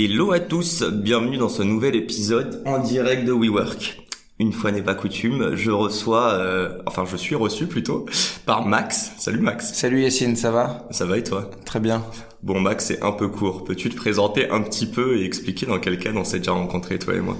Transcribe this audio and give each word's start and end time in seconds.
Hello 0.00 0.30
à 0.30 0.38
tous, 0.38 0.84
bienvenue 0.84 1.38
dans 1.38 1.48
ce 1.48 1.64
nouvel 1.64 1.96
épisode 1.96 2.62
en 2.66 2.78
direct 2.78 3.24
de 3.24 3.32
WeWork. 3.32 4.00
Une 4.38 4.52
fois 4.52 4.70
n'est 4.70 4.80
pas 4.80 4.94
coutume, 4.94 5.56
je 5.56 5.72
reçois, 5.72 6.34
euh, 6.34 6.78
enfin 6.86 7.02
je 7.04 7.16
suis 7.16 7.34
reçu 7.34 7.66
plutôt, 7.66 8.06
par 8.46 8.64
Max. 8.64 9.10
Salut 9.18 9.40
Max. 9.40 9.72
Salut 9.74 10.02
Yacine, 10.02 10.36
ça 10.36 10.52
va? 10.52 10.86
Ça 10.92 11.04
va 11.04 11.18
et 11.18 11.24
toi? 11.24 11.50
Très 11.66 11.80
bien. 11.80 12.04
Bon 12.44 12.60
Max, 12.60 12.84
c'est 12.84 13.02
un 13.02 13.10
peu 13.10 13.26
court. 13.26 13.64
Peux-tu 13.64 13.90
te 13.90 13.96
présenter 13.96 14.48
un 14.50 14.62
petit 14.62 14.86
peu 14.86 15.18
et 15.18 15.24
expliquer 15.24 15.66
dans 15.66 15.80
quel 15.80 15.98
cas 15.98 16.10
on 16.14 16.22
s'est 16.22 16.38
déjà 16.38 16.52
rencontrés 16.52 17.00
toi 17.00 17.14
et 17.14 17.20
moi? 17.20 17.36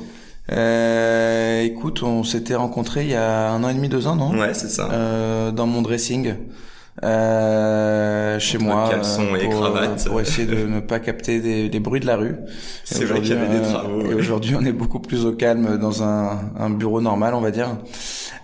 Euh, 0.50 1.62
Écoute, 1.62 2.02
on 2.02 2.24
s'était 2.24 2.56
rencontrés 2.56 3.04
il 3.04 3.10
y 3.10 3.14
a 3.14 3.52
un 3.52 3.62
an 3.62 3.68
et 3.68 3.74
demi, 3.74 3.88
deux 3.88 4.08
ans, 4.08 4.16
non? 4.16 4.36
Ouais, 4.36 4.52
c'est 4.54 4.68
ça. 4.68 4.90
Euh, 4.90 5.52
dans 5.52 5.68
mon 5.68 5.80
dressing. 5.80 6.34
Euh, 7.04 8.38
chez 8.40 8.58
moi 8.58 8.88
caleçon 8.90 9.36
et 9.36 9.44
pour, 9.44 9.60
cravate. 9.60 10.08
pour 10.08 10.20
essayer 10.20 10.46
de 10.46 10.66
ne 10.66 10.80
pas 10.80 10.98
capter 10.98 11.68
des, 11.68 11.80
bruits 11.80 12.00
de 12.00 12.06
la 12.06 12.16
rue. 12.16 12.36
C'est 12.84 13.04
vrai 13.04 13.20
qu'il 13.20 13.30
y 13.30 13.32
avait 13.38 13.60
des 13.60 13.62
travaux. 13.62 14.00
Et 14.00 14.08
ouais. 14.08 14.14
aujourd'hui, 14.14 14.56
on 14.58 14.64
est 14.64 14.72
beaucoup 14.72 14.98
plus 14.98 15.24
au 15.24 15.32
calme 15.32 15.78
dans 15.78 16.02
un, 16.02 16.40
un 16.58 16.70
bureau 16.70 17.00
normal, 17.00 17.34
on 17.34 17.40
va 17.40 17.50
dire. 17.50 17.76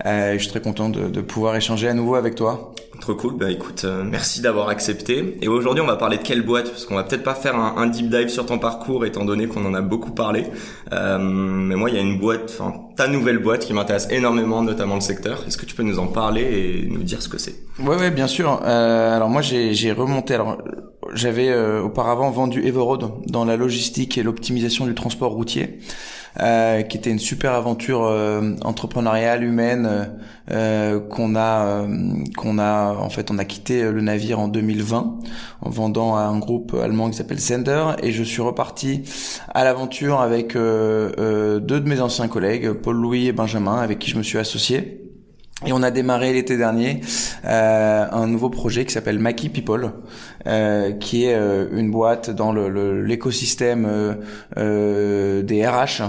Euh, 0.07 0.35
je 0.35 0.39
suis 0.39 0.49
très 0.49 0.61
content 0.61 0.89
de, 0.89 1.09
de 1.09 1.21
pouvoir 1.21 1.57
échanger 1.57 1.89
à 1.89 1.95
nouveau 1.95 2.15
avec 2.15 2.35
toi. 2.35 2.75
Trop 3.01 3.15
cool. 3.15 3.37
Bah 3.37 3.51
écoute, 3.51 3.83
euh, 3.85 4.05
merci 4.05 4.41
d'avoir 4.41 4.69
accepté. 4.69 5.37
Et 5.43 5.49
aujourd'hui, 5.49 5.83
on 5.83 5.87
va 5.87 5.97
parler 5.97 6.19
de 6.19 6.23
quelle 6.23 6.43
boîte? 6.43 6.71
Parce 6.71 6.87
qu'on 6.87 6.95
va 6.95 7.05
peut-être 7.05 7.25
pas 7.25 7.35
faire 7.35 7.57
un, 7.57 7.87
deep 7.87 8.09
dive 8.09 8.29
sur 8.29 8.47
ton 8.47 8.59
parcours, 8.59 9.05
étant 9.05 9.25
donné 9.25 9.47
qu'on 9.47 9.65
en 9.65 9.75
a 9.75 9.81
beaucoup 9.81 10.13
parlé. 10.13 10.47
Euh, 10.93 11.19
mais 11.19 11.77
moi, 11.77 11.91
il 11.91 11.97
y 11.97 11.99
a 11.99 12.03
une 12.03 12.19
boîte, 12.19 12.57
enfin 12.59 12.73
ta 12.97 13.09
nouvelle 13.09 13.39
boîte 13.39 13.67
qui 13.67 13.73
m'intéresse 13.73 14.09
énormément, 14.11 14.63
notamment 14.63 14.95
le 14.95 15.01
secteur. 15.01 15.43
Est-ce 15.47 15.59
que 15.59 15.67
tu 15.67 15.75
peux 15.75 15.83
nous 15.83 15.99
en 15.99 16.07
parler 16.07 16.43
et 16.85 16.89
nous 16.89 17.03
dire 17.03 17.21
ce 17.21 17.29
que 17.29 17.39
c'est? 17.39 17.57
Ouais, 17.81 17.97
ouais, 17.97 18.11
bien 18.11 18.29
sûr. 18.29 18.61
Euh, 18.65 19.17
alors 19.17 19.29
moi, 19.29 19.43
j'ai 19.43 19.75
j'ai 19.75 19.93
remonté. 19.93 20.35
Alors, 20.35 20.59
j'avais 21.15 21.49
euh, 21.49 21.83
auparavant 21.83 22.31
vendu 22.31 22.65
Everroad 22.67 23.11
dans 23.27 23.45
la 23.45 23.57
logistique 23.57 24.19
et 24.19 24.23
l'optimisation 24.23 24.87
du 24.87 24.95
transport 24.95 25.33
routier, 25.33 25.79
euh, 26.41 26.83
qui 26.83 26.97
était 26.97 27.11
une 27.11 27.19
super 27.19 27.53
aventure 27.53 28.03
euh, 28.05 28.55
entrepreneuriale 28.63 29.45
humaine 29.45 29.87
euh, 29.87 30.05
euh, 30.51 31.01
qu'on 31.01 31.37
a 31.37 31.65
euh, 31.67 31.87
qu'on 32.37 32.59
a 32.59 32.93
en 32.93 33.09
fait 33.09 33.31
on 33.31 33.39
a 33.39 33.45
quitté 33.45 33.83
le 33.83 34.01
navire 34.01 34.41
en 34.41 34.49
2020 34.49 35.21
en 35.63 35.71
vendant 35.71 36.17
à 36.17 36.23
un 36.23 36.39
groupe 36.39 36.75
allemand 36.75 37.09
qui 37.09 37.17
s'appelle 37.17 37.41
Sender 37.41 37.93
et 38.03 38.11
je 38.11 38.23
suis 38.25 38.43
reparti 38.43 39.05
à 39.55 39.65
l'aventure 39.65 40.21
avec 40.21 40.57
euh, 40.57 41.13
euh, 41.19 41.61
deux 41.61 41.81
de 41.81 41.89
mes 41.89 42.01
anciens 42.01 42.29
collègues 42.29 42.73
Paul 42.73 42.97
Louis 42.97 43.29
et 43.29 43.33
Benjamin 43.33 43.77
avec 43.77 44.01
qui 44.01 44.11
je 44.11 44.19
me 44.19 44.23
suis 44.23 44.39
associé. 44.39 45.04
Et 45.67 45.73
on 45.73 45.83
a 45.83 45.91
démarré 45.91 46.33
l'été 46.35 46.57
dernier 46.59 47.01
euh, 47.47 48.07
un 48.11 48.27
nouveau 48.27 48.51
projet 48.51 48.85
qui 48.85 48.93
s'appelle 48.93 49.19
Maki 49.19 49.49
People, 49.49 49.93
euh, 50.47 50.93
qui 50.93 51.25
est 51.25 51.35
euh, 51.35 51.67
une 51.73 51.91
boîte 51.91 52.29
dans 52.31 52.53
le- 52.53 52.69
le- 52.69 53.03
l'écosystème 53.03 53.87
euh, 53.89 54.15
euh, 54.59 55.43
des 55.43 55.67
RH 55.67 56.03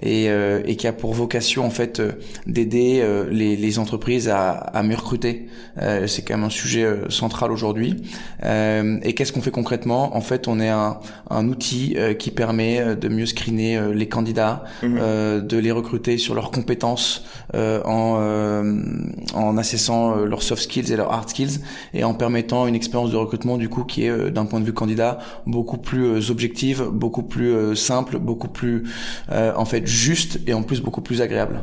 et, 0.00 0.28
euh, 0.28 0.60
et 0.64 0.76
qui 0.76 0.86
a 0.86 0.92
pour 0.92 1.12
vocation 1.12 1.64
en 1.66 1.70
fait 1.70 2.00
d'aider 2.46 3.00
euh, 3.02 3.24
les, 3.30 3.56
les 3.56 3.78
entreprises 3.80 4.28
à, 4.28 4.50
à 4.50 4.82
mieux 4.84 4.94
recruter. 4.96 5.48
Euh, 5.82 6.06
C'est 6.06 6.22
quand 6.22 6.36
même 6.36 6.44
un 6.44 6.50
sujet 6.50 6.86
central 7.08 7.50
aujourd'hui. 7.50 8.02
Euh, 8.44 8.98
et 9.02 9.14
qu'est-ce 9.14 9.32
qu'on 9.32 9.42
fait 9.42 9.50
concrètement? 9.50 10.16
En 10.16 10.20
fait, 10.20 10.46
on 10.46 10.60
est 10.60 10.68
un, 10.68 10.98
un 11.30 11.48
outil 11.48 11.94
euh, 11.96 12.14
qui 12.14 12.30
permet 12.30 12.94
de 12.94 13.08
mieux 13.08 13.26
screener 13.26 13.76
euh, 13.76 13.92
les 13.92 14.08
candidats, 14.08 14.62
euh, 14.84 15.40
de 15.40 15.58
les 15.58 15.72
recruter 15.72 16.16
sur 16.18 16.34
leurs 16.36 16.52
compétences 16.52 17.24
euh, 17.54 17.82
en, 17.84 18.18
euh, 18.20 18.82
en 19.34 19.56
assessant 19.56 20.16
euh, 20.16 20.26
leurs 20.26 20.42
soft 20.42 20.62
skills 20.62 20.92
et 20.92 20.96
leurs 20.96 21.12
hard 21.12 21.28
skills 21.28 21.60
et 21.92 22.04
en 22.04 22.14
permettant 22.14 22.66
une 22.66 22.74
expérience 22.74 23.10
de 23.10 23.16
recrutement 23.16 23.56
du 23.56 23.68
coup 23.68 23.84
qui 23.84 24.04
est 24.06 24.10
euh, 24.10 24.30
d'un 24.30 24.46
point 24.46 24.60
de 24.60 24.64
vue 24.64 24.72
candidat 24.72 25.18
beaucoup 25.46 25.78
plus 25.78 26.04
euh, 26.04 26.30
objective, 26.30 26.84
beaucoup 26.92 27.22
plus 27.22 27.52
euh, 27.52 27.74
simple, 27.74 28.18
beaucoup 28.18 28.48
plus 28.48 28.84
euh, 29.32 29.52
en 29.56 29.64
fait 29.64 29.86
juste 29.86 30.40
et 30.46 30.54
en 30.54 30.62
plus 30.62 30.80
beaucoup 30.80 31.02
plus 31.02 31.20
agréable. 31.20 31.62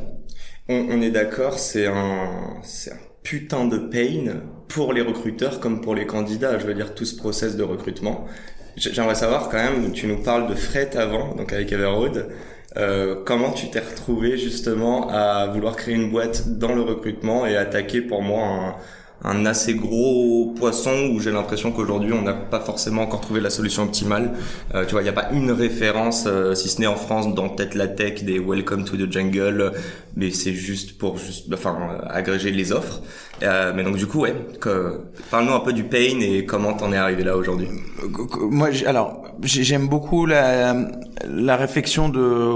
on, 0.69 0.87
on 0.89 1.01
est 1.01 1.11
d'accord, 1.11 1.59
c'est 1.59 1.87
un, 1.87 2.29
c'est 2.63 2.91
un 2.91 2.97
putain 3.23 3.65
de 3.65 3.77
pain 3.77 4.41
pour 4.67 4.93
les 4.93 5.01
recruteurs 5.01 5.59
comme 5.59 5.81
pour 5.81 5.95
les 5.95 6.05
candidats. 6.07 6.57
Je 6.59 6.65
veux 6.65 6.73
dire 6.73 6.95
tout 6.95 7.05
ce 7.05 7.15
process 7.15 7.55
de 7.55 7.63
recrutement. 7.63 8.25
J'aimerais 8.77 9.15
savoir 9.15 9.49
quand 9.49 9.57
même, 9.57 9.91
tu 9.91 10.07
nous 10.07 10.23
parles 10.23 10.49
de 10.49 10.55
fret 10.55 10.95
avant, 10.95 11.35
donc 11.35 11.51
avec 11.53 11.71
Everroad. 11.71 12.29
Euh, 12.77 13.21
comment 13.25 13.51
tu 13.51 13.69
t'es 13.69 13.81
retrouvé 13.81 14.37
justement 14.37 15.09
à 15.09 15.47
vouloir 15.47 15.75
créer 15.75 15.95
une 15.95 16.09
boîte 16.09 16.57
dans 16.57 16.73
le 16.73 16.81
recrutement 16.81 17.45
et 17.45 17.57
attaquer 17.57 18.01
pour 18.01 18.21
moi 18.21 18.77
un, 19.23 19.45
assez 19.45 19.75
gros 19.75 20.53
poisson 20.57 21.11
où 21.13 21.19
j'ai 21.19 21.31
l'impression 21.31 21.71
qu'aujourd'hui 21.71 22.13
on 22.13 22.21
n'a 22.21 22.33
pas 22.33 22.59
forcément 22.59 23.03
encore 23.03 23.21
trouvé 23.21 23.39
la 23.39 23.49
solution 23.49 23.83
optimale. 23.83 24.33
Euh, 24.75 24.85
tu 24.85 24.91
vois, 24.91 25.01
il 25.01 25.05
n'y 25.05 25.09
a 25.09 25.13
pas 25.13 25.29
une 25.31 25.51
référence, 25.51 26.25
euh, 26.27 26.55
si 26.55 26.69
ce 26.69 26.79
n'est 26.81 26.87
en 26.87 26.95
France, 26.95 27.33
dans 27.35 27.49
peut-être 27.49 27.75
la 27.75 27.87
tech 27.87 28.23
des 28.23 28.39
Welcome 28.39 28.83
to 28.85 28.97
the 28.97 29.11
Jungle, 29.11 29.73
mais 30.15 30.31
c'est 30.31 30.53
juste 30.53 30.97
pour 30.97 31.17
juste, 31.17 31.47
enfin, 31.53 31.77
euh, 31.91 32.05
agréger 32.09 32.51
les 32.51 32.71
offres. 32.71 33.01
Euh, 33.43 33.73
mais 33.75 33.83
donc 33.83 33.97
du 33.97 34.07
coup, 34.07 34.21
ouais, 34.21 34.35
parle-nous 35.31 35.53
un 35.53 35.59
peu 35.61 35.73
du 35.73 35.83
pain 35.83 36.19
et 36.21 36.45
comment 36.45 36.73
t'en 36.73 36.91
es 36.91 36.97
arrivé 36.97 37.23
là 37.23 37.37
aujourd'hui. 37.37 37.67
Moi, 38.49 38.69
alors, 38.85 39.23
j'ai- 39.43 39.63
j'aime 39.63 39.87
beaucoup 39.87 40.25
la, 40.25 40.75
la 41.27 41.55
réflexion 41.57 42.09
de 42.09 42.53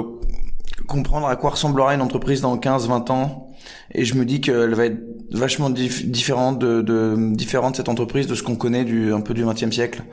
comprendre 0.88 1.28
à 1.28 1.36
quoi 1.36 1.52
ressemblera 1.52 1.94
une 1.94 2.02
entreprise 2.02 2.42
dans 2.42 2.58
15-20 2.58 3.10
ans. 3.12 3.45
Et 3.94 4.06
je 4.06 4.16
me 4.16 4.26
dis 4.26 4.42
qu'elle 4.42 4.74
va 4.74 4.86
être 4.86 4.98
vachement 5.32 5.70
dif- 5.70 6.06
différente 6.10 6.60
de, 6.60 6.82
de 6.82 7.16
différente 7.34 7.76
cette 7.76 7.90
entreprise 7.90 8.28
de 8.28 8.36
ce 8.36 8.44
qu'on 8.44 8.56
connaît 8.56 8.84
du 8.86 9.14
un 9.14 9.22
peu 9.22 9.34
du 9.34 9.44
20e 9.44 9.72
siècle. 9.72 10.04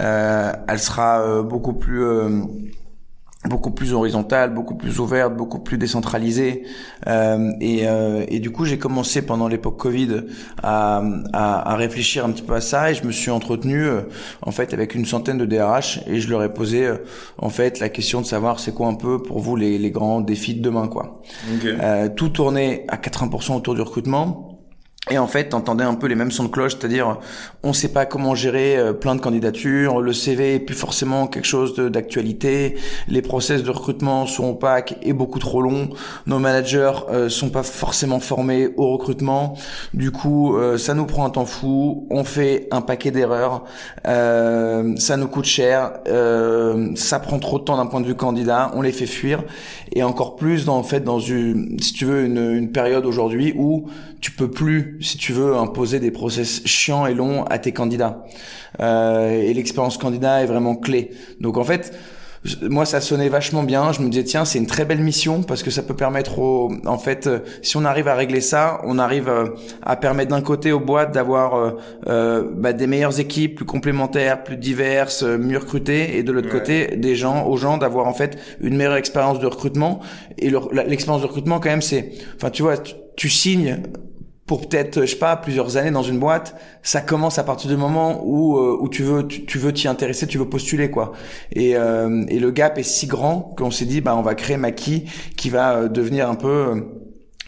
Euh, 0.00 0.52
elle 0.68 0.78
sera 0.78 1.20
euh, 1.22 1.42
beaucoup 1.42 1.72
plus 1.74 2.04
euh, 2.04 2.40
beaucoup 3.48 3.70
plus 3.70 3.92
horizontale, 3.92 4.54
beaucoup 4.54 4.74
plus 4.74 5.00
ouverte, 5.00 5.36
beaucoup 5.36 5.58
plus 5.58 5.78
décentralisée. 5.78 6.64
Euh, 7.06 7.50
et, 7.60 7.86
euh, 7.86 8.24
et 8.28 8.40
du 8.40 8.50
coup, 8.50 8.64
j'ai 8.64 8.78
commencé 8.78 9.22
pendant 9.22 9.48
l'époque 9.48 9.76
Covid 9.76 10.22
à, 10.62 11.02
à, 11.32 11.72
à 11.72 11.76
réfléchir 11.76 12.24
un 12.24 12.30
petit 12.30 12.42
peu 12.42 12.54
à 12.54 12.60
ça 12.60 12.90
et 12.90 12.94
je 12.94 13.04
me 13.04 13.12
suis 13.12 13.30
entretenu 13.30 13.84
euh, 13.84 14.02
en 14.42 14.50
fait 14.50 14.72
avec 14.72 14.94
une 14.94 15.04
centaine 15.04 15.38
de 15.38 15.44
DRH 15.44 16.00
et 16.06 16.20
je 16.20 16.28
leur 16.30 16.42
ai 16.42 16.52
posé 16.52 16.86
euh, 16.86 16.96
en 17.38 17.50
fait 17.50 17.80
la 17.80 17.88
question 17.88 18.20
de 18.20 18.26
savoir 18.26 18.60
c'est 18.60 18.72
quoi 18.72 18.88
un 18.88 18.94
peu 18.94 19.22
pour 19.22 19.40
vous 19.40 19.56
les, 19.56 19.78
les 19.78 19.90
grands 19.90 20.20
défis 20.20 20.54
de 20.54 20.62
demain 20.62 20.88
quoi. 20.88 21.20
Euh, 21.64 22.08
tout 22.08 22.30
tournait 22.30 22.84
à 22.88 22.96
80% 22.96 23.56
autour 23.56 23.74
du 23.74 23.80
recrutement. 23.82 24.53
Et 25.10 25.18
en 25.18 25.26
fait, 25.26 25.50
t'entendais 25.50 25.84
un 25.84 25.96
peu 25.96 26.06
les 26.06 26.14
mêmes 26.14 26.30
sons 26.30 26.44
de 26.44 26.48
cloche, 26.48 26.76
c'est-à-dire 26.78 27.18
on 27.62 27.74
sait 27.74 27.92
pas 27.92 28.06
comment 28.06 28.34
gérer 28.34 28.78
euh, 28.78 28.94
plein 28.94 29.14
de 29.14 29.20
candidatures, 29.20 30.00
le 30.00 30.14
CV 30.14 30.54
est 30.54 30.60
plus 30.60 30.74
forcément 30.74 31.26
quelque 31.26 31.44
chose 31.44 31.74
d'actualité, 31.76 32.76
les 33.06 33.20
process 33.20 33.62
de 33.62 33.70
recrutement 33.70 34.24
sont 34.24 34.48
opaques 34.48 34.96
et 35.02 35.12
beaucoup 35.12 35.38
trop 35.38 35.60
longs, 35.60 35.90
nos 36.26 36.38
managers 36.38 36.92
euh, 37.10 37.28
sont 37.28 37.50
pas 37.50 37.62
forcément 37.62 38.18
formés 38.18 38.70
au 38.78 38.92
recrutement, 38.92 39.58
du 39.92 40.10
coup 40.10 40.56
euh, 40.56 40.78
ça 40.78 40.94
nous 40.94 41.04
prend 41.04 41.26
un 41.26 41.30
temps 41.30 41.44
fou, 41.44 42.06
on 42.08 42.24
fait 42.24 42.66
un 42.70 42.80
paquet 42.80 43.10
d'erreurs, 43.10 43.64
euh, 44.06 44.96
ça 44.96 45.18
nous 45.18 45.28
coûte 45.28 45.44
cher, 45.44 45.98
ça 46.94 47.20
prend 47.20 47.38
trop 47.38 47.58
de 47.58 47.64
temps 47.64 47.76
d'un 47.76 47.86
point 47.86 48.00
de 48.00 48.06
vue 48.06 48.14
candidat, 48.14 48.70
on 48.74 48.80
les 48.80 48.92
fait 48.92 49.04
fuir, 49.04 49.44
et 49.92 50.02
encore 50.02 50.36
plus 50.36 50.64
dans 50.64 50.78
en 50.78 50.82
fait 50.82 51.00
dans 51.00 51.18
une, 51.18 51.78
si 51.78 51.92
tu 51.92 52.06
veux, 52.06 52.24
une, 52.24 52.52
une 52.52 52.72
période 52.72 53.04
aujourd'hui 53.04 53.52
où 53.54 53.86
tu 54.24 54.30
peux 54.30 54.50
plus, 54.50 54.93
si 55.00 55.16
tu 55.18 55.32
veux, 55.32 55.56
imposer 55.56 56.00
des 56.00 56.10
process 56.10 56.62
chiants 56.64 57.06
et 57.06 57.14
longs 57.14 57.44
à 57.44 57.58
tes 57.58 57.72
candidats. 57.72 58.24
Euh, 58.80 59.30
et 59.30 59.54
l'expérience 59.54 59.98
candidat 59.98 60.42
est 60.42 60.46
vraiment 60.46 60.74
clé. 60.76 61.10
Donc 61.40 61.56
en 61.56 61.64
fait, 61.64 61.92
moi 62.60 62.84
ça 62.84 63.00
sonnait 63.00 63.28
vachement 63.30 63.62
bien. 63.62 63.92
Je 63.92 64.02
me 64.02 64.08
disais 64.08 64.24
tiens 64.24 64.44
c'est 64.44 64.58
une 64.58 64.66
très 64.66 64.84
belle 64.84 65.00
mission 65.00 65.42
parce 65.42 65.62
que 65.62 65.70
ça 65.70 65.82
peut 65.82 65.94
permettre 65.94 66.38
au, 66.40 66.72
en 66.84 66.98
fait, 66.98 67.26
euh, 67.26 67.38
si 67.62 67.76
on 67.76 67.84
arrive 67.84 68.06
à 68.08 68.14
régler 68.14 68.40
ça, 68.42 68.80
on 68.84 68.98
arrive 68.98 69.28
euh, 69.28 69.46
à 69.82 69.96
permettre 69.96 70.30
d'un 70.30 70.42
côté 70.42 70.70
aux 70.72 70.80
boîtes 70.80 71.12
d'avoir 71.14 71.54
euh, 71.54 71.70
euh, 72.08 72.44
bah, 72.54 72.72
des 72.74 72.86
meilleures 72.86 73.18
équipes, 73.18 73.54
plus 73.56 73.64
complémentaires, 73.64 74.42
plus 74.42 74.56
diverses, 74.58 75.22
mieux 75.22 75.58
recrutées, 75.58 76.18
et 76.18 76.22
de 76.22 76.32
l'autre 76.32 76.48
Ouais. 76.48 76.58
côté 76.60 76.96
des 76.96 77.14
gens, 77.16 77.46
aux 77.46 77.56
gens 77.56 77.78
d'avoir 77.78 78.06
en 78.06 78.12
fait 78.12 78.36
une 78.60 78.76
meilleure 78.76 78.96
expérience 78.96 79.38
de 79.40 79.46
recrutement. 79.46 80.00
Et 80.36 80.52
l'expérience 80.86 81.22
de 81.22 81.26
recrutement 81.26 81.60
quand 81.60 81.70
même 81.70 81.80
c'est, 81.82 82.12
enfin 82.36 82.50
tu 82.50 82.62
vois, 82.62 82.76
tu, 82.76 82.92
tu 83.16 83.30
signes 83.30 83.78
pour 84.46 84.68
peut-être 84.68 85.02
je 85.02 85.06
sais 85.06 85.16
pas 85.16 85.36
plusieurs 85.36 85.76
années 85.76 85.90
dans 85.90 86.02
une 86.02 86.18
boîte 86.18 86.54
ça 86.82 87.00
commence 87.00 87.38
à 87.38 87.44
partir 87.44 87.70
du 87.70 87.76
moment 87.76 88.22
où 88.24 88.58
euh, 88.58 88.76
où 88.78 88.88
tu 88.88 89.02
veux 89.02 89.26
tu, 89.26 89.58
veux 89.58 89.72
t'y 89.72 89.88
intéresser 89.88 90.26
tu 90.26 90.38
veux 90.38 90.48
postuler 90.48 90.90
quoi 90.90 91.12
et 91.52 91.76
euh, 91.76 92.24
et 92.28 92.38
le 92.38 92.50
gap 92.50 92.78
est 92.78 92.82
si 92.82 93.06
grand 93.06 93.54
qu'on 93.56 93.70
s'est 93.70 93.86
dit 93.86 94.00
bah 94.00 94.14
on 94.16 94.22
va 94.22 94.34
créer 94.34 94.56
Maki 94.56 95.04
qui 95.36 95.50
va 95.50 95.76
euh, 95.76 95.88
devenir 95.88 96.28
un 96.28 96.34
peu 96.34 96.82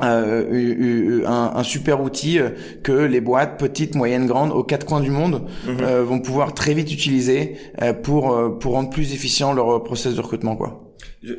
euh, 0.03 1.23
un, 1.27 1.53
un, 1.55 1.63
super 1.63 2.03
outil 2.03 2.39
que 2.83 2.93
les 2.93 3.23
boîtes 3.23 3.59
petites, 3.59 3.95
moyennes, 3.95 4.27
grandes, 4.27 4.53
aux 4.53 4.63
quatre 4.63 4.85
coins 4.85 5.01
du 5.01 5.11
monde 5.11 5.47
mhm. 5.67 5.87
vont 6.03 6.21
pouvoir 6.21 6.53
très 6.53 6.75
vite 6.75 6.93
utiliser 6.93 7.57
pour 8.03 8.59
pour 8.59 8.75
rendre 8.75 8.91
plus 8.91 9.15
efficient 9.15 9.55
leur 9.55 9.83
process 9.85 10.15
de 10.15 10.21
recrutement 10.21 10.55
quoi. 10.55 10.87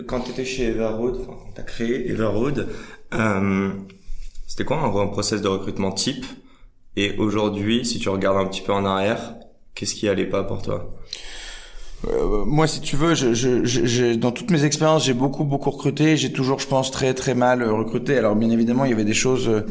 Quand 0.08 0.22
tu 0.22 0.32
étais 0.32 0.46
chez 0.46 0.70
Everroad, 0.70 1.18
enfin, 1.22 1.38
quand 1.40 1.54
tu 1.54 1.62
as 1.62 1.64
créé 1.64 2.10
Everroad, 2.10 2.68
euh, 3.14 3.70
c'était 4.58 4.70
quoi 4.70 4.78
un, 4.80 5.08
process 5.08 5.44
de 5.44 5.48
recrutement 5.48 5.92
type? 5.92 6.26
Et 6.96 7.16
aujourd'hui, 7.20 7.86
si 7.86 8.00
tu 8.00 8.10
regardes 8.10 8.38
un 8.38 8.48
petit 8.48 8.62
peu 8.62 8.74
en 8.74 8.86
arrière, 8.86 9.36
qu'est-ce 9.76 9.94
qui 9.94 10.10
allait 10.10 10.26
pas 10.26 10.44
pour 10.44 10.64
toi? 10.64 10.96
Euh, 12.08 12.44
moi, 12.44 12.66
si 12.66 12.82
tu 12.82 12.96
veux, 12.96 13.14
je, 13.14 13.36
je, 13.36 13.64
je, 13.64 14.16
dans 14.16 14.32
toutes 14.32 14.50
mes 14.50 14.64
expériences, 14.64 15.06
j'ai 15.06 15.14
beaucoup, 15.14 15.44
beaucoup 15.44 15.70
recruté. 15.70 16.18
J'ai 16.18 16.32
toujours, 16.32 16.58
je 16.58 16.66
pense, 16.66 16.90
très, 16.90 17.14
très 17.14 17.36
mal 17.36 17.62
recruté. 17.64 18.18
Alors, 18.18 18.36
bien 18.36 18.50
évidemment, 18.50 18.86
il 18.86 18.90
y 18.90 18.94
avait 18.96 19.06
des 19.06 19.14
choses 19.14 19.48
euh, 19.48 19.62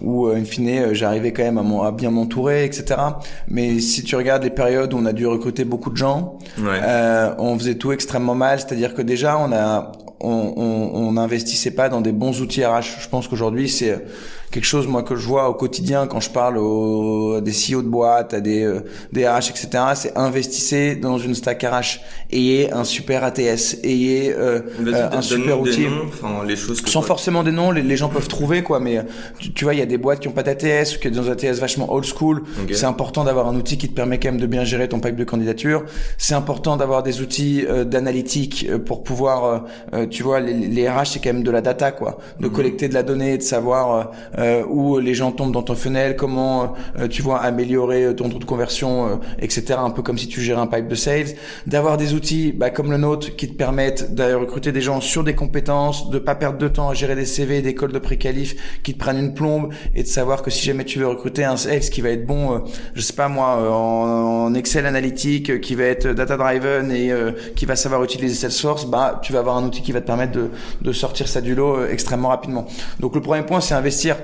où, 0.00 0.28
in 0.28 0.44
fine, 0.44 0.92
j'arrivais 0.94 1.32
quand 1.32 1.42
même 1.42 1.58
à, 1.58 1.88
à 1.88 1.90
bien 1.90 2.12
m'entourer, 2.12 2.64
etc. 2.64 3.00
Mais 3.48 3.80
si 3.80 4.04
tu 4.04 4.14
regardes 4.14 4.44
les 4.44 4.50
périodes 4.50 4.94
où 4.94 4.98
on 4.98 5.06
a 5.06 5.12
dû 5.12 5.26
recruter 5.26 5.64
beaucoup 5.64 5.90
de 5.90 5.96
gens, 5.96 6.38
euh, 6.60 7.34
on 7.38 7.58
faisait 7.58 7.74
tout 7.74 7.90
extrêmement 7.90 8.36
mal. 8.36 8.60
C'est-à-dire 8.60 8.94
que 8.94 9.02
déjà, 9.02 9.40
on 9.40 9.50
a, 9.50 9.90
on 10.20 11.12
n'investissait 11.12 11.70
pas 11.70 11.88
dans 11.88 12.00
des 12.00 12.12
bons 12.12 12.40
outils 12.40 12.64
RH. 12.64 13.00
Je 13.00 13.08
pense 13.08 13.28
qu'aujourd'hui, 13.28 13.68
c'est 13.68 14.04
quelque 14.50 14.64
chose 14.64 14.86
moi 14.86 15.02
que 15.02 15.16
je 15.16 15.26
vois 15.26 15.48
au 15.48 15.54
quotidien 15.54 16.06
quand 16.06 16.20
je 16.20 16.30
parle 16.30 16.58
aux, 16.58 17.34
à 17.34 17.40
des 17.40 17.52
CEO 17.52 17.82
de 17.82 17.88
boîtes, 17.88 18.34
à 18.34 18.40
des, 18.40 18.62
euh, 18.62 18.80
des 19.12 19.26
RH, 19.26 19.50
etc. 19.50 19.68
C'est 19.94 20.16
investissez 20.16 20.96
dans 20.96 21.18
une 21.18 21.34
stack 21.34 21.62
RH, 21.62 22.00
ayez 22.30 22.72
un 22.72 22.84
super 22.84 23.24
ATS, 23.24 23.78
ayez 23.82 24.32
euh, 24.32 24.60
euh 24.80 25.08
un 25.12 25.22
super 25.22 25.60
outil. 25.60 25.86
enfin, 26.06 26.44
les 26.46 26.56
choses 26.56 26.80
que 26.80 26.90
sans 26.90 27.02
forcément 27.02 27.42
des 27.42 27.52
noms, 27.52 27.70
les, 27.70 27.82
les, 27.82 27.96
gens 27.96 28.08
peuvent 28.08 28.28
trouver 28.28 28.62
quoi. 28.62 28.80
Mais 28.80 29.00
tu, 29.38 29.52
tu 29.52 29.64
vois, 29.64 29.74
il 29.74 29.78
y 29.78 29.82
a 29.82 29.86
des 29.86 29.98
boîtes 29.98 30.20
qui 30.20 30.28
ont 30.28 30.32
pas 30.32 30.42
d'ATS 30.42 30.96
ou 30.96 30.98
qui 31.00 31.08
ont 31.08 31.10
des 31.10 31.30
ATS 31.30 31.58
vachement 31.58 31.92
old 31.92 32.04
school. 32.04 32.42
C'est 32.72 32.86
important 32.86 33.24
d'avoir 33.24 33.48
un 33.48 33.56
outil 33.56 33.78
qui 33.78 33.88
te 33.88 33.94
permet 33.94 34.18
quand 34.18 34.28
même 34.28 34.40
de 34.40 34.46
bien 34.46 34.64
gérer 34.64 34.88
ton 34.88 35.00
pipe 35.00 35.16
de 35.16 35.24
candidature. 35.24 35.84
C'est 36.18 36.34
important 36.34 36.76
d'avoir 36.76 37.02
des 37.02 37.20
outils 37.20 37.64
euh, 37.66 37.84
d'analytique 37.84 38.66
euh, 38.68 38.78
pour 38.78 39.02
pouvoir, 39.02 39.64
tu 40.10 40.22
vois, 40.22 40.40
les, 40.40 40.54
les 40.54 40.88
RH 40.88 41.06
c'est 41.06 41.18
quand 41.20 41.32
même 41.32 41.42
de 41.42 41.50
la 41.50 41.60
data 41.60 41.92
quoi, 41.92 42.18
de 42.40 42.46
mhm. 42.46 42.52
collecter 42.52 42.88
de 42.88 42.94
la 42.94 43.02
donnée, 43.02 43.38
de 43.38 43.42
savoir 43.42 44.10
euh, 44.38 44.64
où 44.68 44.98
les 44.98 45.14
gens 45.14 45.32
tombent 45.32 45.52
dans 45.52 45.62
ton 45.62 45.74
funnel, 45.74 46.16
comment 46.16 46.74
euh, 46.98 47.08
tu 47.08 47.22
vois 47.22 47.38
améliorer 47.38 48.14
ton 48.14 48.28
taux 48.28 48.38
de 48.38 48.44
conversion, 48.44 49.06
euh, 49.06 49.16
etc. 49.38 49.78
Un 49.78 49.90
peu 49.90 50.02
comme 50.02 50.18
si 50.18 50.28
tu 50.28 50.40
gérais 50.40 50.60
un 50.60 50.66
pipe 50.66 50.88
de 50.88 50.94
sales, 50.94 51.28
d'avoir 51.66 51.96
des 51.96 52.14
outils 52.14 52.52
bah, 52.52 52.70
comme 52.70 52.90
le 52.90 52.98
nôtre 52.98 53.34
qui 53.36 53.48
te 53.48 53.54
permettent 53.54 54.14
de 54.14 54.34
recruter 54.34 54.72
des 54.72 54.82
gens 54.82 55.00
sur 55.00 55.24
des 55.24 55.34
compétences, 55.34 56.10
de 56.10 56.18
pas 56.18 56.34
perdre 56.34 56.58
de 56.58 56.68
temps 56.68 56.90
à 56.90 56.94
gérer 56.94 57.14
des 57.14 57.24
CV, 57.24 57.62
des 57.62 57.74
cols 57.74 57.92
de 57.92 57.98
pré-qualif 57.98 58.80
qui 58.82 58.94
te 58.94 58.98
prennent 58.98 59.18
une 59.18 59.34
plombe 59.34 59.72
et 59.94 60.02
de 60.02 60.08
savoir 60.08 60.42
que 60.42 60.50
si 60.50 60.64
jamais 60.64 60.84
tu 60.84 60.98
veux 60.98 61.08
recruter 61.08 61.44
un 61.44 61.56
sales 61.56 61.80
qui 61.80 62.00
va 62.00 62.10
être 62.10 62.26
bon, 62.26 62.62
je 62.94 63.00
sais 63.00 63.14
pas 63.14 63.28
moi, 63.28 63.72
en, 63.72 64.54
Excel 64.54 64.86
analytique, 64.86 65.60
qui 65.60 65.74
va 65.74 65.84
être 65.84 66.08
data 66.08 66.36
driven 66.36 66.90
et 66.90 67.10
qui 67.54 67.66
va 67.66 67.76
savoir 67.76 68.02
utiliser 68.04 68.34
Salesforce, 68.34 68.86
bah 68.86 69.20
tu 69.22 69.32
vas 69.32 69.40
avoir 69.40 69.56
un 69.56 69.64
outil 69.64 69.82
qui 69.82 69.92
va 69.92 70.00
te 70.00 70.06
permettre 70.06 70.38
de 70.80 70.92
sortir 70.92 71.28
ça 71.28 71.40
du 71.40 71.54
lot 71.54 71.84
extrêmement 71.86 72.28
rapidement. 72.28 72.66
Donc 73.00 73.14
le 73.14 73.20
premier 73.20 73.42
point 73.42 73.60
c'est 73.60 73.74
investir 73.74 74.16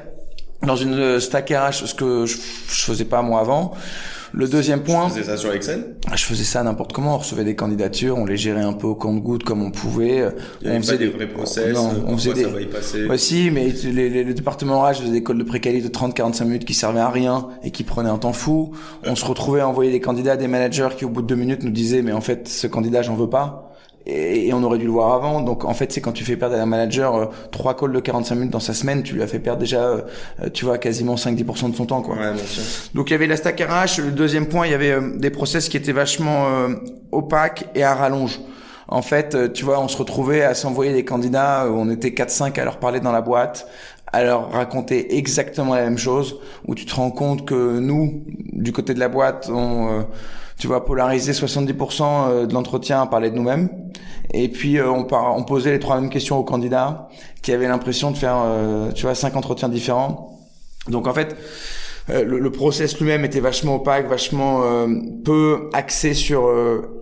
dans 0.67 0.76
une 0.76 0.94
euh, 0.94 1.20
stack 1.20 1.50
RH, 1.50 1.87
ce 1.87 1.94
que 1.94 2.26
je, 2.26 2.37
je 2.37 2.82
faisais 2.82 3.05
pas 3.05 3.23
moi 3.23 3.41
avant. 3.41 3.73
Le 4.35 4.49
deuxième 4.49 4.82
point. 4.82 5.09
Tu 5.09 5.19
faisais 5.19 5.25
ça 5.25 5.37
sur 5.37 5.53
Excel? 5.53 5.97
Ah, 6.11 6.17
Je 6.17 6.25
faisais 6.25 6.44
ça 6.44 6.62
n'importe 6.62 6.94
comment. 6.94 7.17
On 7.17 7.19
recevait 7.19 7.44
des 7.44 7.55
candidatures, 7.55 8.17
on 8.17 8.25
les 8.25 8.38
gérait 8.38 8.62
un 8.62 8.73
peu 8.73 8.87
au 8.87 8.94
compte-goutte 8.94 9.44
comme 9.44 9.62
on 9.62 9.70
pouvait. 9.70 10.25
Il 10.62 10.69
y 10.69 10.70
on 10.70 10.79
faisait 10.79 10.97
des 10.97 11.09
vrais 11.09 11.26
process. 11.26 11.75
Non, 11.75 11.91
on 12.06 12.17
faisait 12.17 12.32
des. 12.32 12.44
Ça 12.44 12.49
va 12.49 12.61
y 12.62 12.67
passer? 12.67 13.06
Ouais, 13.06 13.19
si, 13.19 13.50
mais 13.50 13.69
les, 13.85 14.09
les, 14.09 14.25
le 14.25 14.32
département 14.32 14.81
RH 14.82 14.94
faisait 15.00 15.12
des 15.12 15.23
calls 15.23 15.37
de 15.37 15.44
préqualité 15.44 15.87
de 15.87 15.93
30-45 15.93 16.44
minutes 16.44 16.64
qui 16.64 16.73
servaient 16.73 17.00
à 17.00 17.11
rien 17.11 17.49
et 17.62 17.70
qui 17.70 17.85
prenaient 17.85 18.09
un 18.09 18.17
temps 18.17 18.32
fou. 18.32 18.73
On 19.05 19.17
se 19.17 19.25
retrouvait 19.26 19.61
à 19.61 19.69
envoyer 19.69 19.91
des 19.93 20.00
candidats 20.00 20.38
des 20.38 20.49
managers 20.49 20.88
qui, 20.97 21.05
au 21.05 21.11
bout 21.11 21.20
de 21.20 21.26
deux 21.26 21.37
minutes, 21.37 21.62
nous 21.62 21.70
disaient 21.70 22.00
mais 22.00 22.12
en 22.12 22.23
fait, 22.23 22.49
ce 22.49 22.67
candidat, 22.67 23.03
j'en 23.03 23.17
veux 23.17 23.29
pas 23.29 23.71
et, 24.06 24.52
on 24.52 24.62
aurait 24.62 24.78
dû 24.78 24.86
le 24.86 24.90
voir 24.90 25.14
avant. 25.14 25.40
Donc 25.40 25.64
en 25.64 25.74
fait, 25.74 25.92
c'est 25.92 26.00
quand 26.00 26.12
tu 26.12 26.24
fais 26.24 26.36
perdre 26.36 26.56
à 26.56 26.60
un 26.60 26.66
manager 26.66 27.14
euh, 27.14 27.26
trois 27.50 27.76
calls 27.76 27.92
de 27.92 28.00
45 28.00 28.34
minutes 28.34 28.50
dans 28.50 28.60
sa 28.60 28.74
semaine, 28.74 29.02
tu 29.02 29.14
lui 29.14 29.22
as 29.22 29.26
fait 29.26 29.38
perdre 29.38 29.60
déjà, 29.60 29.82
euh, 29.82 30.00
tu 30.52 30.64
vois, 30.64 30.78
quasiment 30.78 31.14
5-10% 31.14 31.70
de 31.70 31.76
son 31.76 31.86
temps, 31.86 32.02
quoi. 32.02 32.16
Ouais, 32.16 32.32
bien 32.32 32.44
sûr. 32.44 32.62
Donc 32.94 33.10
il 33.10 33.12
y 33.12 33.14
avait 33.14 33.26
la 33.26 33.36
stack 33.36 33.60
RH. 33.60 34.00
Le 34.00 34.10
deuxième 34.10 34.46
point, 34.46 34.66
il 34.66 34.72
y 34.72 34.74
avait 34.74 34.92
euh, 34.92 35.16
des 35.16 35.30
process 35.30 35.69
qui 35.69 35.76
étaient 35.76 35.92
vachement 35.92 36.48
opaques 37.10 37.66
et 37.74 37.82
à 37.82 37.94
rallonge. 37.94 38.40
En 38.88 39.02
fait, 39.02 39.52
tu 39.52 39.64
vois, 39.64 39.80
on 39.80 39.88
se 39.88 39.96
retrouvait 39.96 40.42
à 40.42 40.54
s'envoyer 40.54 40.92
des 40.92 41.04
candidats, 41.04 41.66
on 41.70 41.90
était 41.90 42.10
4-5 42.10 42.60
à 42.60 42.64
leur 42.64 42.78
parler 42.78 43.00
dans 43.00 43.12
la 43.12 43.22
boîte, 43.22 43.66
à 44.12 44.22
leur 44.22 44.50
raconter 44.52 45.16
exactement 45.16 45.75
la 45.75 45.82
même 45.82 45.98
chose, 45.98 46.38
où 46.66 46.75
tu 46.75 46.84
te 46.84 46.94
rends 46.94 47.10
compte 47.10 47.46
que 47.46 47.78
nous, 47.78 48.25
du 48.52 48.72
côté 48.72 48.92
de 48.92 49.00
la 49.00 49.08
boîte, 49.08 49.48
on 49.50 50.04
tu 50.62 50.69
vas 50.69 50.81
polariser 50.81 51.32
70% 51.32 52.05
euh, 52.05 52.47
de 52.47 52.55
l'entretien 52.55 53.03
à 53.03 53.06
parler 53.06 53.31
de 53.31 53.35
nous-mêmes. 53.35 53.69
Et 54.32 54.49
puis 54.49 54.79
euh, 54.79 54.88
on, 54.88 55.09
on 55.11 55.43
posait 55.43 55.73
les 55.73 55.81
trois 55.81 56.00
mêmes 56.00 56.09
questions 56.09 56.38
aux 56.38 56.44
candidats 56.44 57.09
qui 57.43 57.50
avaient 57.50 57.67
l'impression 57.67 58.12
de 58.12 58.17
faire, 58.17 58.41
euh, 58.44 58.93
tu 58.93 59.03
vois, 59.03 59.17
cinq 59.17 59.35
entretiens 59.35 59.69
différents. 59.69 60.38
Donc 60.87 61.09
en 61.09 61.12
fait, 61.12 61.37
le, 62.09 62.38
le, 62.38 62.53
process 62.53 62.97
lui-même 63.00 63.25
était 63.25 63.41
vachement 63.41 63.76
opaque, 63.76 64.09
vachement 64.09 64.62
peu 65.25 65.69
axé 65.73 66.14
sur 66.14 66.50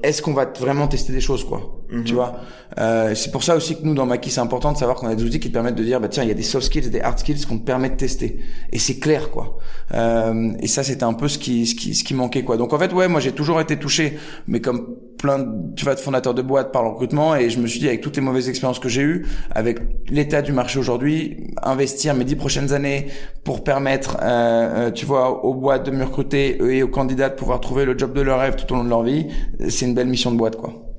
est-ce 0.02 0.20
qu'on 0.20 0.34
va 0.34 0.44
vraiment 0.44 0.88
tester 0.88 1.12
des 1.12 1.22
choses, 1.22 1.44
quoi. 1.44 1.79
Mhm. 1.90 2.04
Tu 2.04 2.14
vois. 2.14 2.36
Euh, 2.78 3.14
c'est 3.14 3.32
pour 3.32 3.42
ça 3.42 3.56
aussi 3.56 3.76
que 3.76 3.84
nous 3.84 3.94
dans 3.94 4.06
Maki 4.06 4.30
c'est 4.30 4.40
important 4.40 4.72
de 4.72 4.78
savoir 4.78 4.96
qu'on 4.96 5.08
a 5.08 5.14
des 5.14 5.24
outils 5.24 5.40
qui 5.40 5.48
te 5.48 5.52
permettent 5.52 5.74
de 5.74 5.82
dire 5.82 6.00
bah 6.00 6.08
tiens 6.08 6.22
il 6.22 6.28
y 6.28 6.32
a 6.32 6.34
des 6.34 6.42
soft 6.42 6.66
skills, 6.66 6.88
des 6.88 7.00
hard 7.00 7.18
skills 7.18 7.44
qu'on 7.46 7.58
te 7.58 7.64
permet 7.64 7.90
de 7.90 7.96
tester 7.96 8.38
et 8.72 8.78
c'est 8.78 8.98
clair 9.00 9.30
quoi. 9.30 9.58
Euh, 9.92 10.52
et 10.60 10.68
ça 10.68 10.84
c'était 10.84 11.02
un 11.02 11.14
peu 11.14 11.26
ce 11.26 11.38
qui 11.38 11.66
ce 11.66 11.74
qui 11.74 11.94
ce 11.94 12.04
qui 12.04 12.14
manquait 12.14 12.44
quoi. 12.44 12.56
Donc 12.56 12.72
en 12.72 12.78
fait 12.78 12.92
ouais 12.92 13.08
moi 13.08 13.18
j'ai 13.18 13.32
toujours 13.32 13.60
été 13.60 13.76
touché 13.76 14.18
mais 14.46 14.60
comme 14.60 14.94
plein 15.18 15.40
de, 15.40 15.74
tu 15.74 15.84
vois 15.84 15.96
de 15.96 16.00
fondateurs 16.00 16.32
de 16.32 16.42
boîtes 16.42 16.70
par 16.70 16.84
le 16.84 16.90
recrutement 16.90 17.34
et 17.34 17.50
je 17.50 17.58
me 17.58 17.66
suis 17.66 17.80
dit 17.80 17.88
avec 17.88 18.02
toutes 18.02 18.16
les 18.16 18.22
mauvaises 18.22 18.48
expériences 18.48 18.78
que 18.78 18.88
j'ai 18.88 19.02
eues 19.02 19.26
avec 19.50 19.80
l'état 20.08 20.40
du 20.40 20.52
marché 20.52 20.78
aujourd'hui 20.78 21.48
investir 21.62 22.14
mes 22.14 22.24
dix 22.24 22.36
prochaines 22.36 22.72
années 22.72 23.08
pour 23.42 23.64
permettre 23.64 24.16
euh, 24.22 24.86
euh, 24.86 24.90
tu 24.92 25.06
vois 25.06 25.44
aux 25.44 25.54
boîtes 25.54 25.86
de 25.86 25.90
me 25.90 26.04
recruter 26.04 26.56
et 26.62 26.84
aux 26.84 26.88
candidats 26.88 27.30
de 27.30 27.34
pouvoir 27.34 27.60
trouver 27.60 27.84
le 27.84 27.98
job 27.98 28.12
de 28.12 28.20
leur 28.20 28.38
rêve 28.38 28.54
tout 28.54 28.72
au 28.72 28.76
long 28.76 28.84
de 28.84 28.88
leur 28.88 29.02
vie 29.02 29.26
c'est 29.68 29.86
une 29.86 29.94
belle 29.94 30.08
mission 30.08 30.30
de 30.30 30.36
boîte 30.36 30.56
quoi. 30.56 30.89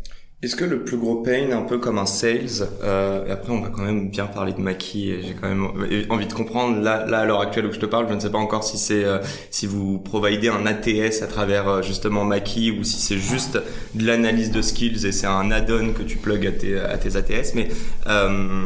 Est-ce 0.43 0.55
que 0.55 0.65
le 0.65 0.83
plus 0.83 0.98
gros 0.98 1.17
pain, 1.21 1.51
un 1.51 1.62
peu 1.62 1.77
comme 1.77 2.00
un 2.00 2.07
sales, 2.07 2.67
euh, 2.83 3.27
et 3.27 3.31
après 3.31 3.53
on 3.53 3.62
va 3.62 3.69
quand 3.69 3.83
même 3.83 4.10
bien 4.10 4.25
parler 4.25 4.53
de 4.53 4.60
Maki, 4.60 5.21
j'ai 5.21 5.36
quand 5.39 5.48
même 5.48 5.67
envie 6.10 6.25
de 6.25 6.33
comprendre, 6.33 6.81
là, 6.81 7.05
là 7.05 7.19
à 7.19 7.25
l'heure 7.25 7.41
actuelle 7.41 7.67
où 7.67 7.71
je 7.71 7.79
te 7.79 7.86
parle, 7.86 8.07
je 8.10 8.15
ne 8.15 8.19
sais 8.19 8.31
pas 8.31 8.39
encore 8.39 8.63
si 8.63 8.79
c'est 8.79 9.03
euh, 9.03 9.19
si 9.51 9.67
vous 9.67 10.00
providez 10.00 10.50
un 10.50 10.65
ATS 10.65 11.21
à 11.21 11.27
travers 11.27 11.67
euh, 11.67 11.81
justement 11.83 12.25
Maki 12.25 12.71
ou 12.71 12.83
si 12.83 13.00
c'est 13.00 13.19
juste 13.19 13.60
de 13.93 14.05
l'analyse 14.05 14.50
de 14.50 14.63
skills 14.63 15.05
et 15.05 15.12
c'est 15.12 15.27
un 15.27 15.51
add-on 15.51 15.93
que 15.93 16.01
tu 16.01 16.17
plugs 16.17 16.48
à 16.48 16.51
tes, 16.51 16.79
à 16.79 16.98
tes 16.98 17.15
ATS, 17.15 17.53
mais 17.53 17.69
euh, 18.07 18.65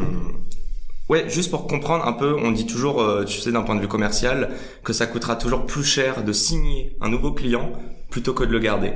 Ouais, 1.08 1.28
juste 1.28 1.52
pour 1.52 1.68
comprendre 1.68 2.04
un 2.04 2.12
peu, 2.12 2.34
on 2.36 2.50
dit 2.50 2.66
toujours, 2.66 3.00
euh, 3.00 3.24
tu 3.24 3.38
sais, 3.38 3.52
d'un 3.52 3.62
point 3.62 3.76
de 3.76 3.80
vue 3.80 3.86
commercial, 3.86 4.50
que 4.82 4.92
ça 4.92 5.06
coûtera 5.06 5.36
toujours 5.36 5.64
plus 5.64 5.84
cher 5.84 6.24
de 6.24 6.32
signer 6.32 6.96
un 7.00 7.08
nouveau 7.08 7.32
client 7.32 7.70
plutôt 8.10 8.34
que 8.34 8.42
de 8.42 8.50
le 8.50 8.58
garder. 8.58 8.92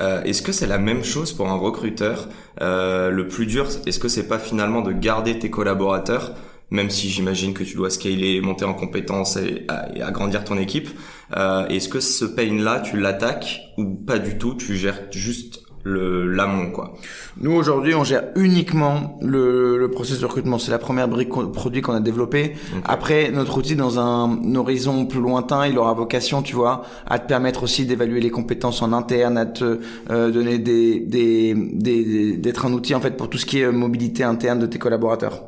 Euh, 0.00 0.22
est-ce 0.22 0.42
que 0.42 0.52
c'est 0.52 0.66
la 0.66 0.78
même 0.78 1.04
chose 1.04 1.32
pour 1.32 1.48
un 1.48 1.56
recruteur 1.56 2.28
euh, 2.60 3.10
Le 3.10 3.26
plus 3.26 3.46
dur, 3.46 3.68
est-ce 3.86 3.98
que 3.98 4.08
c'est 4.08 4.28
pas 4.28 4.38
finalement 4.38 4.80
de 4.80 4.92
garder 4.92 5.38
tes 5.38 5.50
collaborateurs, 5.50 6.34
même 6.70 6.90
si 6.90 7.08
j'imagine 7.08 7.52
que 7.52 7.64
tu 7.64 7.74
dois 7.74 7.90
scaler, 7.90 8.40
monter 8.40 8.64
en 8.64 8.74
compétences 8.74 9.36
et, 9.36 9.66
agrandir 10.00 10.44
ton 10.44 10.56
équipe 10.58 10.88
euh, 11.36 11.66
Est-ce 11.66 11.88
que 11.88 12.00
ce 12.00 12.24
pain-là, 12.24 12.80
tu 12.80 12.98
l'attaques 12.98 13.60
ou 13.76 13.86
pas 13.86 14.18
du 14.18 14.38
tout 14.38 14.54
Tu 14.54 14.76
gères 14.76 15.00
juste 15.10 15.62
le 15.84 16.26
l'amont 16.26 16.70
quoi. 16.70 16.94
Nous 17.40 17.52
aujourd'hui 17.52 17.94
on 17.94 18.04
gère 18.04 18.24
uniquement 18.36 19.18
le, 19.22 19.78
le 19.78 19.90
processus 19.90 20.20
de 20.20 20.26
recrutement. 20.26 20.58
C'est 20.58 20.70
la 20.70 20.78
première 20.78 21.08
brique 21.08 21.28
produit 21.28 21.82
qu'on 21.82 21.94
a 21.94 22.00
développé. 22.00 22.54
Après 22.84 23.30
notre 23.30 23.58
outil 23.58 23.76
dans 23.76 23.98
un 23.98 24.54
horizon 24.54 25.06
plus 25.06 25.20
lointain, 25.20 25.66
il 25.66 25.78
aura 25.78 25.94
vocation, 25.94 26.42
tu 26.42 26.54
vois, 26.54 26.82
à 27.06 27.18
te 27.18 27.26
permettre 27.26 27.62
aussi 27.62 27.86
d'évaluer 27.86 28.20
les 28.20 28.30
compétences 28.30 28.82
en 28.82 28.92
interne, 28.92 29.38
à 29.38 29.46
te 29.46 29.80
euh, 30.10 30.30
donner 30.30 30.58
des 30.58 31.00
des 31.00 32.36
d'être 32.36 32.66
un 32.66 32.72
outil 32.72 32.94
en 32.94 33.00
fait 33.00 33.16
pour 33.16 33.28
tout 33.30 33.38
ce 33.38 33.46
qui 33.46 33.60
est 33.60 33.70
mobilité 33.70 34.24
interne 34.24 34.58
de 34.58 34.66
tes 34.66 34.78
collaborateurs. 34.78 35.42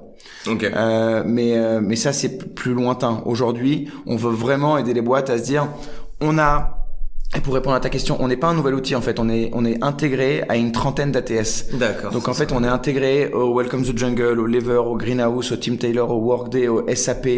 Okay. 0.47 0.71
Euh, 0.75 1.23
mais 1.27 1.57
euh, 1.57 1.81
mais 1.83 1.97
ça 1.97 2.13
c'est 2.13 2.55
plus 2.55 2.73
lointain. 2.73 3.23
Aujourd'hui, 3.27 3.91
on 4.07 4.17
veut 4.17 4.31
vraiment 4.33 4.79
aider 4.79 4.95
les 4.95 5.03
boîtes 5.03 5.29
à 5.29 5.39
se 5.39 5.45
dire 5.45 5.69
on 6.21 6.39
a 6.39 6.80
Et 7.37 7.41
pour 7.41 7.55
répondre 7.55 7.77
à 7.77 7.81
ta 7.81 7.91
question, 7.91 8.17
on 8.19 8.27
n'est 8.27 8.37
pas 8.37 8.49
un 8.49 8.55
nouvel 8.55 8.75
outil 8.75 8.97
en 8.97 9.01
fait, 9.01 9.21
on 9.21 9.29
est 9.29 9.51
on 9.55 9.65
est 9.65 9.81
intégré 9.85 10.43
à 10.49 10.57
une 10.57 10.73
trentaine 10.73 11.13
d'ATS. 11.13 11.67
D'accord. 11.75 12.11
Donc 12.11 12.27
en 12.27 12.35
fait, 12.35 12.51
on 12.51 12.65
est 12.65 12.69
intégré 12.69 13.31
au 13.33 13.55
Welcome 13.57 13.85
to 13.85 13.97
Jungle, 13.97 14.41
au 14.41 14.47
Lever, 14.47 14.79
au 14.85 14.97
Greenhouse, 14.97 15.53
au 15.53 15.57
Team 15.57 15.77
Taylor, 15.79 16.11
au 16.11 16.19
Workday, 16.19 16.67
au 16.67 16.85
SAP, 16.93 17.29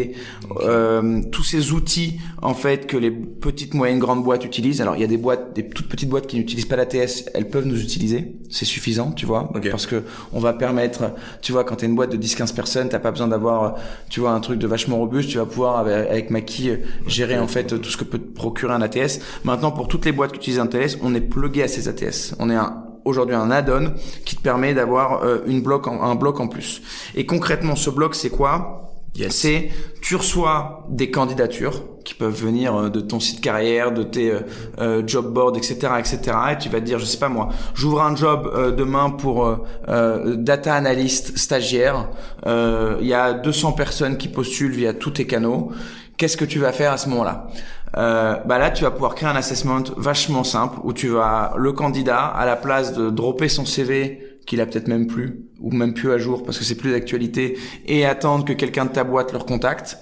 euh, 0.61 1.21
tous 1.31 1.43
ces 1.43 1.73
outils 1.73 2.19
en 2.41 2.55
fait 2.55 2.87
que 2.87 2.97
les 2.97 3.11
petites, 3.11 3.75
moyennes, 3.75 3.99
grandes 3.99 4.23
boîtes 4.23 4.43
utilisent. 4.45 4.81
Alors 4.81 4.95
il 4.95 5.01
y 5.01 5.05
a 5.05 5.07
des 5.07 5.17
boîtes, 5.17 5.53
des 5.55 5.69
toutes 5.69 5.89
petites 5.89 6.09
boîtes 6.09 6.25
qui 6.25 6.37
n'utilisent 6.37 6.65
pas 6.65 6.75
l'ATS, 6.75 7.25
elles 7.35 7.47
peuvent 7.49 7.67
nous 7.67 7.79
utiliser, 7.79 8.33
c'est 8.49 8.65
suffisant, 8.65 9.11
tu 9.11 9.27
vois, 9.27 9.51
Ok. 9.53 9.69
parce 9.69 9.85
que 9.85 10.01
on 10.33 10.39
va 10.39 10.53
permettre, 10.53 11.11
tu 11.43 11.51
vois, 11.51 11.63
quand 11.63 11.75
t'es 11.75 11.85
une 11.85 11.95
boîte 11.95 12.11
de 12.11 12.17
10-15 12.17 12.55
personnes, 12.55 12.89
t'as 12.89 12.97
pas 12.97 13.11
besoin 13.11 13.27
d'avoir, 13.27 13.75
tu 14.09 14.21
vois, 14.21 14.31
un 14.31 14.39
truc 14.39 14.57
de 14.57 14.65
vachement 14.65 14.97
robuste, 14.97 15.29
tu 15.29 15.37
vas 15.37 15.45
pouvoir 15.45 15.77
avec, 15.77 16.09
avec 16.09 16.29
Maki 16.31 16.71
gérer 17.05 17.37
en 17.37 17.47
fait 17.47 17.79
tout 17.79 17.89
ce 17.91 17.97
que 17.97 18.03
peut 18.05 18.17
te 18.17 18.33
procurer 18.35 18.73
un 18.73 18.81
ATS. 18.81 19.19
Maintenant, 19.43 19.69
pour 19.71 19.82
toutes 19.87 20.05
les 20.05 20.11
boîtes 20.11 20.31
qui 20.31 20.37
utilisent 20.37 20.59
un 20.59 20.65
ATS, 20.65 20.97
on 21.01 21.13
est 21.15 21.21
plugué 21.21 21.63
à 21.63 21.67
ces 21.67 21.87
ATS. 21.87 22.35
On 22.39 22.49
est 22.49 22.55
un 22.55 22.83
aujourd'hui 23.05 23.35
un 23.35 23.51
add-on 23.51 23.93
qui 24.25 24.37
te 24.37 24.41
permet 24.41 24.73
d'avoir 24.73 25.23
euh, 25.23 25.39
une 25.45 25.61
bloc 25.61 25.87
en- 25.87 26.01
un 26.03 26.15
bloc 26.15 26.39
en 26.39 26.47
plus. 26.47 26.81
Et 27.15 27.25
concrètement, 27.25 27.75
ce 27.75 27.89
bloc, 27.89 28.15
c'est 28.15 28.29
quoi? 28.29 28.79
Yes. 29.15 29.35
C'est 29.35 29.69
tu 30.01 30.15
reçois 30.15 30.85
des 30.89 31.11
candidatures 31.11 31.83
qui 32.03 32.13
peuvent 32.15 32.33
venir 32.33 32.75
euh, 32.75 32.89
de 32.89 32.99
ton 33.01 33.19
site 33.19 33.41
carrière, 33.41 33.91
de 33.91 34.03
tes 34.03 34.31
euh, 34.31 34.39
euh, 34.79 35.03
job 35.05 35.31
boards, 35.33 35.55
etc., 35.57 35.75
etc. 35.99 36.19
Et 36.53 36.57
tu 36.57 36.69
vas 36.69 36.79
te 36.79 36.85
dire, 36.85 36.97
je 36.97 37.05
sais 37.05 37.19
pas 37.19 37.29
moi, 37.29 37.49
j'ouvre 37.75 38.01
un 38.01 38.15
job 38.15 38.49
euh, 38.55 38.71
demain 38.71 39.09
pour 39.11 39.45
euh, 39.45 39.57
euh, 39.89 40.35
data 40.37 40.73
analyst 40.73 41.37
stagiaire. 41.37 42.07
Euh, 42.47 42.97
Il 43.01 43.07
y 43.07 43.13
a 43.13 43.33
200 43.33 43.73
personnes 43.73 44.17
qui 44.17 44.29
postulent 44.29 44.71
via 44.71 44.93
tous 44.93 45.11
tes 45.11 45.27
canaux. 45.27 45.71
Qu'est-ce 46.17 46.37
que 46.37 46.45
tu 46.45 46.57
vas 46.59 46.71
faire 46.71 46.91
à 46.93 46.97
ce 46.97 47.09
moment-là? 47.09 47.47
Euh, 47.97 48.35
bah 48.45 48.57
là, 48.57 48.71
tu 48.71 48.83
vas 48.83 48.91
pouvoir 48.91 49.15
créer 49.15 49.29
un 49.29 49.35
assessment 49.35 49.83
vachement 49.97 50.43
simple 50.43 50.79
où 50.83 50.93
tu 50.93 51.09
vas 51.09 51.53
le 51.57 51.71
candidat 51.73 52.25
à 52.25 52.45
la 52.45 52.55
place 52.55 52.93
de 52.93 53.09
dropper 53.09 53.49
son 53.49 53.65
CV 53.65 54.39
qu'il 54.45 54.61
a 54.61 54.65
peut-être 54.65 54.87
même 54.87 55.07
plus 55.07 55.45
ou 55.63 55.71
même 55.71 55.93
plus 55.93 56.11
à 56.11 56.17
jour 56.17 56.43
parce 56.43 56.57
que 56.59 56.65
c'est 56.65 56.75
plus 56.75 56.91
d'actualité 56.91 57.57
et 57.87 58.05
attendre 58.05 58.45
que 58.45 58.53
quelqu'un 58.53 58.85
de 58.85 58.91
ta 58.91 59.05
boîte 59.05 59.31
leur 59.31 59.45
contacte. 59.45 59.97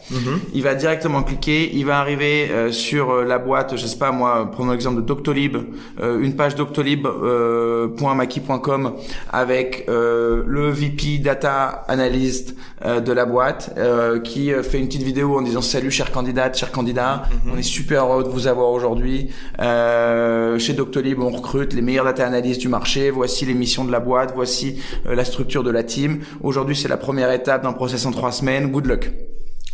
Il 0.54 0.64
va 0.64 0.74
directement 0.76 1.24
cliquer, 1.24 1.72
il 1.74 1.86
va 1.86 2.00
arriver 2.00 2.50
euh, 2.50 2.72
sur 2.72 3.12
euh, 3.12 3.24
la 3.24 3.38
boîte, 3.38 3.78
je 3.78 3.86
sais 3.86 4.00
pas 4.00 4.12
moi, 4.12 4.50
prenons 4.52 4.72
l'exemple 4.72 4.98
de 4.98 5.06
Doctolib, 5.06 5.58
euh, 6.00 6.20
une 6.20 6.36
page 6.36 6.56
doctolib.maki.com 6.56 8.94
avec 9.32 9.86
le 9.88 10.72
VP 10.72 11.20
data 11.20 11.86
analyst 11.88 12.56
de 12.84 13.12
la 13.12 13.26
boîte 13.26 13.78
qui 14.24 14.52
fait 14.64 14.80
une 14.80 14.88
petite 14.88 15.04
vidéo 15.04 15.38
en 15.38 15.44
disant 15.44 15.62
salut 15.62 15.92
chère 15.92 16.12
candidate, 16.12 16.58
cher 16.58 16.72
candidat, 16.72 17.30
on 17.52 17.58
est 17.58 17.62
super 17.62 18.06
heureux 18.06 18.24
de 18.24 18.30
vous 18.30 18.48
avoir 18.48 18.72
aujourd'hui. 18.72 19.30
Chez 19.60 20.74
Doctolib, 20.74 21.20
on 21.20 21.30
recrute 21.30 21.74
les 21.74 21.84
meilleurs 21.84 22.06
data 22.06 22.26
analysts 22.26 22.62
du 22.62 22.70
marché. 22.70 23.12
Voici 23.12 23.46
les 23.46 23.54
missions 23.54 23.86
de 23.86 23.92
la 23.92 24.00
boîte, 24.00 24.32
voici 24.34 24.82
la 25.06 25.26
structure 25.26 25.51
de 25.60 25.70
la 25.70 25.84
team. 25.84 26.20
Aujourd'hui, 26.42 26.76
c'est 26.76 26.88
la 26.88 26.98
première 26.98 27.32
étape 27.32 27.64
d'un 27.64 27.74
process 27.74 28.06
en 28.06 28.12
trois 28.12 28.32
semaines. 28.32 28.72
Good 28.72 28.88
luck. 28.88 29.12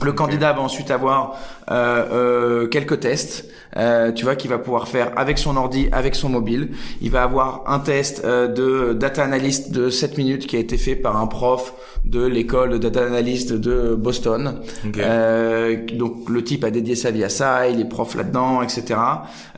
Le 0.03 0.13
candidat 0.13 0.53
va 0.53 0.61
ensuite 0.61 0.91
avoir 0.91 1.37
euh, 1.71 2.05
euh, 2.11 2.67
quelques 2.67 2.99
tests, 2.99 3.49
euh, 3.75 4.11
tu 4.11 4.25
vois, 4.25 4.35
qu'il 4.35 4.49
va 4.49 4.59
pouvoir 4.59 4.87
faire 4.87 5.11
avec 5.17 5.37
son 5.37 5.57
ordi, 5.57 5.89
avec 5.91 6.15
son 6.15 6.29
mobile. 6.29 6.69
Il 7.01 7.11
va 7.11 7.23
avoir 7.23 7.63
un 7.67 7.79
test 7.79 8.23
euh, 8.23 8.47
de 8.47 8.93
data 8.93 9.23
analyst 9.23 9.71
de 9.71 9.89
7 9.89 10.17
minutes 10.17 10.47
qui 10.47 10.55
a 10.55 10.59
été 10.59 10.77
fait 10.77 10.95
par 10.95 11.17
un 11.17 11.27
prof 11.27 11.73
de 12.05 12.25
l'école 12.25 12.71
de 12.71 12.77
data 12.77 13.05
analyst 13.05 13.53
de 13.53 13.95
Boston. 13.95 14.61
Ok. 14.85 14.97
Euh, 14.99 15.77
donc 15.93 16.29
le 16.29 16.43
type 16.43 16.63
a 16.63 16.69
dédié 16.69 16.95
sa 16.95 17.11
vie 17.11 17.23
à 17.23 17.29
ça, 17.29 17.67
il 17.67 17.79
est 17.81 17.89
prof 17.89 18.15
là-dedans, 18.15 18.61
etc. 18.61 18.99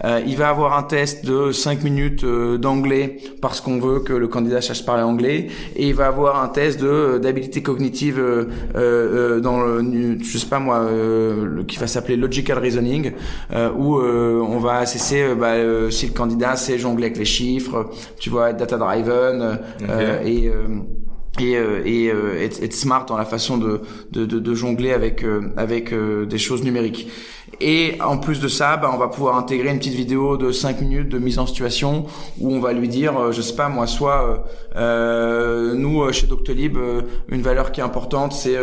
Euh, 0.03 0.21
il 0.25 0.37
va 0.37 0.49
avoir 0.49 0.77
un 0.77 0.83
test 0.83 1.25
de 1.25 1.51
5 1.51 1.83
minutes 1.83 2.25
d'anglais 2.25 3.17
parce 3.41 3.61
qu'on 3.61 3.79
veut 3.79 3.99
que 3.99 4.13
le 4.13 4.27
candidat 4.27 4.61
sache 4.61 4.85
parler 4.85 5.03
anglais, 5.03 5.47
et 5.75 5.87
il 5.87 5.95
va 5.95 6.07
avoir 6.07 6.41
un 6.41 6.47
test 6.47 6.79
de 6.79 7.19
d'habilité 7.21 7.61
cognitive 7.61 8.19
euh, 8.19 8.45
euh, 8.75 9.37
euh, 9.37 9.39
dans 9.39 9.61
le, 9.61 9.81
je 10.29 10.37
sais 10.37 10.47
pas 10.47 10.59
moi, 10.59 10.79
euh, 10.79 11.45
le- 11.45 11.63
qui 11.63 11.77
va 11.77 11.87
s'appeler 11.87 12.15
logical 12.15 12.57
reasoning, 12.59 13.11
euh, 13.53 13.69
où 13.77 13.97
euh, 13.99 14.39
on 14.41 14.59
va 14.59 14.75
euh, 15.23 15.35
bah, 15.35 15.53
euh, 15.53 15.89
si 15.89 16.07
le 16.07 16.13
candidat 16.13 16.55
sait 16.55 16.77
jongler 16.77 17.05
avec 17.07 17.17
les 17.17 17.25
chiffres, 17.25 17.89
tu 18.19 18.29
vois, 18.29 18.51
être 18.51 18.57
data 18.57 18.77
driven 18.77 19.59
et 20.25 20.47
euh, 20.49 20.65
et, 21.39 21.55
et 21.85 22.11
euh, 22.11 22.43
être, 22.43 22.61
être 22.63 22.73
smart 22.73 23.05
dans 23.05 23.15
la 23.17 23.23
façon 23.23 23.57
de, 23.57 23.81
de, 24.11 24.25
de, 24.25 24.39
de 24.39 24.53
jongler 24.55 24.91
avec, 24.91 25.23
euh, 25.23 25.53
avec 25.55 25.93
euh, 25.93 26.25
des 26.25 26.37
choses 26.37 26.63
numériques. 26.63 27.07
Et 27.61 27.97
en 28.01 28.17
plus 28.17 28.39
de 28.39 28.47
ça, 28.47 28.77
bah, 28.77 28.91
on 28.93 28.97
va 28.97 29.07
pouvoir 29.07 29.37
intégrer 29.37 29.69
une 29.69 29.79
petite 29.79 29.93
vidéo 29.93 30.37
de 30.37 30.51
5 30.51 30.81
minutes 30.81 31.09
de 31.09 31.17
mise 31.17 31.39
en 31.39 31.45
situation 31.45 32.05
où 32.39 32.53
on 32.53 32.59
va 32.59 32.73
lui 32.73 32.87
dire, 32.87 33.17
euh, 33.17 33.31
je 33.31 33.41
sais 33.41 33.55
pas 33.55 33.69
moi, 33.69 33.87
soit 33.87 34.23
euh, 34.23 34.37
euh, 34.75 35.73
nous 35.75 36.01
euh, 36.01 36.11
chez 36.11 36.27
Doctolib, 36.27 36.77
une 37.27 37.41
valeur 37.41 37.71
qui 37.71 37.81
est 37.81 37.83
importante, 37.83 38.33
c'est 38.33 38.57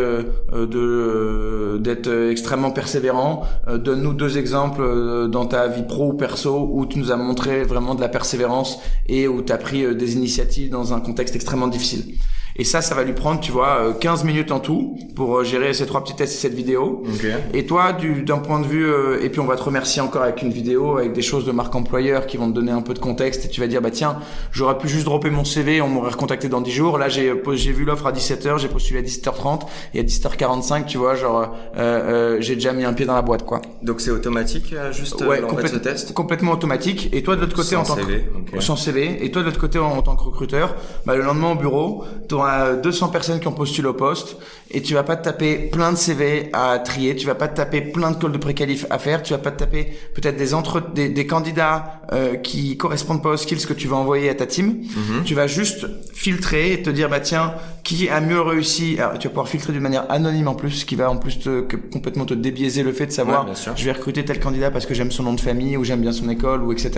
de 0.53 1.77
d'être 1.77 2.09
extrêmement 2.31 2.71
persévérant. 2.71 3.43
Donne-nous 3.67 4.13
deux 4.13 4.37
exemples 4.37 5.27
dans 5.29 5.45
ta 5.45 5.67
vie 5.67 5.83
pro 5.83 6.09
ou 6.09 6.13
perso 6.13 6.69
où 6.71 6.85
tu 6.85 6.99
nous 6.99 7.11
as 7.11 7.17
montré 7.17 7.63
vraiment 7.63 7.95
de 7.95 8.01
la 8.01 8.09
persévérance 8.09 8.79
et 9.07 9.27
où 9.27 9.41
tu 9.41 9.53
as 9.53 9.57
pris 9.57 9.95
des 9.95 10.15
initiatives 10.15 10.69
dans 10.69 10.93
un 10.93 10.99
contexte 10.99 11.35
extrêmement 11.35 11.67
difficile. 11.67 12.15
Et 12.59 12.63
ça, 12.63 12.81
ça 12.81 12.95
va 12.95 13.03
lui 13.03 13.13
prendre, 13.13 13.39
tu 13.39 13.51
vois, 13.51 13.77
euh, 13.81 13.93
15 13.93 14.23
minutes 14.23 14.51
en 14.51 14.59
tout 14.59 14.97
pour 15.15 15.37
euh, 15.37 15.43
gérer 15.43 15.73
ces 15.73 15.85
trois 15.85 16.03
petits 16.03 16.15
tests 16.15 16.33
et 16.33 16.37
cette 16.37 16.53
vidéo. 16.53 17.03
Ok. 17.05 17.25
Et 17.53 17.65
toi, 17.65 17.93
du- 17.93 18.23
d'un 18.23 18.39
point 18.39 18.59
de 18.59 18.65
vue, 18.67 18.85
euh, 18.85 19.19
et 19.23 19.29
puis 19.29 19.39
on 19.39 19.45
va 19.45 19.55
te 19.55 19.63
remercier 19.63 20.01
encore 20.01 20.23
avec 20.23 20.41
une 20.41 20.51
vidéo, 20.51 20.97
avec 20.97 21.13
des 21.13 21.21
choses 21.21 21.45
de 21.45 21.51
marque 21.51 21.75
employeur 21.75 22.25
qui 22.25 22.37
vont 22.37 22.49
te 22.49 22.53
donner 22.55 22.71
un 22.71 22.81
peu 22.81 22.93
de 22.93 22.99
contexte, 22.99 23.45
et 23.45 23.49
tu 23.49 23.61
vas 23.61 23.67
dire, 23.67 23.81
bah 23.81 23.91
tiens, 23.91 24.17
j'aurais 24.51 24.77
pu 24.77 24.87
juste 24.87 25.05
dropper 25.05 25.29
mon 25.29 25.45
CV, 25.45 25.81
on 25.81 25.87
m'aurait 25.89 26.11
recontacté 26.11 26.49
dans 26.49 26.61
10 26.61 26.71
jours. 26.71 26.97
Là, 26.97 27.09
j'ai 27.09 27.29
euh, 27.29 27.41
j'ai 27.53 27.71
vu 27.71 27.85
l'offre 27.85 28.07
à 28.07 28.11
17h, 28.11 28.57
j'ai 28.59 28.67
postulé 28.69 28.99
à 28.99 29.03
17h30, 29.03 29.61
et 29.93 29.99
à 29.99 30.03
17h45, 30.03 30.85
tu 30.85 30.97
vois, 30.97 31.15
genre, 31.15 31.53
euh, 31.77 31.79
euh, 31.79 32.37
j'ai 32.41 32.55
déjà 32.55 32.73
mis 32.73 32.83
un 32.85 32.93
pied 32.93 33.05
dans 33.05 33.15
la 33.15 33.21
boîte, 33.21 33.45
quoi. 33.45 33.61
Donc 33.83 34.01
c'est 34.01 34.11
automatique, 34.11 34.73
euh, 34.73 34.91
juste 34.91 35.21
Ouais, 35.21 35.41
euh, 35.41 35.47
complète- 35.47 35.73
ce 35.73 35.77
test? 35.77 36.13
complètement 36.13 36.51
automatique. 36.53 37.09
Et 37.13 37.23
toi, 37.23 37.35
de 37.35 37.41
l'autre 37.41 37.55
côté, 37.55 37.75
Sans 37.75 37.81
en 37.81 37.83
tant 37.83 37.95
que 37.95 38.01
CV, 38.01 38.25
ok. 38.55 38.61
sans 38.61 38.75
CV. 38.75 39.23
Et 39.25 39.31
toi, 39.31 39.41
de 39.41 39.47
l'autre 39.47 39.59
côté, 39.59 39.79
en, 39.79 39.87
en 39.97 40.01
tant 40.01 40.15
que 40.15 40.23
recruteur, 40.23 40.75
bah, 41.05 41.15
le 41.15 41.23
lendemain 41.23 41.51
au 41.51 41.55
bureau, 41.55 42.03
tu 42.27 42.35
auras 42.47 42.73
200 42.75 43.09
personnes 43.09 43.39
qui 43.39 43.47
ont 43.47 43.53
postulé 43.53 43.87
au 43.87 43.93
poste 43.93 44.37
et 44.71 44.81
tu 44.81 44.93
vas 44.93 45.03
pas 45.03 45.15
te 45.15 45.23
taper 45.23 45.55
plein 45.71 45.91
de 45.91 45.97
CV 45.97 46.49
à 46.53 46.77
trier, 46.79 47.15
tu 47.15 47.25
vas 47.25 47.35
pas 47.35 47.47
te 47.47 47.55
taper 47.55 47.81
plein 47.81 48.11
de 48.11 48.17
calls 48.17 48.31
de 48.31 48.37
préqualif 48.37 48.85
à 48.89 48.99
faire, 48.99 49.23
tu 49.23 49.33
vas 49.33 49.39
pas 49.39 49.51
te 49.51 49.59
taper 49.59 49.87
peut-être 50.13 50.37
des 50.37 50.53
entre 50.53 50.81
des, 50.93 51.09
des 51.09 51.25
candidats 51.27 52.01
euh, 52.13 52.35
qui 52.35 52.77
correspondent 52.77 53.23
pas 53.23 53.29
aux 53.29 53.37
skills 53.37 53.65
que 53.65 53.73
tu 53.73 53.87
vas 53.87 53.95
envoyer 53.97 54.29
à 54.29 54.35
ta 54.35 54.45
team. 54.45 54.67
Mhm. 54.95 55.23
Tu 55.25 55.35
vas 55.35 55.47
juste 55.47 55.87
filtrer 56.13 56.73
et 56.73 56.81
te 56.81 56.89
dire 56.89 57.09
bah 57.09 57.19
tiens, 57.19 57.53
qui 57.83 58.09
a 58.09 58.19
mieux 58.21 58.41
réussi? 58.41 58.97
Alors, 58.99 59.17
tu 59.17 59.27
vas 59.27 59.31
pouvoir 59.31 59.47
filtrer 59.49 59.71
d'une 59.73 59.81
manière 59.81 60.05
anonyme 60.11 60.47
en 60.47 60.55
plus, 60.55 60.71
ce 60.71 60.85
qui 60.85 60.95
va 60.95 61.09
en 61.09 61.17
plus 61.17 61.39
te, 61.39 61.61
que- 61.61 61.77
complètement 61.77 62.25
te 62.25 62.33
débiaiser 62.33 62.83
le 62.83 62.91
fait 62.91 63.05
de 63.07 63.11
savoir 63.11 63.45
Ouais, 63.47 63.53
je 63.75 63.85
vais 63.85 63.91
recruter 63.91 64.25
tel 64.25 64.39
candidat 64.39 64.71
parce 64.71 64.85
que 64.85 64.93
j'aime 64.93 65.11
son 65.11 65.23
nom 65.23 65.33
de 65.33 65.39
famille 65.41 65.77
ou 65.77 65.83
j'aime 65.83 66.01
bien 66.01 66.11
son 66.11 66.29
école 66.29 66.63
ou 66.63 66.71
etc. 66.73 66.91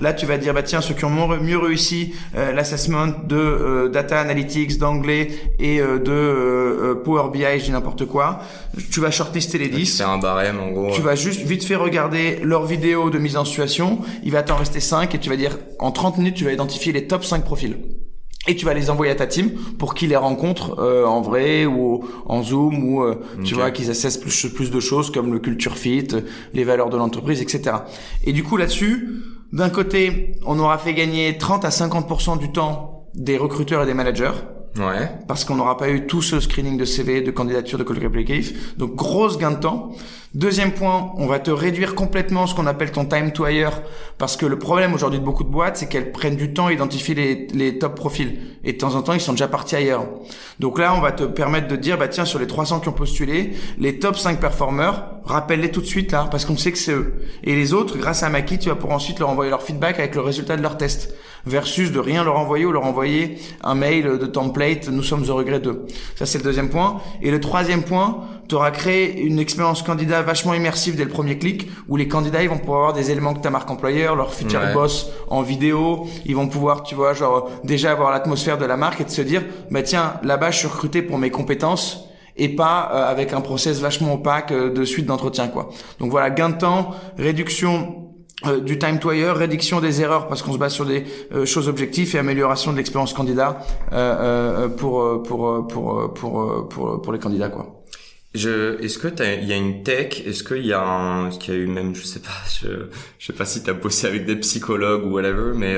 Là, 0.00 0.12
tu 0.12 0.26
vas 0.26 0.36
dire 0.38 0.54
bah 0.54 0.62
tiens 0.62 0.80
ceux 0.80 0.94
qui 0.94 1.04
ont 1.04 1.10
mieux 1.40 1.58
réussi 1.58 2.12
euh, 2.36 2.52
l'assessment 2.52 3.06
de 3.26 3.36
euh, 3.36 3.88
data 3.88 4.20
analytics, 4.20 4.78
d'anglais 4.78 5.28
et 5.58 5.80
euh, 5.80 5.98
de 5.98 6.10
euh, 6.12 6.90
euh, 6.90 6.94
Power 7.02 7.30
BI, 7.32 7.42
je 7.58 7.64
dis 7.64 7.70
n'importe 7.70 8.06
quoi. 8.06 8.40
Tu 8.90 9.00
vas 9.00 9.10
shortlister 9.10 9.58
les 9.58 9.68
10. 9.68 9.86
C'est 9.86 10.02
un 10.02 10.18
barème 10.18 10.60
en 10.60 10.70
gros. 10.70 10.90
Tu 10.92 11.02
vas 11.02 11.14
juste 11.14 11.40
vite 11.42 11.64
fait 11.64 11.76
regarder 11.76 12.40
leur 12.42 12.64
vidéo 12.64 13.10
de 13.10 13.18
mise 13.18 13.36
en 13.36 13.44
situation. 13.44 14.00
Il 14.22 14.32
va 14.32 14.42
t'en 14.42 14.56
rester 14.56 14.80
5 14.80 15.14
et 15.14 15.18
tu 15.18 15.28
vas 15.28 15.36
dire 15.36 15.58
en 15.78 15.90
30 15.90 16.18
minutes 16.18 16.34
tu 16.34 16.44
vas 16.44 16.52
identifier 16.52 16.92
les 16.92 17.06
top 17.06 17.24
5 17.24 17.44
profils. 17.44 17.76
Et 18.48 18.56
tu 18.56 18.64
vas 18.64 18.72
les 18.72 18.88
envoyer 18.88 19.12
à 19.12 19.14
ta 19.14 19.26
team 19.26 19.50
pour 19.78 19.94
qu'ils 19.94 20.08
les 20.08 20.16
rencontrent 20.16 20.80
euh, 20.80 21.04
en 21.04 21.20
vrai 21.20 21.66
ou 21.66 22.04
en 22.24 22.42
Zoom 22.42 22.82
ou 22.84 23.02
euh, 23.02 23.20
tu 23.44 23.54
vois 23.54 23.70
qu'ils 23.70 23.90
assessent 23.90 24.16
plus, 24.16 24.46
plus 24.48 24.70
de 24.70 24.80
choses 24.80 25.12
comme 25.12 25.30
le 25.30 25.38
culture 25.38 25.76
fit, 25.76 26.08
euh, 26.14 26.22
les 26.54 26.64
valeurs 26.64 26.88
de 26.88 26.96
l'entreprise, 26.96 27.42
etc. 27.42 27.76
Et 28.24 28.32
du 28.32 28.42
coup 28.42 28.56
là-dessus, 28.56 29.22
d'un 29.52 29.68
côté, 29.68 30.36
on 30.46 30.58
aura 30.58 30.78
fait 30.78 30.94
gagner 30.94 31.36
30 31.36 31.64
à 31.64 31.68
50% 31.68 32.38
du 32.38 32.50
temps 32.50 33.08
des 33.14 33.36
recruteurs 33.36 33.82
et 33.82 33.86
des 33.86 33.94
managers 33.94 34.32
Ouais. 34.78 35.10
parce 35.26 35.44
qu'on 35.44 35.56
n'aura 35.56 35.76
pas 35.76 35.90
eu 35.90 36.06
tout 36.06 36.22
ce 36.22 36.38
screening 36.38 36.78
de 36.78 36.84
CV, 36.84 37.22
de 37.22 37.30
candidature, 37.32 37.76
de 37.76 37.82
call 37.82 38.04
applicatif. 38.04 38.76
Donc 38.76 38.94
grosse 38.94 39.36
gain 39.36 39.50
de 39.50 39.56
temps. 39.56 39.92
Deuxième 40.32 40.70
point, 40.70 41.10
on 41.16 41.26
va 41.26 41.40
te 41.40 41.50
réduire 41.50 41.96
complètement 41.96 42.46
ce 42.46 42.54
qu'on 42.54 42.68
appelle 42.68 42.92
ton 42.92 43.04
time 43.04 43.32
to 43.32 43.48
hire 43.48 43.82
parce 44.16 44.36
que 44.36 44.46
le 44.46 44.60
problème 44.60 44.94
aujourd'hui 44.94 45.18
de 45.18 45.24
beaucoup 45.24 45.42
de 45.42 45.48
boîtes, 45.48 45.78
c'est 45.78 45.88
qu'elles 45.88 46.12
prennent 46.12 46.36
du 46.36 46.52
temps 46.54 46.66
à 46.66 46.72
identifier 46.72 47.16
les, 47.16 47.48
les 47.52 47.78
top 47.78 47.96
profils 47.96 48.38
et 48.62 48.74
de 48.74 48.78
temps 48.78 48.94
en 48.94 49.02
temps 49.02 49.12
ils 49.12 49.20
sont 49.20 49.32
déjà 49.32 49.48
partis 49.48 49.74
ailleurs. 49.74 50.06
Donc 50.60 50.78
là, 50.78 50.94
on 50.96 51.00
va 51.00 51.10
te 51.10 51.24
permettre 51.24 51.66
de 51.66 51.74
dire 51.74 51.98
bah 51.98 52.06
tiens 52.06 52.24
sur 52.24 52.38
les 52.38 52.46
300 52.46 52.78
qui 52.78 52.88
ont 52.88 52.92
postulé, 52.92 53.54
les 53.78 53.98
top 53.98 54.16
5 54.16 54.38
performers, 54.38 55.04
rappelle-les 55.24 55.72
tout 55.72 55.80
de 55.80 55.86
suite 55.86 56.12
là 56.12 56.28
parce 56.30 56.44
qu'on 56.44 56.56
sait 56.56 56.70
que 56.70 56.78
c'est 56.78 56.92
eux. 56.92 57.14
Et 57.42 57.56
les 57.56 57.72
autres, 57.72 57.98
grâce 57.98 58.22
à 58.22 58.28
Maki, 58.28 58.60
tu 58.60 58.68
vas 58.68 58.76
pouvoir 58.76 58.94
ensuite 58.94 59.18
leur 59.18 59.30
envoyer 59.30 59.50
leur 59.50 59.62
feedback 59.62 59.98
avec 59.98 60.14
le 60.14 60.20
résultat 60.20 60.56
de 60.56 60.62
leur 60.62 60.76
test 60.76 61.12
versus 61.46 61.92
de 61.92 61.98
rien 61.98 62.24
leur 62.24 62.38
envoyer 62.38 62.66
ou 62.66 62.72
leur 62.72 62.84
envoyer 62.84 63.38
un 63.62 63.74
mail 63.74 64.18
de 64.18 64.26
template 64.26 64.88
nous 64.88 65.02
sommes 65.02 65.28
au 65.28 65.34
regret 65.34 65.60
d'eux. 65.60 65.86
Ça 66.16 66.26
c'est 66.26 66.38
le 66.38 66.44
deuxième 66.44 66.68
point. 66.68 67.00
Et 67.22 67.30
le 67.30 67.40
troisième 67.40 67.82
point, 67.82 68.24
tu 68.48 68.54
auras 68.54 68.70
créé 68.70 69.20
une 69.20 69.38
expérience 69.38 69.82
candidat 69.82 70.22
vachement 70.22 70.54
immersive 70.54 70.96
dès 70.96 71.04
le 71.04 71.10
premier 71.10 71.38
clic, 71.38 71.70
où 71.88 71.96
les 71.96 72.08
candidats 72.08 72.42
ils 72.42 72.48
vont 72.48 72.58
pouvoir 72.58 72.78
avoir 72.80 72.92
des 72.92 73.10
éléments 73.10 73.32
de 73.32 73.40
ta 73.40 73.50
marque 73.50 73.70
employeur, 73.70 74.16
leur 74.16 74.34
futur 74.34 74.60
boss 74.74 75.10
en 75.28 75.42
vidéo, 75.42 76.06
ils 76.26 76.34
vont 76.34 76.48
pouvoir, 76.48 76.82
tu 76.82 76.94
vois, 76.94 77.14
genre 77.14 77.50
déjà 77.64 77.92
avoir 77.92 78.10
l'atmosphère 78.10 78.58
de 78.58 78.64
la 78.64 78.76
marque 78.76 79.00
et 79.00 79.04
de 79.04 79.10
se 79.10 79.22
dire, 79.22 79.42
bah 79.70 79.82
tiens, 79.82 80.14
là-bas 80.22 80.50
je 80.50 80.58
suis 80.58 80.68
recruté 80.68 81.02
pour 81.02 81.18
mes 81.18 81.30
compétences 81.30 82.06
et 82.36 82.48
pas 82.48 82.90
euh, 82.92 83.10
avec 83.10 83.32
un 83.32 83.40
process 83.40 83.80
vachement 83.80 84.14
opaque 84.14 84.52
euh, 84.52 84.72
de 84.72 84.84
suite 84.84 85.06
d'entretien 85.06 85.48
quoi. 85.48 85.70
Donc 85.98 86.10
voilà, 86.10 86.30
gain 86.30 86.50
de 86.50 86.56
temps, 86.56 86.90
réduction 87.18 88.09
euh, 88.46 88.60
du 88.60 88.78
time 88.78 88.98
to 88.98 89.12
hire, 89.12 89.36
réduction 89.36 89.80
des 89.80 90.00
erreurs 90.00 90.28
parce 90.28 90.42
qu'on 90.42 90.52
se 90.52 90.58
base 90.58 90.72
sur 90.72 90.86
des 90.86 91.04
choses 91.44 91.68
objectives 91.68 92.14
et 92.14 92.18
amélioration 92.18 92.72
de 92.72 92.76
l'expérience 92.76 93.12
candidat 93.12 93.58
pour, 94.76 95.22
pour, 95.22 95.66
pour, 95.68 96.14
pour, 96.14 96.68
pour, 96.68 97.02
pour, 97.02 97.12
les 97.12 97.18
candidats 97.18 97.48
quoi. 97.48 97.84
Est-ce 98.32 98.98
que 98.98 99.08
il 99.40 99.48
y 99.48 99.52
a 99.52 99.56
une 99.56 99.82
tech, 99.82 100.22
est-ce 100.24 100.44
qu'il 100.44 100.64
y 100.64 100.72
a 100.72 101.26
est-ce 101.28 101.38
qu'il 101.38 101.54
y 101.54 101.56
a 101.56 101.60
eu 101.60 101.66
même, 101.66 101.94
je 101.94 102.04
sais 102.04 102.20
pas, 102.20 102.28
je, 102.62 102.68
je 103.18 103.26
sais 103.26 103.32
pas 103.32 103.44
si 103.44 103.62
t'as 103.62 103.72
bossé 103.72 104.06
avec 104.06 104.24
des 104.24 104.36
psychologues 104.36 105.04
ou 105.04 105.10
whatever, 105.10 105.52
mais 105.54 105.76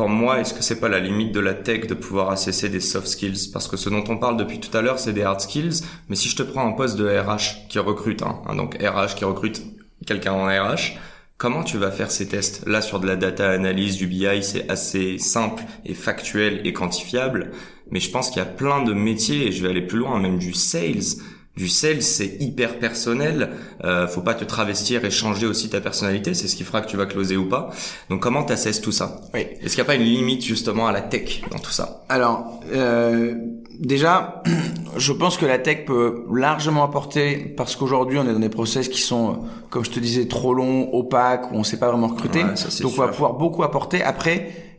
pour 0.00 0.08
moi, 0.08 0.40
est-ce 0.40 0.54
que 0.54 0.62
c'est 0.62 0.80
pas 0.80 0.88
la 0.88 0.98
limite 0.98 1.30
de 1.30 1.40
la 1.40 1.52
tech 1.52 1.86
de 1.86 1.92
pouvoir 1.92 2.30
assesser 2.30 2.70
des 2.70 2.80
soft 2.80 3.06
skills? 3.06 3.50
Parce 3.52 3.68
que 3.68 3.76
ce 3.76 3.90
dont 3.90 4.02
on 4.08 4.16
parle 4.16 4.38
depuis 4.38 4.58
tout 4.58 4.74
à 4.74 4.80
l'heure, 4.80 4.98
c'est 4.98 5.12
des 5.12 5.22
hard 5.22 5.42
skills. 5.42 5.82
Mais 6.08 6.16
si 6.16 6.30
je 6.30 6.36
te 6.36 6.42
prends 6.42 6.66
un 6.66 6.72
poste 6.72 6.96
de 6.96 7.06
RH 7.06 7.68
qui 7.68 7.78
recrute, 7.78 8.22
hein, 8.22 8.40
hein 8.46 8.54
donc 8.54 8.76
RH 8.82 9.14
qui 9.14 9.26
recrute 9.26 9.60
quelqu'un 10.06 10.32
en 10.32 10.46
RH, 10.46 10.96
comment 11.40 11.64
tu 11.64 11.78
vas 11.78 11.90
faire 11.90 12.10
ces 12.10 12.28
tests? 12.28 12.62
Là, 12.66 12.82
sur 12.82 13.00
de 13.00 13.06
la 13.06 13.16
data 13.16 13.48
analyse, 13.48 13.96
du 13.96 14.06
BI, 14.06 14.42
c'est 14.42 14.70
assez 14.70 15.16
simple 15.18 15.64
et 15.86 15.94
factuel 15.94 16.60
et 16.66 16.74
quantifiable. 16.74 17.52
Mais 17.90 17.98
je 17.98 18.10
pense 18.10 18.28
qu'il 18.28 18.36
y 18.36 18.42
a 18.42 18.46
plein 18.46 18.82
de 18.82 18.92
métiers, 18.92 19.46
et 19.46 19.52
je 19.52 19.62
vais 19.62 19.70
aller 19.70 19.80
plus 19.80 19.98
loin, 19.98 20.20
même 20.20 20.38
du 20.38 20.52
sales, 20.52 21.16
du 21.56 21.66
sales, 21.68 22.02
c'est 22.02 22.36
hyper 22.40 22.78
personnel. 22.78 23.50
Euh, 23.84 24.06
faut 24.06 24.20
pas 24.20 24.34
te 24.34 24.44
travestir 24.44 25.04
et 25.04 25.10
changer 25.10 25.46
aussi 25.46 25.70
ta 25.70 25.80
personnalité. 25.80 26.34
C'est 26.34 26.46
ce 26.46 26.56
qui 26.56 26.64
fera 26.64 26.80
que 26.82 26.88
tu 26.88 26.96
vas 26.96 27.06
closer 27.06 27.36
ou 27.36 27.48
pas. 27.48 27.70
Donc 28.08 28.22
comment 28.22 28.44
t'assesses 28.44 28.80
tout 28.80 28.92
ça? 28.92 29.20
Oui. 29.34 29.46
Est-ce 29.60 29.74
qu'il 29.74 29.82
n'y 29.82 29.88
a 29.88 29.92
pas 29.92 29.96
une 29.96 30.04
limite 30.04 30.44
justement 30.44 30.86
à 30.86 30.92
la 30.92 31.02
tech 31.02 31.42
dans 31.50 31.58
tout 31.58 31.72
ça? 31.72 32.04
Alors 32.08 32.60
euh, 32.72 33.34
déjà, 33.80 34.42
je 34.96 35.12
pense 35.12 35.36
que 35.36 35.46
la 35.46 35.58
tech 35.58 35.84
peut 35.86 36.24
largement 36.32 36.84
apporter 36.84 37.36
parce 37.56 37.74
qu'aujourd'hui 37.74 38.18
on 38.18 38.28
est 38.28 38.32
dans 38.32 38.38
des 38.38 38.48
process 38.48 38.88
qui 38.88 39.00
sont, 39.00 39.40
comme 39.70 39.84
je 39.84 39.90
te 39.90 39.98
disais, 39.98 40.28
trop 40.28 40.54
longs, 40.54 40.90
opaques, 40.92 41.50
où 41.50 41.56
on 41.56 41.64
sait 41.64 41.78
pas 41.78 41.90
vraiment 41.90 42.08
recruter. 42.08 42.42
Donc 42.82 42.92
on 42.96 43.00
va 43.00 43.08
pouvoir 43.08 43.34
beaucoup 43.34 43.62
apporter. 43.62 44.02
Après 44.02 44.69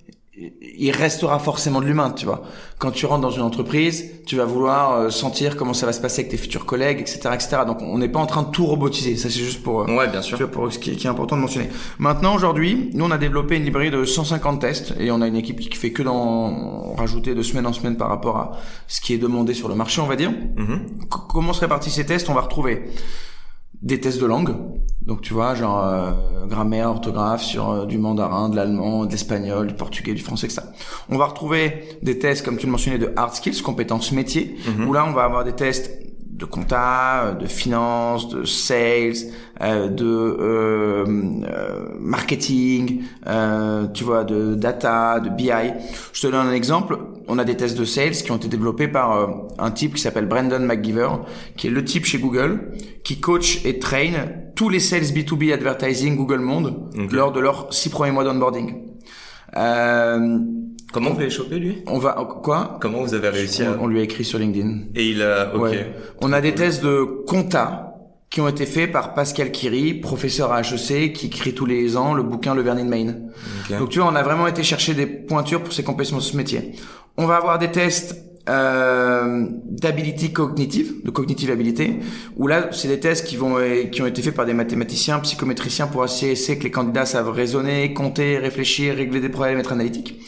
il 0.78 0.92
restera 0.92 1.40
forcément 1.40 1.82
de 1.82 1.86
l'humain, 1.86 2.12
tu 2.12 2.26
vois. 2.26 2.44
Quand 2.80 2.92
tu 2.92 3.06
rentres 3.06 3.22
dans 3.22 3.32
une 3.32 3.42
entreprise, 3.44 4.12
tu 4.26 4.36
vas 4.36 4.46
vouloir 4.46 4.94
euh, 4.94 5.10
sentir 5.10 5.56
comment 5.56 5.74
ça 5.74 5.86
va 5.86 5.94
se 5.94 6.02
passer 6.02 6.22
avec 6.22 6.32
tes 6.32 6.38
futurs 6.38 6.66
collègues, 6.66 7.00
etc., 7.00 7.30
etc. 7.34 7.58
Donc, 7.68 7.82
on 7.82 7.98
n'est 7.98 8.10
pas 8.10 8.20
en 8.20 8.26
train 8.26 8.44
de 8.44 8.50
tout 8.50 8.66
robotiser. 8.66 9.18
Ça, 9.18 9.30
c'est 9.30 9.40
juste 9.40 9.62
pour, 9.62 9.82
euh, 9.82 9.96
ouais, 9.96 10.08
bien 10.08 10.22
sûr. 10.22 10.50
pour 10.50 10.72
ce 10.72 10.80
qui, 10.80 10.92
est 10.92 11.06
important 11.06 11.36
de 11.36 11.42
mentionner. 11.42 11.70
Maintenant, 12.00 12.36
aujourd'hui, 12.36 12.90
nous, 12.94 13.06
on 13.06 13.12
a 13.12 13.18
développé 13.18 13.58
une 13.58 13.64
librairie 13.64 13.92
de 13.92 14.04
150 14.04 14.62
tests 14.62 14.94
et 15.00 15.12
on 15.12 15.22
a 15.22 15.28
une 15.28 15.36
équipe 15.36 15.60
qui 15.60 15.78
fait 15.78 15.92
que 15.92 16.04
d'en 16.04 16.94
rajouter 16.96 17.36
de 17.36 17.44
semaine 17.44 17.68
en 17.68 17.74
semaine 17.74 17.98
par 17.98 18.10
rapport 18.10 18.38
à 18.38 18.52
ce 18.88 19.02
qui 19.02 19.14
est 19.14 19.20
demandé 19.20 19.54
sur 19.54 19.68
le 19.68 19.76
marché, 19.76 20.02
on 20.02 20.08
va 20.08 20.16
dire. 20.16 20.32
Mm-hmm. 20.32 21.08
Comment 21.30 21.54
se 21.54 21.62
répartissent 21.62 21.96
ces 21.96 22.06
tests? 22.06 22.30
On 22.30 22.34
va 22.34 22.42
retrouver 22.42 22.84
des 23.82 24.00
tests 24.00 24.22
de 24.22 24.26
langue. 24.26 24.56
Donc 25.02 25.22
tu 25.22 25.34
vois, 25.34 25.56
genre 25.56 25.84
euh, 25.84 26.46
grammaire, 26.46 26.90
orthographe 26.90 27.44
sur 27.44 27.70
euh, 27.72 27.86
du 27.86 27.98
mandarin, 27.98 28.50
de 28.50 28.56
l'allemand, 28.56 29.06
de 29.06 29.12
l'espagnol, 29.12 29.68
du 29.68 29.74
portugais, 29.74 30.14
du 30.14 30.22
français, 30.22 30.46
etc. 30.46 30.62
On 31.10 31.18
va 31.18 31.26
retrouver 31.26 31.98
des 32.04 32.20
tests, 32.20 32.46
comme 32.46 32.58
tu 32.58 32.68
le 32.68 32.72
mentionnais, 32.72 33.00
de 33.00 33.12
hard 33.16 33.34
skills, 33.34 33.62
compétences 33.64 34.12
métiers, 34.12 34.56
mhm. 34.78 34.88
où 34.88 34.94
là 34.94 35.06
on 35.08 35.12
va 35.12 35.24
avoir 35.24 35.44
des 35.44 35.54
tests 35.54 35.92
de 36.42 36.46
compta, 36.46 37.38
de 37.40 37.46
finance, 37.46 38.28
de 38.30 38.44
sales, 38.46 39.14
euh, 39.62 39.88
de 39.88 40.06
euh, 40.06 41.06
marketing, 42.00 43.04
euh, 43.28 43.86
tu 43.94 44.04
vois, 44.04 44.24
de 44.24 44.56
data, 44.56 45.20
de 45.20 45.30
BI. 45.30 45.52
Je 46.14 46.22
te 46.22 46.28
donne 46.28 46.48
un 46.48 46.54
exemple. 46.54 46.98
On 47.28 47.38
a 47.38 47.44
des 47.44 47.56
tests 47.56 47.78
de 47.78 47.86
sales 47.86 48.14
qui 48.14 48.32
ont 48.32 48.38
été 48.38 48.48
développés 48.48 48.88
par 48.88 49.16
euh, 49.16 49.28
un 49.60 49.70
type 49.70 49.96
qui 49.96 50.02
s'appelle 50.02 50.26
Brandon 50.26 50.60
McGiver, 50.60 51.10
qui 51.56 51.68
est 51.68 51.72
le 51.72 51.86
type 51.86 52.06
chez 52.06 52.18
Google, 52.18 52.74
qui 53.04 53.20
coach 53.20 53.64
et 53.64 53.78
train 53.78 54.12
tous 54.56 54.70
les 54.70 54.80
sales 54.80 55.04
B2B 55.04 55.54
advertising 55.54 56.16
Google 56.16 56.40
Monde 56.40 56.90
lors 57.12 57.32
de 57.32 57.40
leurs 57.40 57.72
six 57.72 57.90
premiers 57.90 58.12
mois 58.12 58.24
d'onboarding. 58.24 58.92
Euh, 59.58 60.40
Comment 60.92 61.12
vous 61.12 61.20
l'avez 61.20 61.32
chopé 61.32 61.58
lui? 61.58 61.84
On 61.88 61.98
va 61.98 62.14
quoi? 62.44 62.78
Comment 62.82 63.02
vous 63.02 63.14
avez 63.14 63.30
réussi 63.30 63.64
à 63.64 63.78
On 63.80 63.88
lui 63.88 64.00
a 64.00 64.04
écrit 64.04 64.26
sur 64.26 64.40
LinkedIn. 64.40 64.88
Et 64.96 65.10
il 65.10 65.22
a 65.22 65.56
OK. 65.56 65.76
On 66.22 66.34
a 66.34 66.42
des 66.42 66.54
tests 66.54 66.84
de 66.84 67.04
compta 67.28 67.88
qui 68.30 68.40
ont 68.40 68.48
été 68.48 68.66
faits 68.66 68.92
par 68.92 69.14
Pascal 69.14 69.52
Kiri, 69.52 69.94
professeur 69.94 70.54
à 70.54 70.62
HEC, 70.62 71.12
qui 71.12 71.28
écrit 71.28 71.54
tous 71.54 71.66
les 71.66 71.98
ans 71.98 72.14
le 72.14 72.24
bouquin 72.24 72.56
Le 72.56 72.62
Vernis 72.62 72.86
de 72.86 72.90
Main. 72.90 73.16
Donc 73.78 73.90
tu 73.90 74.00
vois, 74.00 74.10
on 74.10 74.16
a 74.16 74.24
vraiment 74.24 74.48
été 74.48 74.64
chercher 74.64 74.94
des 74.94 75.06
pointures 75.06 75.62
pour 75.62 75.74
ses 75.74 75.84
compétences 75.84 76.34
métier. 76.34 76.74
On 77.18 77.26
va 77.26 77.36
avoir 77.36 77.60
des 77.60 77.72
tests 77.72 78.16
euh, 78.50 79.46
d'habilité 79.66 80.32
cognitive, 80.32 81.04
de 81.04 81.12
cognitive 81.12 81.52
habilité, 81.52 82.00
où 82.38 82.48
là, 82.48 82.70
c'est 82.72 82.88
des 82.88 83.00
tests 83.00 83.28
qui 83.28 83.36
vont 83.36 83.58
qui 83.92 84.02
ont 84.02 84.08
été 84.08 84.22
faits 84.22 84.34
par 84.34 84.46
des 84.46 84.54
mathématiciens, 84.54 85.20
psychométriciens 85.20 85.88
pour 85.88 86.06
essayer 86.06 86.58
que 86.58 86.64
les 86.64 86.72
candidats 86.72 87.06
savent 87.06 87.30
raisonner, 87.30 87.94
compter, 87.94 88.38
réfléchir, 88.38 88.96
régler 88.96 89.20
des 89.20 89.30
problèmes, 89.30 89.60
être 89.60 89.74
analytiques. 89.74 90.22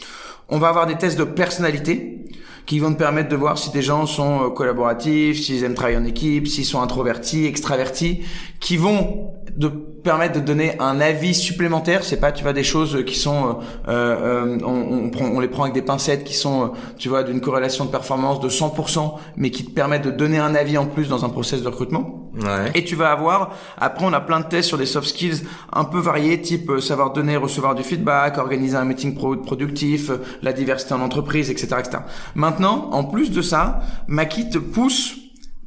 On 0.48 0.58
va 0.58 0.68
avoir 0.68 0.86
des 0.86 0.96
tests 0.96 1.18
de 1.18 1.24
personnalité 1.24 2.24
qui 2.66 2.78
vont 2.78 2.92
te 2.92 2.98
permettre 2.98 3.28
de 3.28 3.36
voir 3.36 3.58
si 3.58 3.70
des 3.70 3.82
gens 3.82 4.06
sont 4.06 4.44
euh, 4.44 4.50
collaboratifs, 4.50 5.42
s'ils 5.42 5.64
aiment 5.64 5.74
travailler 5.74 5.98
en 5.98 6.04
équipe, 6.04 6.46
s'ils 6.48 6.64
sont 6.64 6.80
introvertis, 6.80 7.44
extravertis, 7.46 8.24
qui 8.60 8.76
vont 8.76 9.32
de 9.56 9.70
permettre 10.04 10.34
de 10.34 10.40
donner 10.40 10.76
un 10.80 11.00
avis 11.00 11.34
supplémentaire. 11.34 12.04
C'est 12.04 12.20
pas, 12.20 12.30
tu 12.30 12.44
vois, 12.44 12.52
des 12.52 12.62
choses 12.62 13.04
qui 13.06 13.18
sont, 13.18 13.58
euh, 13.88 14.54
euh, 14.54 14.58
on, 14.64 15.06
on, 15.06 15.10
prend, 15.10 15.24
on 15.24 15.40
les 15.40 15.48
prend 15.48 15.62
avec 15.62 15.74
des 15.74 15.82
pincettes 15.82 16.22
qui 16.22 16.34
sont, 16.34 16.72
tu 16.98 17.08
vois, 17.08 17.24
d'une 17.24 17.40
corrélation 17.40 17.86
de 17.86 17.90
performance 17.90 18.38
de 18.38 18.48
100%, 18.48 19.14
mais 19.36 19.50
qui 19.50 19.64
te 19.64 19.70
permettent 19.70 20.04
de 20.04 20.10
donner 20.10 20.38
un 20.38 20.54
avis 20.54 20.78
en 20.78 20.86
plus 20.86 21.08
dans 21.08 21.24
un 21.24 21.30
process 21.30 21.62
de 21.62 21.68
recrutement. 21.68 22.30
Ouais. 22.36 22.70
Et 22.74 22.84
tu 22.84 22.94
vas 22.94 23.10
avoir, 23.10 23.54
après, 23.78 24.04
on 24.04 24.12
a 24.12 24.20
plein 24.20 24.40
de 24.40 24.46
tests 24.46 24.68
sur 24.68 24.78
des 24.78 24.86
soft 24.86 25.08
skills 25.08 25.42
un 25.72 25.84
peu 25.84 25.98
variés, 25.98 26.40
type 26.40 26.70
savoir 26.80 27.12
donner, 27.12 27.36
recevoir 27.36 27.74
du 27.74 27.82
feedback, 27.82 28.38
organiser 28.38 28.76
un 28.76 28.84
meeting 28.84 29.14
productif, 29.14 30.10
la 30.42 30.52
diversité 30.52 30.94
en 30.94 31.00
entreprise, 31.00 31.50
etc., 31.50 31.76
etc. 31.78 31.98
Maintenant, 32.34 32.90
en 32.92 33.04
plus 33.04 33.30
de 33.30 33.40
ça, 33.40 33.80
Maki 34.06 34.50
te 34.50 34.58
pousse 34.58 35.16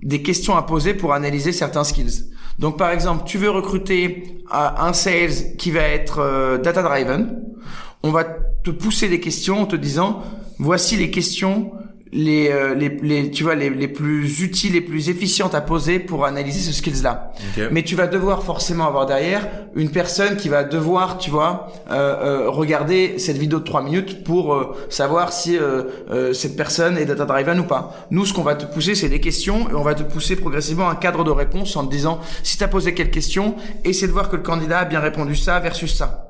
des 0.02 0.21
questions 0.21 0.56
à 0.56 0.62
poser 0.62 0.93
pour 0.93 1.13
analyser 1.13 1.52
certains 1.52 1.84
skills. 1.84 2.37
Donc 2.60 2.78
par 2.78 2.91
exemple, 2.91 3.24
tu 3.26 3.38
veux 3.38 3.50
recruter 3.50 4.43
euh, 4.54 4.70
un 4.78 4.93
sales 4.93 5.56
qui 5.58 5.72
va 5.72 5.82
être 5.82 6.20
euh, 6.20 6.58
data 6.58 6.82
driven, 6.82 7.41
on 8.04 8.12
va 8.12 8.24
te 8.24 8.72
pousser 8.72 9.10
des 9.10 9.20
questions 9.20 9.62
en 9.62 9.65
te 9.65 9.76
disant 9.76 10.24
voici 10.60 10.96
les 10.96 11.12
questions 11.12 11.72
les, 12.12 12.50
euh, 12.50 12.74
les, 12.76 12.89
les, 12.89 13.32
tu 13.32 13.43
vois 13.43 13.56
les, 13.56 13.70
les 13.70 13.88
plus 13.88 14.41
utiles 14.41 14.74
les 14.74 14.82
plus 14.82 15.10
efficientes 15.10 15.56
à 15.56 15.62
poser 15.62 16.00
pour 16.00 16.26
analyser 16.26 16.60
ce 16.60 16.72
skills 16.74 17.02
là 17.04 17.32
mais 17.72 17.84
tu 17.84 17.96
vas 17.96 18.08
devoir 18.08 18.43
forcément 18.43 18.88
avoir 18.88 19.06
derrière 19.06 19.48
une 19.76 19.89
personne 19.91 20.38
qui 20.38 20.50
va 20.50 20.63
devoir 20.63 21.17
tu 21.17 21.30
vois 21.30 21.67
euh, 21.91 22.46
euh, 22.48 22.50
regarder 22.50 23.20
cette 23.20 23.38
vidéo 23.38 23.60
de 23.60 23.63
3 23.63 23.84
minutes 23.84 24.24
pour 24.24 24.54
euh, 24.54 24.76
savoir 24.89 25.32
si 25.32 25.58
euh, 25.58 26.34
cette 26.34 26.56
personne 26.56 26.98
est 26.98 27.06
data 27.06 27.26
driven 27.26 27.60
ou 27.60 27.63
pas. 27.63 28.08
Nous 28.12 28.26
ce 28.26 28.34
qu'on 28.34 28.43
va 28.43 28.56
te 28.56 28.65
pousser 28.65 28.96
c'est 28.96 29.10
des 29.10 29.20
questions 29.22 29.70
et 29.70 29.74
on 29.74 29.84
va 29.84 29.96
te 29.96 30.04
pousser 30.04 30.36
progressivement 30.36 30.89
un 30.89 30.96
cadre 30.96 31.24
de 31.24 31.32
réponse 31.32 31.76
en 31.76 31.86
te 31.86 31.91
disant 31.91 32.20
si 32.43 32.58
tu 32.58 32.63
as 32.63 32.67
posé 32.67 32.93
quelle 32.93 33.12
question 33.12 33.56
essaie 33.84 34.08
de 34.08 34.12
voir 34.12 34.30
que 34.30 34.36
le 34.36 34.43
candidat 34.43 34.80
a 34.80 34.86
bien 34.86 35.00
répondu 35.00 35.36
ça 35.36 35.60
versus 35.60 35.96
ça 35.96 36.27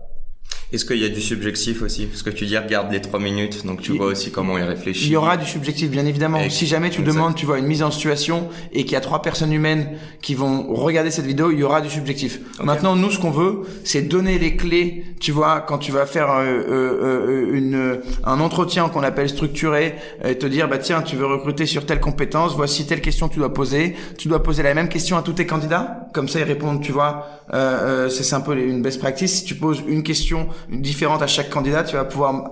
est-ce 0.73 0.83
qu'il 0.83 0.97
y 0.97 1.05
a 1.05 1.09
du 1.09 1.21
subjectif 1.21 1.81
aussi? 1.81 2.07
Parce 2.07 2.23
que 2.23 2.29
tu 2.29 2.45
dis 2.45 2.57
regarde 2.57 2.91
les 2.91 2.99
trois 2.99 3.19
minutes, 3.19 3.65
donc 3.65 3.81
tu 3.81 3.93
vois 3.93 4.07
aussi 4.07 4.31
comment 4.31 4.57
il 4.57 4.63
réfléchit. 4.65 5.05
Il 5.05 5.11
y 5.11 5.15
aura 5.15 5.37
du 5.37 5.45
subjectif, 5.45 5.89
bien 5.89 6.05
évidemment. 6.05 6.41
si 6.49 6.67
jamais 6.67 6.89
tu 6.89 7.01
demandes, 7.01 7.35
tu 7.35 7.45
vois, 7.45 7.59
une 7.59 7.67
mise 7.67 7.83
en 7.83 7.91
situation 7.91 8.49
et 8.73 8.83
qu'il 8.83 8.91
y 8.91 8.95
a 8.97 9.01
trois 9.01 9.21
personnes 9.21 9.53
humaines 9.53 9.97
qui 10.21 10.35
vont 10.35 10.73
regarder 10.73 11.09
cette 11.09 11.25
vidéo, 11.25 11.51
il 11.51 11.59
y 11.59 11.63
aura 11.63 11.79
du 11.79 11.89
subjectif. 11.89 12.41
Maintenant, 12.61 12.97
nous, 12.97 13.11
ce 13.11 13.19
qu'on 13.19 13.31
veut, 13.31 13.61
c'est 13.85 14.01
donner 14.01 14.39
les 14.39 14.57
clés, 14.57 15.05
tu 15.21 15.31
vois, 15.31 15.61
quand 15.61 15.77
tu 15.77 15.91
vas 15.91 16.05
faire 16.05 16.31
euh, 16.31 16.45
euh, 16.45 17.01
euh 17.01 17.53
une, 17.53 18.01
un 18.25 18.39
entretien 18.41 18.89
qu'on 18.89 19.03
appelle 19.03 19.29
structuré, 19.29 19.95
et 20.25 20.37
te 20.37 20.45
dire, 20.45 20.67
bah 20.67 20.77
tiens, 20.77 21.01
tu 21.01 21.15
veux 21.15 21.25
recruter 21.25 21.65
sur 21.65 21.85
telle 21.85 22.01
compétence, 22.01 22.55
voici 22.55 22.85
telle 22.85 23.01
question 23.01 23.29
que 23.29 23.33
tu 23.33 23.39
dois 23.39 23.53
poser. 23.53 23.95
Tu 24.17 24.27
dois 24.27 24.43
poser 24.43 24.63
la 24.63 24.73
même 24.73 24.89
question 24.89 25.17
à 25.17 25.21
tous 25.21 25.33
tes 25.33 25.45
candidats, 25.45 26.09
comme 26.13 26.27
ça 26.27 26.39
ils 26.39 26.43
répondent, 26.43 26.81
tu 26.81 26.91
vois. 26.91 27.27
Euh, 27.53 28.07
euh 28.07 28.09
c'est 28.09 28.35
un 28.35 28.41
peu 28.41 28.57
une 28.57 28.81
best 28.81 28.99
practice. 28.99 29.33
Si 29.33 29.45
tu 29.45 29.55
poses 29.55 29.81
une 29.87 30.03
question 30.03 30.49
différente 30.69 31.21
à 31.21 31.27
chaque 31.27 31.49
candidat, 31.49 31.83
tu 31.83 31.95
vas 31.95 32.05
pouvoir 32.05 32.51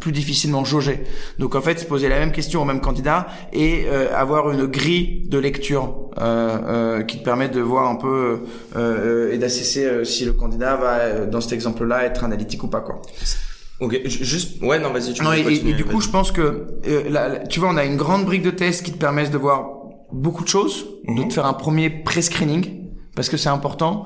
plus 0.00 0.12
difficilement 0.12 0.64
jauger. 0.64 1.04
Donc 1.38 1.54
en 1.54 1.60
fait, 1.60 1.86
poser 1.88 2.08
la 2.08 2.18
même 2.18 2.32
question 2.32 2.62
au 2.62 2.64
même 2.64 2.80
candidat 2.80 3.26
et 3.52 3.84
euh, 3.86 4.14
avoir 4.16 4.50
une 4.50 4.66
grille 4.66 5.28
de 5.28 5.38
lecture 5.38 5.94
euh, 6.20 6.58
euh, 6.66 7.02
qui 7.02 7.18
te 7.18 7.24
permet 7.24 7.48
de 7.48 7.60
voir 7.60 7.88
un 7.88 7.96
peu 7.96 8.42
et 9.32 9.38
d'assesser 9.38 10.04
si 10.04 10.24
le 10.24 10.32
candidat 10.32 10.76
va, 10.76 11.26
dans 11.26 11.40
cet 11.40 11.52
exemple-là, 11.52 12.04
être 12.04 12.24
analytique 12.24 12.62
ou 12.64 12.68
pas 12.68 12.80
quoi. 12.80 13.00
Ok, 13.80 14.00
juste, 14.04 14.62
ouais, 14.62 14.78
non, 14.78 14.92
vas-y, 14.92 15.12
tu 15.12 15.24
non, 15.24 15.32
et, 15.32 15.40
et, 15.40 15.72
du 15.72 15.84
coup, 15.84 16.00
je 16.00 16.08
pense 16.08 16.30
que, 16.30 16.66
tu 17.48 17.58
vois, 17.58 17.70
on 17.70 17.76
a 17.76 17.84
une 17.84 17.96
grande 17.96 18.24
brique 18.24 18.42
de 18.42 18.50
test 18.50 18.84
qui 18.84 18.92
te 18.92 18.98
permet 18.98 19.28
de 19.28 19.36
voir 19.36 19.66
beaucoup 20.12 20.44
de 20.44 20.48
choses, 20.48 20.86
de 21.08 21.12
Mhm. 21.22 21.28
te 21.28 21.34
faire 21.34 21.46
un 21.46 21.54
premier 21.54 21.90
pré-screening 21.90 22.81
parce 23.14 23.28
que 23.28 23.36
c'est 23.36 23.48
important. 23.48 24.04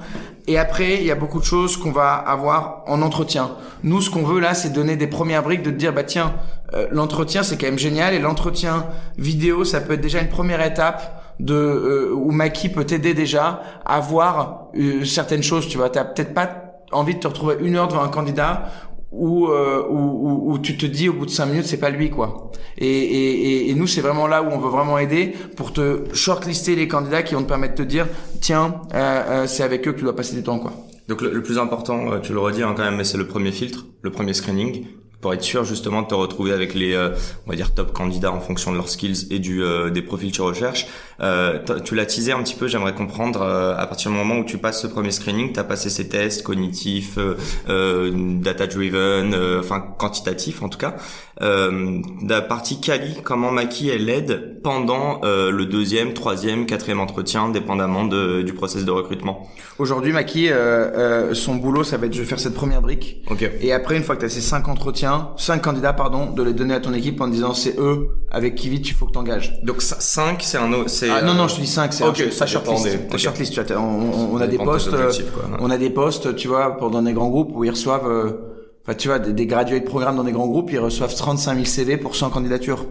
Et 0.48 0.58
après, 0.58 0.96
il 0.96 1.04
y 1.04 1.10
a 1.10 1.14
beaucoup 1.14 1.40
de 1.40 1.44
choses 1.44 1.76
qu'on 1.76 1.92
va 1.92 2.14
avoir 2.14 2.82
en 2.86 3.02
entretien. 3.02 3.52
Nous, 3.82 4.00
ce 4.00 4.10
qu'on 4.10 4.22
veut 4.22 4.40
là, 4.40 4.54
c'est 4.54 4.70
donner 4.70 4.96
des 4.96 5.06
premières 5.06 5.42
briques, 5.42 5.62
de 5.62 5.70
te 5.70 5.76
dire, 5.76 5.92
bah 5.92 6.04
tiens, 6.04 6.34
euh, 6.74 6.88
l'entretien, 6.90 7.42
c'est 7.42 7.56
quand 7.56 7.66
même 7.66 7.78
génial, 7.78 8.14
et 8.14 8.18
l'entretien 8.18 8.86
vidéo, 9.16 9.64
ça 9.64 9.80
peut 9.80 9.94
être 9.94 10.00
déjà 10.00 10.20
une 10.20 10.28
première 10.28 10.64
étape 10.64 11.22
de 11.38 11.54
euh, 11.54 12.12
où 12.14 12.32
Maki 12.32 12.68
peut 12.68 12.84
t'aider 12.84 13.14
déjà 13.14 13.60
à 13.84 14.00
voir 14.00 14.68
euh, 14.76 15.04
certaines 15.04 15.42
choses. 15.42 15.68
Tu 15.68 15.76
vois, 15.76 15.90
t'as 15.90 16.04
peut-être 16.04 16.34
pas 16.34 16.62
envie 16.92 17.14
de 17.14 17.20
te 17.20 17.26
retrouver 17.26 17.56
une 17.60 17.76
heure 17.76 17.88
devant 17.88 18.02
un 18.02 18.08
candidat 18.08 18.70
où, 19.12 19.46
euh, 19.46 19.86
où, 19.88 20.58
tu 20.58 20.76
te 20.76 20.86
dis 20.86 21.08
au 21.08 21.12
bout 21.12 21.26
de 21.26 21.30
cinq 21.30 21.46
minutes 21.46 21.66
c'est 21.66 21.78
pas 21.78 21.90
lui 21.90 22.10
quoi. 22.10 22.50
Et, 22.78 22.86
et, 22.86 23.50
et, 23.66 23.70
et 23.70 23.74
nous 23.74 23.86
c'est 23.86 24.00
vraiment 24.00 24.26
là 24.26 24.42
où 24.42 24.46
on 24.46 24.58
veut 24.58 24.68
vraiment 24.68 24.98
aider 24.98 25.34
pour 25.56 25.72
te 25.72 26.02
shortlister 26.12 26.76
les 26.76 26.88
candidats 26.88 27.22
qui 27.22 27.34
vont 27.34 27.42
te 27.42 27.48
permettre 27.48 27.74
de 27.74 27.84
te 27.84 27.88
dire 27.88 28.06
tiens 28.40 28.82
euh, 28.94 29.22
euh, 29.28 29.46
c'est 29.46 29.62
avec 29.62 29.86
eux 29.86 29.92
que 29.92 29.98
tu 29.98 30.04
dois 30.04 30.16
passer 30.16 30.34
du 30.34 30.42
temps 30.42 30.58
quoi. 30.58 30.72
Donc 31.08 31.22
le, 31.22 31.32
le 31.32 31.42
plus 31.42 31.58
important, 31.58 32.12
euh, 32.12 32.18
tu 32.18 32.32
le 32.32 32.40
redis 32.40 32.62
hein, 32.62 32.74
quand 32.76 32.84
même, 32.84 32.96
mais 32.96 33.04
c'est 33.04 33.18
le 33.18 33.26
premier 33.26 33.52
filtre, 33.52 33.86
le 34.02 34.10
premier 34.10 34.34
screening, 34.34 34.86
pour 35.20 35.32
être 35.34 35.42
sûr 35.42 35.64
justement 35.64 36.02
de 36.02 36.06
te 36.08 36.14
retrouver 36.14 36.52
avec 36.52 36.74
les, 36.74 36.94
euh, 36.94 37.10
on 37.46 37.50
va 37.50 37.56
dire, 37.56 37.72
top 37.74 37.92
candidats 37.92 38.32
en 38.32 38.40
fonction 38.40 38.70
de 38.70 38.76
leurs 38.76 38.88
skills 38.88 39.26
et 39.30 39.38
du 39.38 39.62
euh, 39.62 39.90
des 39.90 40.02
profils 40.02 40.30
que 40.30 40.36
tu 40.36 40.42
recherches. 40.42 40.86
Euh, 41.20 41.58
tu 41.84 41.94
l'as 41.94 42.04
teasé 42.06 42.32
un 42.32 42.42
petit 42.42 42.54
peu, 42.54 42.68
j'aimerais 42.68 42.94
comprendre, 42.94 43.40
euh, 43.42 43.74
à 43.76 43.86
partir 43.86 44.10
du 44.10 44.16
moment 44.16 44.36
où 44.36 44.44
tu 44.44 44.58
passes 44.58 44.82
ce 44.82 44.86
premier 44.86 45.10
screening, 45.10 45.52
tu 45.54 45.58
as 45.60 45.64
passé 45.64 45.88
ces 45.88 46.08
tests 46.08 46.42
cognitifs, 46.42 47.16
euh, 47.16 47.34
euh, 47.70 48.10
data-driven, 48.40 49.32
euh, 49.34 49.60
enfin 49.60 49.80
quantitatifs 49.98 50.62
en 50.62 50.68
tout 50.68 50.78
cas. 50.78 50.96
Euh, 51.42 52.00
la 52.26 52.40
partie 52.40 52.80
quali, 52.80 53.14
comment 53.22 53.50
Maki 53.50 53.88
elle 53.90 54.08
aide 54.08 54.60
pendant 54.62 55.20
euh, 55.24 55.50
le 55.50 55.66
deuxième, 55.66 56.12
troisième, 56.14 56.66
quatrième 56.66 57.00
entretien, 57.00 57.48
dépendamment 57.50 58.04
de, 58.04 58.42
du 58.42 58.52
process 58.54 58.84
de 58.84 58.90
recrutement? 58.90 59.48
Aujourd'hui 59.78 60.12
Maki 60.12 60.48
euh, 60.50 60.54
euh, 60.56 61.34
son 61.34 61.56
boulot 61.56 61.84
ça 61.84 61.96
va 61.98 62.06
être 62.06 62.16
de 62.16 62.24
faire 62.24 62.40
cette 62.40 62.54
première 62.54 62.80
brique 62.80 63.22
Ok. 63.30 63.50
et 63.60 63.72
après 63.72 63.96
une 63.96 64.02
fois 64.02 64.14
que 64.16 64.20
tu 64.20 64.26
as 64.26 64.30
ces 64.30 64.40
cinq 64.40 64.68
entretiens, 64.68 65.05
cinq 65.36 65.62
candidats 65.62 65.92
pardon, 65.92 66.30
de 66.30 66.42
les 66.42 66.52
donner 66.52 66.74
à 66.74 66.80
ton 66.80 66.92
équipe 66.94 67.20
en 67.20 67.28
disant 67.28 67.54
c'est 67.54 67.78
eux 67.78 68.08
avec 68.30 68.54
qui 68.54 68.68
vite 68.68 68.88
il 68.88 68.94
faut 68.94 69.06
que 69.06 69.12
t'engages. 69.12 69.58
Donc 69.62 69.82
5, 69.82 70.42
c'est 70.42 70.58
un 70.58 70.72
autre. 70.72 70.90
c'est, 70.90 71.08
Ah 71.10 71.22
non 71.22 71.32
euh, 71.32 71.34
non 71.34 71.48
je 71.48 71.56
te 71.56 71.60
dis 71.60 71.66
5 71.66 71.92
c'est 71.92 72.04
ok, 72.04 72.24
un, 72.26 72.30
ça 72.30 72.46
shortlist. 72.46 72.84
des- 72.84 72.98
Pas 72.98 73.14
ok. 73.14 73.18
shortlist 73.20 73.52
tu 73.52 73.60
vois, 73.60 73.64
t'as- 73.68 73.78
on, 73.80 74.36
a 74.40 74.46
des 74.46 74.58
postes 74.58 74.92
euh, 74.92 75.10
on 75.60 75.70
a 75.70 75.78
des 75.78 75.90
postes 75.90 76.34
tu 76.36 76.48
vois 76.48 76.76
pour 76.76 76.90
dans 76.90 77.02
des 77.02 77.12
grands 77.12 77.28
groupes 77.28 77.50
où 77.54 77.64
ils 77.64 77.70
reçoivent 77.70 78.08
euh, 78.08 78.30
enfin 78.84 78.94
tu 78.94 79.08
vois 79.08 79.18
des, 79.18 79.32
des 79.32 79.46
gradués 79.46 79.80
de 79.80 79.84
programme 79.86 80.16
dans 80.16 80.24
des 80.24 80.32
grands 80.32 80.46
groupes 80.48 80.70
ils 80.72 80.78
reçoivent 80.78 81.14
35 81.14 81.54
000 81.54 81.64
CV 81.64 81.96
pour 81.96 82.14
100 82.16 82.30
candidatures 82.30 82.84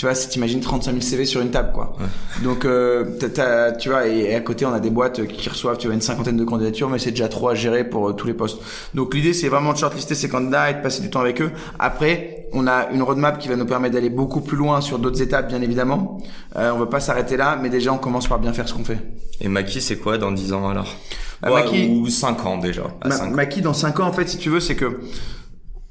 tu 0.00 0.06
vois 0.06 0.14
si 0.14 0.30
t'imagines 0.30 0.60
35 0.60 0.92
000 0.92 1.02
CV 1.02 1.26
sur 1.26 1.42
une 1.42 1.50
table 1.50 1.72
quoi. 1.74 1.94
Donc 2.42 2.64
euh, 2.64 3.04
t'as- 3.20 3.28
t'as- 3.28 3.72
tu 3.72 3.90
vois 3.90 4.06
et 4.06 4.34
à 4.34 4.40
côté 4.40 4.64
on 4.64 4.72
a 4.72 4.80
des 4.80 4.88
boîtes 4.88 5.26
qui 5.26 5.46
reçoivent 5.50 5.76
tu 5.76 5.88
vois 5.88 5.94
une 5.94 6.00
cinquantaine 6.00 6.38
de 6.38 6.44
candidatures 6.44 6.88
mais 6.88 6.98
c'est 6.98 7.10
déjà 7.10 7.28
trop 7.28 7.50
à 7.50 7.54
gérer 7.54 7.84
pour 7.84 8.08
euh, 8.08 8.12
tous 8.14 8.26
les 8.26 8.32
postes. 8.32 8.60
Donc 8.94 9.12
l'idée 9.12 9.34
c'est 9.34 9.50
vraiment 9.50 9.74
de 9.74 9.76
shortlister 9.78 10.14
ces 10.14 10.30
candidats 10.30 10.70
et 10.70 10.74
de 10.74 10.80
passer 10.80 11.02
du 11.02 11.10
temps 11.10 11.20
avec 11.20 11.42
eux. 11.42 11.50
Après 11.78 12.46
on 12.54 12.66
a 12.66 12.88
une 12.94 13.02
roadmap 13.02 13.38
qui 13.38 13.48
va 13.48 13.56
nous 13.56 13.66
permettre 13.66 13.92
d'aller 13.92 14.08
beaucoup 14.08 14.40
plus 14.40 14.56
loin 14.56 14.80
sur 14.80 14.98
d'autres 14.98 15.20
étapes 15.20 15.48
bien 15.48 15.60
évidemment. 15.60 16.16
Euh, 16.56 16.72
on 16.74 16.78
va 16.78 16.86
pas 16.86 17.00
s'arrêter 17.00 17.36
là 17.36 17.58
mais 17.60 17.68
déjà 17.68 17.92
on 17.92 17.98
commence 17.98 18.26
par 18.26 18.38
bien 18.38 18.54
faire 18.54 18.66
ce 18.66 18.72
qu'on 18.72 18.84
fait. 18.84 18.98
Et 19.42 19.48
Maki, 19.48 19.82
c'est 19.82 19.96
quoi 19.96 20.16
dans 20.16 20.32
10 20.32 20.54
ans 20.54 20.66
alors? 20.70 20.94
Ah, 21.42 21.52
Ouais, 21.52 21.62
Maki- 21.62 21.88
Ou 21.90 22.08
5 22.08 22.46
ans 22.46 22.56
déjà. 22.56 22.84
à 23.02 23.08
Ma- 23.08 23.14
cinq 23.16 23.26
ans. 23.32 23.34
Maki 23.34 23.60
dans 23.60 23.74
5 23.74 24.00
ans 24.00 24.06
en 24.06 24.12
fait 24.14 24.28
si 24.30 24.38
tu 24.38 24.48
veux 24.48 24.60
c'est 24.60 24.76
que 24.76 25.00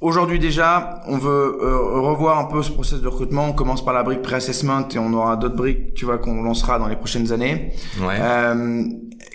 aujourd'hui 0.02 0.40
déjà 0.40 1.02
on 1.08 1.18
veut 1.18 1.58
euh, 1.62 2.00
revoir 2.02 2.40
un 2.40 2.46
peu 2.46 2.62
ce 2.64 2.72
process 2.72 3.02
de 3.02 3.08
recrutement 3.08 3.46
on 3.50 3.54
commence 3.54 3.84
par 3.84 3.94
la 3.94 4.04
brique 4.04 4.22
pré-assessment 4.22 4.88
et 4.94 4.98
on 5.00 5.12
aura 5.14 5.36
d'autres 5.36 5.56
briques 5.58 5.94
tu 5.94 6.06
vois 6.06 6.18
qu'on 6.18 6.42
lancera 6.42 6.80
dans 6.80 6.88
les 6.88 6.96
prochaines 6.96 7.32
années 7.34 7.74
Ouais. 8.02 8.16
euh, 8.20 8.84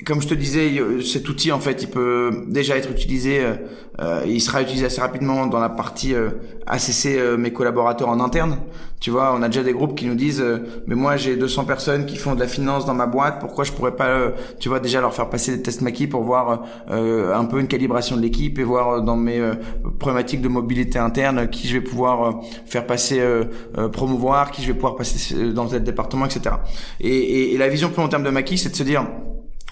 comme 0.05 0.21
je 0.23 0.29
te 0.29 0.35
disais, 0.35 0.71
il- 0.73 1.05
cet 1.05 1.29
outil 1.29 1.51
en 1.53 1.61
fait, 1.61 1.83
il 1.83 1.89
peut 1.91 2.31
déjà 2.49 2.77
être 2.77 2.91
utilisé. 2.91 3.41
euh, 3.41 3.55
euh, 4.01 4.23
il 4.27 4.41
sera 4.41 4.61
utilisé 4.61 4.87
assez 4.87 5.01
rapidement 5.01 5.47
dans 5.47 5.61
la 5.61 5.69
partie 5.69 6.15
euh, 6.15 6.31
ACC 6.67 7.17
euh, 7.17 7.37
mes 7.37 7.53
collaborateurs 7.53 8.09
en 8.09 8.19
interne. 8.19 8.59
Tu 9.01 9.11
vois, 9.11 9.33
on 9.39 9.43
a 9.43 9.49
déjà 9.49 9.63
des 9.63 9.73
groupes 9.73 9.95
qui 9.97 10.07
nous 10.07 10.17
disent, 10.17 10.41
euh, 10.41 10.59
mais 10.89 10.97
moi 10.97 11.17
j'ai 11.17 11.37
200 11.37 11.65
personnes 11.65 12.05
qui 12.05 12.17
font 12.17 12.35
de 12.35 12.41
la 12.41 12.49
finance 12.49 12.87
dans 12.87 12.95
ma 12.95 13.07
boîte. 13.07 13.39
Pourquoi 13.39 13.63
je 13.63 13.71
pourrais 13.71 13.95
pas, 13.95 14.09
euh, 14.09 14.31
tu 14.59 14.69
vois, 14.69 14.81
déjà 14.81 15.01
leur 15.01 15.15
faire 15.15 15.31
passer 15.31 15.55
des 15.57 15.63
tests 15.63 15.81
Maki 15.81 16.09
pour 16.09 16.23
voir 16.25 16.65
euh, 16.91 17.33
un 17.37 17.45
peu 17.45 17.61
une 17.61 17.69
calibration 17.69 18.17
de 18.17 18.23
l'équipe 18.23 18.59
et 18.59 18.65
voir 18.65 18.89
euh, 18.95 19.01
dans 19.01 19.17
mes 19.17 19.39
euh, 19.39 19.55
problématiques 20.01 20.41
de 20.41 20.49
mobilité 20.49 20.99
interne 20.99 21.39
euh, 21.39 21.47
qui 21.47 21.69
je 21.69 21.75
vais 21.75 21.81
pouvoir 21.85 22.23
euh, 22.25 22.33
faire 22.67 22.87
passer, 22.87 23.21
euh, 23.21 23.45
euh, 23.79 23.89
promouvoir, 23.89 24.51
qui 24.51 24.63
je 24.63 24.67
vais 24.69 24.75
pouvoir 24.75 24.97
passer 24.97 25.37
euh, 25.37 25.53
dans 25.53 25.67
tel 25.67 25.85
département, 25.85 26.27
etc. 26.27 26.57
Et, 27.01 27.09
et, 27.17 27.55
et 27.55 27.59
la 27.59 27.69
vision 27.69 27.91
plus 27.91 28.03
long 28.03 28.09
terme 28.09 28.25
de 28.25 28.31
Maki, 28.31 28.59
c'est 28.59 28.71
de 28.71 28.77
se 28.77 28.83
dire 28.83 29.07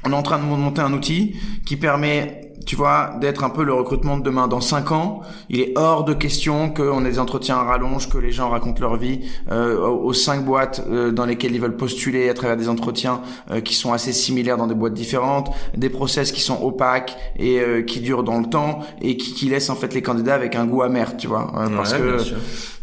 on 0.04 0.12
est 0.12 0.16
en 0.16 0.22
train 0.22 0.38
de 0.38 0.44
monter 0.44 0.80
un 0.80 0.92
outil 0.92 1.36
qui 1.64 1.76
permet, 1.76 2.52
tu 2.66 2.76
vois, 2.76 3.14
d'être 3.20 3.44
un 3.44 3.50
peu 3.50 3.64
le 3.64 3.72
recrutement 3.72 4.16
de 4.16 4.22
demain. 4.22 4.48
Dans 4.48 4.60
cinq 4.60 4.90
ans, 4.92 5.20
il 5.48 5.60
est 5.60 5.72
hors 5.76 6.04
de 6.04 6.12
question 6.14 6.70
qu'on 6.70 7.04
ait 7.04 7.10
des 7.10 7.18
entretiens 7.18 7.56
à 7.56 7.62
rallonge, 7.62 8.08
que 8.08 8.18
les 8.18 8.32
gens 8.32 8.50
racontent 8.50 8.80
leur 8.80 8.96
vie 8.96 9.20
euh, 9.50 9.78
aux 9.86 10.12
cinq 10.12 10.44
boîtes 10.44 10.84
euh, 10.90 11.12
dans 11.12 11.24
lesquelles 11.24 11.54
ils 11.54 11.60
veulent 11.60 11.76
postuler 11.76 12.28
à 12.28 12.34
travers 12.34 12.56
des 12.56 12.68
entretiens 12.68 13.20
euh, 13.50 13.60
qui 13.60 13.74
sont 13.74 13.92
assez 13.92 14.12
similaires 14.12 14.56
dans 14.56 14.66
des 14.66 14.74
boîtes 14.74 14.94
différentes, 14.94 15.50
des 15.76 15.88
process 15.90 16.32
qui 16.32 16.40
sont 16.40 16.60
opaques 16.62 17.16
et 17.36 17.60
euh, 17.60 17.82
qui 17.82 18.00
durent 18.00 18.24
dans 18.24 18.38
le 18.38 18.46
temps 18.46 18.80
et 19.00 19.16
qui, 19.16 19.34
qui 19.34 19.48
laissent 19.48 19.70
en 19.70 19.76
fait 19.76 19.94
les 19.94 20.02
candidats 20.02 20.34
avec 20.34 20.54
un 20.56 20.66
goût 20.66 20.82
amer, 20.82 21.16
tu 21.16 21.26
vois, 21.28 21.52
euh, 21.56 21.68
parce 21.76 21.92
Ouais, 21.92 21.98
que 21.98 22.16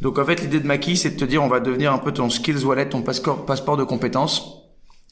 donc 0.02 0.18
en 0.20 0.26
fait 0.26 0.42
l'idée 0.42 0.60
de 0.60 0.68
Maki 0.68 0.96
c'est 0.96 1.12
de 1.12 1.16
te 1.20 1.26
dire 1.26 1.44
on 1.44 1.50
va 1.50 1.60
devenir 1.60 1.94
un 1.94 1.98
peu 1.98 2.12
ton 2.14 2.30
skills 2.30 2.64
wallet, 2.66 2.88
ton 2.88 3.02
passeport, 3.02 3.46
passeport 3.46 3.76
de 3.78 3.84
compétences. 3.84 4.59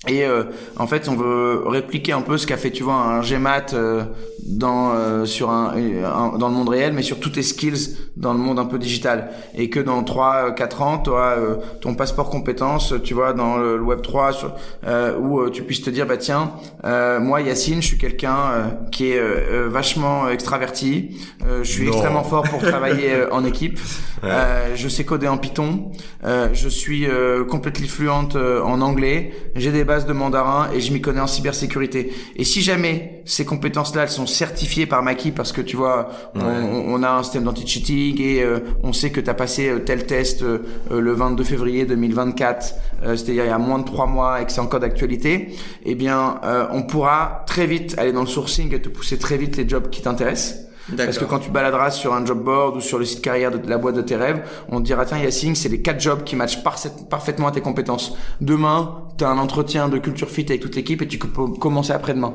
Et 0.07 0.25
euh, 0.25 0.43
en 0.77 0.85
fait, 0.85 1.09
on 1.09 1.15
veut 1.15 1.63
répliquer 1.65 2.11
un 2.13 2.21
peu 2.21 2.37
ce 2.37 2.45
qu'a 2.45 2.55
fait, 2.57 2.69
tu 2.69 2.83
vois, 2.83 2.93
un 2.93 3.21
GMAT 3.21 3.73
euh, 3.73 4.03
dans 4.45 4.91
euh, 4.93 5.25
sur 5.25 5.49
un, 5.49 5.73
un- 5.75 6.37
dans 6.37 6.49
le 6.49 6.53
monde 6.53 6.69
réel, 6.69 6.93
mais 6.93 7.01
sur 7.01 7.19
tous 7.19 7.31
tes 7.31 7.41
skills 7.41 7.97
dans 8.15 8.31
le 8.31 8.37
monde 8.39 8.59
un 8.59 8.65
peu 8.65 8.77
digital. 8.77 9.31
Et 9.55 9.69
que 9.71 9.79
dans 9.79 10.03
3 10.03 10.51
4 10.53 10.81
ans, 10.83 10.99
tu 10.99 11.09
auras 11.09 11.35
ton 11.81 11.95
passeport 11.95 12.29
compétences, 12.29 12.93
tu 13.03 13.15
vois, 13.15 13.33
dans 13.33 13.57
le, 13.57 13.75
le 13.77 13.83
web 13.83 14.01
3 14.03 14.33
sur, 14.33 14.53
euh, 14.85 15.17
où 15.17 15.39
euh, 15.39 15.49
tu 15.49 15.63
puisses 15.63 15.81
te 15.81 15.89
dire 15.89 16.05
bah 16.05 16.17
tiens, 16.17 16.51
euh, 16.85 17.19
moi 17.19 17.41
Yacine, 17.41 17.81
je 17.81 17.87
suis 17.87 17.97
quelqu'un 17.97 18.35
euh, 18.51 18.63
qui 18.91 19.11
est 19.11 19.17
euh, 19.19 19.65
euh, 19.65 19.67
vachement 19.69 20.29
extraverti, 20.29 21.17
euh, 21.45 21.63
je 21.63 21.71
suis 21.71 21.85
Non. 21.85 21.91
extrêmement 21.93 22.23
fort 22.23 22.43
pour 22.43 22.61
travailler 22.61 23.11
euh, 23.13 23.27
en 23.33 23.43
équipe. 23.43 23.79
Ouais. 24.23 24.29
Euh, 24.31 24.75
je 24.75 24.87
sais 24.87 25.03
coder 25.03 25.27
en 25.27 25.37
Python. 25.37 25.91
Euh, 26.23 26.49
je 26.53 26.69
suis 26.69 27.07
euh, 27.07 27.43
complètement 27.45 27.87
fluente 27.87 28.35
euh, 28.35 28.61
en 28.63 28.81
anglais. 28.81 29.31
J'ai 29.55 29.71
des 29.71 29.83
bases 29.87 30.05
de 30.05 30.13
mandarin 30.13 30.69
et 30.75 30.79
je 30.79 30.93
m'y 30.93 31.01
connais 31.01 31.19
en 31.21 31.25
cybersécurité. 31.25 32.13
Et 32.35 32.43
si 32.43 32.61
jamais 32.61 33.23
ces 33.25 33.43
compétences-là, 33.45 34.03
elles 34.03 34.09
sont 34.09 34.27
certifiées 34.27 34.85
par 34.85 35.01
Maki 35.01 35.31
parce 35.31 35.51
que 35.51 35.61
tu 35.61 35.75
vois, 35.75 36.09
on, 36.35 36.39
Ouais. 36.41 36.45
on- 36.45 36.93
on 36.93 37.01
a 37.03 37.09
un 37.09 37.23
système 37.23 37.43
d'anti-cheating 37.45 38.21
et 38.21 38.43
euh, 38.43 38.59
on 38.83 38.93
sait 38.93 39.09
que 39.09 39.19
tu 39.19 39.29
as 39.29 39.33
passé 39.33 39.69
euh, 39.69 39.79
tel 39.79 40.05
test 40.05 40.43
euh, 40.43 40.59
le 40.91 41.11
22 41.13 41.43
février 41.43 41.85
2024, 41.85 42.75
euh, 43.03 43.15
c'est-à-dire 43.15 43.45
il 43.45 43.49
y 43.49 43.51
a 43.51 43.57
moins 43.57 43.79
de 43.79 43.85
trois 43.85 44.05
mois 44.05 44.41
et 44.41 44.45
que 44.45 44.51
c'est 44.51 44.61
encore 44.61 44.79
d'actualité, 44.81 45.55
eh 45.85 45.95
bien, 45.95 46.39
on 46.71 46.83
pourra 46.83 47.43
très 47.47 47.65
vite 47.65 47.95
aller 47.97 48.11
dans 48.11 48.21
le 48.21 48.27
sourcing 48.27 48.73
et 48.75 48.81
te 48.81 48.89
pousser 48.89 49.17
très 49.17 49.37
vite 49.37 49.57
les 49.57 49.67
jobs 49.67 49.89
qui 49.89 50.01
t'intéressent. 50.01 50.66
Parce 50.95 51.17
que 51.17 51.25
quand 51.25 51.39
tu 51.39 51.49
baladeras 51.51 51.91
sur 51.91 52.13
un 52.13 52.25
job 52.25 52.41
board 52.43 52.77
ou 52.77 52.81
sur 52.81 52.97
le 52.97 53.03
site 53.05 53.21
carrière 53.21 53.51
de 53.51 53.69
la 53.69 53.77
boîte 53.77 53.95
de 53.95 54.01
tes 54.01 54.15
rêves, 54.15 54.41
on 54.69 54.77
te 54.79 54.83
dira 54.85 55.03
tiens 55.05 55.17
Yacine, 55.17 55.55
c'est 55.55 55.67
les 55.69 55.81
quatre 55.81 55.99
jobs 55.99 56.23
qui 56.23 56.35
matchent 56.37 56.63
parfait- 56.63 56.91
parfaitement 57.09 57.47
à 57.47 57.51
tes 57.51 57.61
compétences. 57.61 58.15
Demain, 58.39 59.03
tu 59.17 59.23
as 59.25 59.29
un 59.29 59.37
entretien 59.37 59.89
de 59.89 59.97
culture 59.97 60.29
fit 60.29 60.45
avec 60.47 60.61
toute 60.61 60.75
l'équipe 60.75 61.01
et 61.01 61.07
tu 61.07 61.17
peux 61.17 61.47
commencer 61.59 61.91
après-demain. 61.91 62.33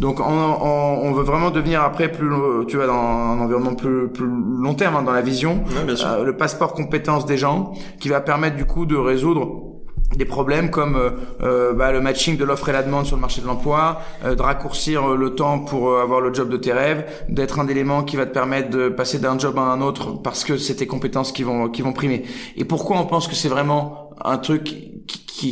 Donc 0.00 0.18
on, 0.18 0.24
on, 0.24 1.06
on 1.06 1.12
veut 1.12 1.22
vraiment 1.22 1.50
devenir 1.52 1.82
après 1.82 2.10
plus 2.10 2.28
tu 2.66 2.76
vois 2.76 2.86
dans 2.88 2.94
un 2.94 3.38
environnement 3.40 3.74
plus 3.76 4.08
plus 4.08 4.26
long 4.26 4.74
terme 4.74 4.96
hein, 4.96 5.02
dans 5.02 5.12
la 5.12 5.20
vision 5.20 5.62
Ouais, 5.76 5.84
bien 5.86 5.94
sûr. 5.94 6.08
euh, 6.08 6.24
le 6.24 6.36
passeport 6.36 6.72
compétences 6.72 7.26
des 7.26 7.36
gens 7.36 7.74
qui 8.00 8.08
va 8.08 8.20
permettre 8.20 8.56
du 8.56 8.64
coup 8.64 8.86
de 8.86 8.96
résoudre 8.96 9.73
des 10.16 10.24
problèmes 10.24 10.70
comme 10.70 10.96
euh, 10.96 11.10
euh, 11.42 11.72
bah, 11.72 11.92
le 11.92 12.00
matching 12.00 12.36
de 12.36 12.44
l'offre 12.44 12.68
et 12.68 12.72
la 12.72 12.82
demande 12.82 13.06
sur 13.06 13.16
le 13.16 13.20
marché 13.20 13.40
de 13.40 13.46
l'emploi, 13.46 14.00
euh, 14.24 14.34
de 14.34 14.42
raccourcir 14.42 15.04
euh, 15.04 15.16
le 15.16 15.34
temps 15.34 15.58
pour 15.58 15.90
euh, 15.90 16.02
avoir 16.02 16.20
le 16.20 16.32
job 16.32 16.48
de 16.48 16.56
tes 16.56 16.72
rêves, 16.72 17.04
d'être 17.28 17.58
un 17.58 17.68
élément 17.68 18.02
qui 18.02 18.16
va 18.16 18.26
te 18.26 18.32
permettre 18.32 18.70
de 18.70 18.88
passer 18.88 19.18
d'un 19.18 19.38
job 19.38 19.58
à 19.58 19.62
un 19.62 19.80
autre 19.80 20.12
parce 20.22 20.44
que 20.44 20.56
c'est 20.56 20.76
tes 20.76 20.86
compétences 20.86 21.32
qui 21.32 21.42
vont 21.42 21.68
qui 21.68 21.82
vont 21.82 21.92
primer. 21.92 22.24
Et 22.56 22.64
pourquoi 22.64 22.98
on 22.98 23.06
pense 23.06 23.28
que 23.28 23.34
c'est 23.34 23.48
vraiment 23.48 24.10
un 24.24 24.38
truc 24.38 24.64
qui 24.64 24.94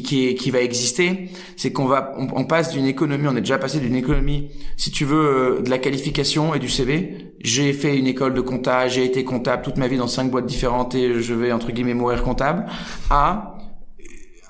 qui, 0.02 0.36
qui, 0.36 0.50
va 0.50 0.60
exister, 0.60 1.28
c'est 1.56 1.72
qu'on 1.72 1.86
va 1.86 2.14
on, 2.16 2.44
passe 2.44 2.72
d'une 2.72 2.86
économie, 2.86 3.26
on 3.28 3.36
est 3.36 3.40
déjà 3.40 3.58
passé 3.58 3.80
d'une 3.80 3.96
économie, 3.96 4.48
si 4.76 4.90
tu 4.92 5.04
veux, 5.04 5.60
de 5.62 5.68
la 5.68 5.78
qualification 5.78 6.54
et 6.54 6.60
du 6.60 6.68
CV. 6.68 7.32
J'ai 7.40 7.72
fait 7.72 7.98
une 7.98 8.06
école 8.06 8.32
de 8.32 8.40
compta, 8.40 8.86
j'ai 8.86 9.04
été 9.04 9.24
comptable 9.24 9.62
toute 9.62 9.76
ma 9.76 9.88
vie 9.88 9.98
dans 9.98 10.06
cinq 10.06 10.30
boîtes 10.30 10.46
différentes 10.46 10.94
et 10.94 11.20
je 11.20 11.34
vais 11.34 11.50
entre 11.50 11.72
guillemets 11.72 11.94
mourir 11.94 12.22
comptable. 12.22 12.64
À 13.10 13.56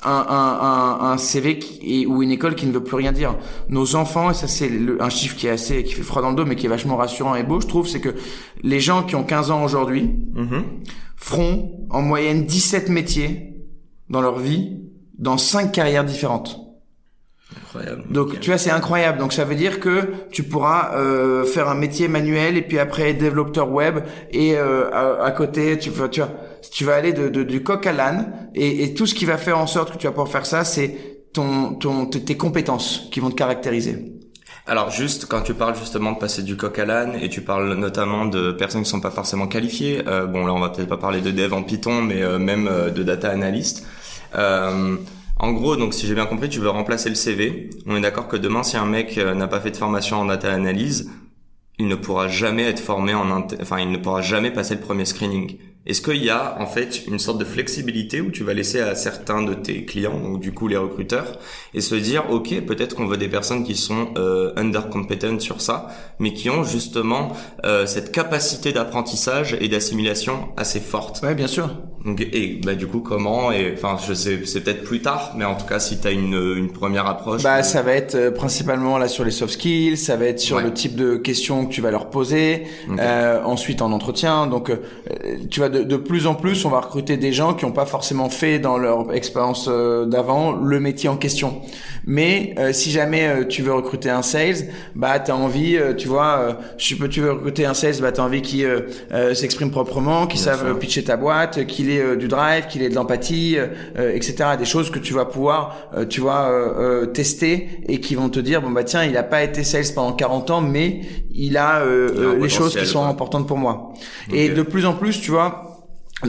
un, 0.05 0.27
un, 0.29 1.11
un, 1.13 1.17
CV 1.17 1.59
qui, 1.59 2.07
ou 2.07 2.23
une 2.23 2.31
école 2.31 2.55
qui 2.55 2.67
ne 2.67 2.73
veut 2.73 2.83
plus 2.83 2.97
rien 2.97 3.13
dire. 3.13 3.37
Nos 3.69 3.95
enfants, 3.95 4.31
et 4.31 4.35
ça 4.35 4.49
c'est 4.49 4.69
le- 4.69 5.03
un 5.03 5.09
chiffre 5.11 5.37
qui 5.37 5.47
est 5.47 5.51
assez, 5.51 5.85
qui 5.85 5.95
fait 5.95 6.03
froid 6.03 6.23
dans 6.23 6.31
le 6.31 6.37
dos, 6.37 6.45
mais 6.45 6.57
qui 6.57 6.67
est 6.67 6.69
vachement 6.69 6.97
rassurant 6.97 7.35
et 7.35 7.43
beau, 7.43 7.61
je 7.61 7.67
trouve, 7.67 7.87
c'est 7.87 8.01
que 8.01 8.15
les 8.63 8.81
gens 8.81 9.03
qui 9.05 9.15
ont 9.17 9.25
15 9.25 9.51
ans 9.51 9.63
aujourd'hui 9.65 10.11
Mhm. 10.35 10.65
feront 11.17 11.87
en 11.91 12.03
moyenne 12.03 12.45
17 12.47 12.89
métiers 12.89 13.55
dans 14.11 14.21
leur 14.21 14.39
vie 14.39 14.79
dans 15.19 15.39
cinq 15.39 15.73
carrières 15.73 16.05
différentes. 16.05 16.59
Incroyable. 17.57 18.05
Donc 18.11 18.41
tu 18.41 18.51
vois 18.51 18.59
c'est 18.59 18.71
incroyable. 18.71 19.19
Donc 19.19 19.33
ça 19.33 19.45
veut 19.45 19.55
dire 19.55 19.81
que 19.81 20.13
tu 20.31 20.43
pourras 20.43 20.95
euh, 20.97 21.45
faire 21.45 21.69
un 21.69 21.75
métier 21.75 22.09
manuel 22.09 22.57
et 22.57 22.63
puis 22.63 22.79
après 22.79 23.15
développeur 23.15 23.71
web 23.71 24.01
et 24.31 24.57
euh, 24.57 24.91
à, 24.93 25.25
à, 25.25 25.31
côté 25.31 25.79
tu 25.79 25.91
vas 25.91 26.09
tu 26.09 26.21
vois 26.21 26.31
tu 26.73 26.85
vas 26.85 26.95
aller 26.95 27.13
de, 27.13 27.29
de, 27.29 27.43
du 27.43 27.63
coq 27.63 27.87
à 27.87 27.93
l'âne 27.93 28.33
et, 28.55 28.85
et, 28.85 28.95
tout 28.95 29.07
ce 29.07 29.15
qui 29.15 29.25
va 29.25 29.37
faire 29.37 29.59
en 29.59 29.67
sorte 29.67 29.93
que 29.93 29.99
tu 29.99 30.07
vas 30.07 30.13
pouvoir 30.13 30.29
faire 30.29 30.47
ça 30.47 30.65
c'est 30.65 30.97
ton 31.33 31.75
ton 31.75 32.07
tes 32.07 32.37
compétences 32.37 33.09
qui 33.11 33.21
vont 33.21 33.31
te 33.31 33.37
caractériser. 33.37 34.23
Alors 34.67 34.91
juste 34.91 35.27
quand 35.27 35.43
tu 35.43 35.55
parles 35.55 35.75
justement 35.77 36.13
de 36.13 36.19
passer 36.19 36.43
du 36.43 36.57
coq 36.57 36.79
à 36.79 36.85
l'âne 36.85 37.17
et 37.21 37.29
tu 37.29 37.41
parles 37.41 37.75
notamment 37.75 38.27
de 38.27 38.53
personnes 38.53 38.85
qui 38.85 38.91
sont 38.91 39.01
pas 39.01 39.11
forcément 39.11 39.49
qualifiées, 39.49 40.03
euh, 40.07 40.27
bon 40.27 40.47
là 40.47 40.53
on 40.53 40.61
va 40.61 40.69
peut-être 40.69 40.89
pas 40.89 40.99
parler 40.99 41.21
de 41.21 41.33
dev 41.33 41.53
en 41.53 41.65
Python 41.65 42.01
mais 42.01 42.23
euh, 42.23 42.39
même 42.39 42.69
euh, 42.69 42.91
de 42.91 43.03
data 43.03 43.31
analyst. 43.31 43.85
Euh, 44.37 44.97
en 45.43 45.53
gros, 45.53 45.77
donc 45.77 45.93
si 45.93 46.07
j'ai 46.07 46.15
bien 46.15 46.27
compris, 46.27 46.49
tu 46.49 46.61
veux 46.61 46.71
remplacer 46.71 47.09
le 47.09 47.17
CV. 47.17 47.69
On 47.87 47.97
est 47.97 48.01
d'accord 48.01 48.29
que 48.29 48.37
demain, 48.37 48.63
si 48.63 48.77
un 48.77 48.87
mec 48.87 49.19
euh, 49.19 49.35
n'a 49.35 49.49
pas 49.49 49.61
fait 49.61 49.73
de 49.73 49.77
formation 49.77 50.19
en 50.19 50.25
data 50.25 50.53
analyse, 50.53 51.11
il 51.81 51.89
ne 51.89 51.97
pourra 51.97 52.29
jamais 52.29 52.63
être 52.63 52.79
formé 52.79 53.13
en, 53.13 53.29
enfin, 53.61 53.81
il 53.81 53.91
ne 53.91 53.97
pourra 53.97 54.23
jamais 54.23 54.53
passer 54.53 54.77
le 54.77 54.81
premier 54.81 55.05
screening. 55.05 55.59
Est-ce 55.85 56.01
qu'il 56.01 56.23
y 56.23 56.31
a 56.31 56.57
en 56.61 56.67
fait 56.67 57.09
une 57.09 57.19
sorte 57.19 57.39
de 57.39 57.45
flexibilité 57.45 58.21
où 58.21 58.31
tu 58.31 58.45
vas 58.45 58.55
laisser 58.55 58.79
à 58.79 58.95
certains 58.95 59.43
de 59.43 59.53
tes 59.55 59.85
clients, 59.85 60.17
donc 60.17 60.39
du 60.39 60.53
coup 60.55 60.69
les 60.69 60.77
recruteurs, 60.77 61.41
et 61.75 61.81
se 61.81 61.97
dire 61.97 62.31
ok 62.31 62.61
peut-être 62.61 62.95
qu'on 62.95 63.09
veut 63.09 63.17
des 63.17 63.29
personnes 63.29 63.65
qui 63.65 63.75
sont 63.75 64.15
euh, 64.17 64.53
under 64.55 64.89
competent 64.91 65.41
sur 65.41 65.61
ça, 65.61 65.89
mais 66.21 66.35
qui 66.35 66.51
ont 66.51 66.63
justement 66.63 67.33
euh, 67.65 67.85
cette 67.87 68.13
capacité 68.13 68.73
d'apprentissage 68.73 69.57
et 69.61 69.69
d'assimilation 69.69 70.51
assez 70.57 70.79
forte. 70.79 71.21
Ouais 71.25 71.35
bien 71.35 71.49
sûr. 71.49 71.69
Donc, 72.05 72.21
et 72.21 72.61
bah 72.65 72.75
du 72.75 72.87
coup 72.87 73.01
comment 73.01 73.53
et 73.53 73.75
enfin 73.77 73.97
je 74.07 74.13
sais 74.13 74.41
c'est 74.45 74.63
peut-être 74.63 74.83
plus 74.83 75.01
tard, 75.01 75.35
mais 75.37 75.45
en 75.45 75.55
tout 75.55 75.67
cas 75.67 75.79
si 75.79 76.01
tu 76.01 76.09
as 76.09 76.11
une, 76.11 76.35
une 76.57 76.71
première 76.71 77.07
approche. 77.07 77.43
Bah 77.43 77.63
ça 77.63 77.83
va 77.83 77.93
être 77.93 78.15
euh, 78.15 78.31
principalement 78.31 78.99
là 78.99 79.09
sur 79.09 79.25
les 79.25 79.31
soft 79.31 79.55
skills, 79.55 79.97
ça 79.97 80.17
va 80.17 80.27
être 80.27 80.41
sur 80.41 80.61
le 80.61 80.73
type 80.73 80.97
de 80.97 81.17
questions 81.17 81.67
que 81.67 81.73
tu 81.73 81.81
vas 81.81 81.91
leur 81.91 82.11
poser, 82.11 82.65
euh, 82.99 83.43
ensuite 83.45 83.83
en 83.83 83.93
entretien. 83.93 84.47
Donc 84.47 84.71
euh, 84.71 84.77
tu 85.51 85.61
vas 85.61 85.69
de, 85.69 85.83
de, 85.83 85.97
plus 85.97 86.27
en 86.27 86.35
plus, 86.35 86.65
on 86.65 86.71
va 86.71 86.81
recruter 86.81 87.17
des 87.17 87.33
gens 87.33 87.55
qui 87.55 87.65
n'ont 87.65 87.73
pas 87.73 87.87
forcément 87.87 88.31
fait 88.31 88.59
dans 88.59 88.79
leur 88.79 89.13
expérience 89.15 89.69
euh, 89.69 90.07
d'avant 90.07 90.53
le 90.53 90.81
métier 90.81 91.09
en 91.09 91.17
question. 91.17 91.63
Mais 92.05 92.55
euh, 92.59 92.73
si 92.73 92.91
jamais 92.91 93.27
euh, 93.27 93.45
tu 93.45 93.63
veux 93.63 93.73
recruter 93.73 94.11
un 94.11 94.23
sales, 94.23 94.69
bah 94.95 95.19
t'as 95.19 95.35
envie, 95.35 95.79
tu 95.97 96.09
vois, 96.09 96.59
peux, 96.99 97.09
tu 97.09 97.21
veux 97.21 97.33
recruter 97.33 97.65
un 97.65 97.75
sales, 97.75 98.01
bah 98.01 98.13
t'as 98.13 98.23
envie 98.23 98.43
qu'il 98.43 98.67
s'exprime 99.35 99.71
proprement, 99.71 100.27
qu'il 100.27 100.41
savent 100.41 100.79
pitcher 100.79 101.05
ta 101.05 101.17
boîte, 101.17 101.67
qu'il 101.67 101.91
ait 101.97 102.17
du 102.17 102.29
drive, 102.29 102.67
qu'il 102.67 102.83
ait 102.83 102.89
de 102.89 102.95
l'empathie, 102.95 103.57
etc. 103.97 104.51
Des 104.59 104.65
choses 104.65 104.91
que 104.91 104.99
tu 104.99 105.13
vas 105.15 105.25
pouvoir, 105.25 105.91
tu 106.09 106.21
vois, 106.21 106.51
tester 107.13 107.81
et 107.89 108.01
qui 108.01 108.15
vont 108.15 108.29
te 108.29 108.41
dire 108.41 108.63
bon 108.63 108.71
bah 108.71 108.85
tiens, 108.85 109.05
il 109.05 109.17
a 109.17 109.23
pas 109.23 109.43
été 109.43 109.65
sales 109.65 109.95
pendant 109.95 110.13
40 110.13 110.51
ans, 110.51 110.61
mais 110.61 111.01
il 111.35 111.57
a, 111.57 111.85
les 112.41 112.49
choses 112.49 112.77
qui 112.77 112.87
sont 112.87 113.05
importantes 113.05 113.47
pour 113.47 113.59
moi. 113.59 113.93
Et 114.33 114.49
de 114.49 114.63
plus 114.63 114.87
en 114.87 114.95
plus, 114.95 115.21
tu 115.21 115.31
vois 115.31 115.73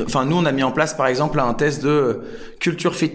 Enfin, 0.02 0.26
nous, 0.26 0.38
on 0.38 0.46
a 0.46 0.52
mis 0.52 0.64
en 0.64 0.72
place, 0.72 0.94
par 0.94 1.08
exemple, 1.08 1.40
un 1.40 1.54
test 1.54 1.84
de 1.84 2.22
culture 2.60 2.96
fit, 2.96 3.14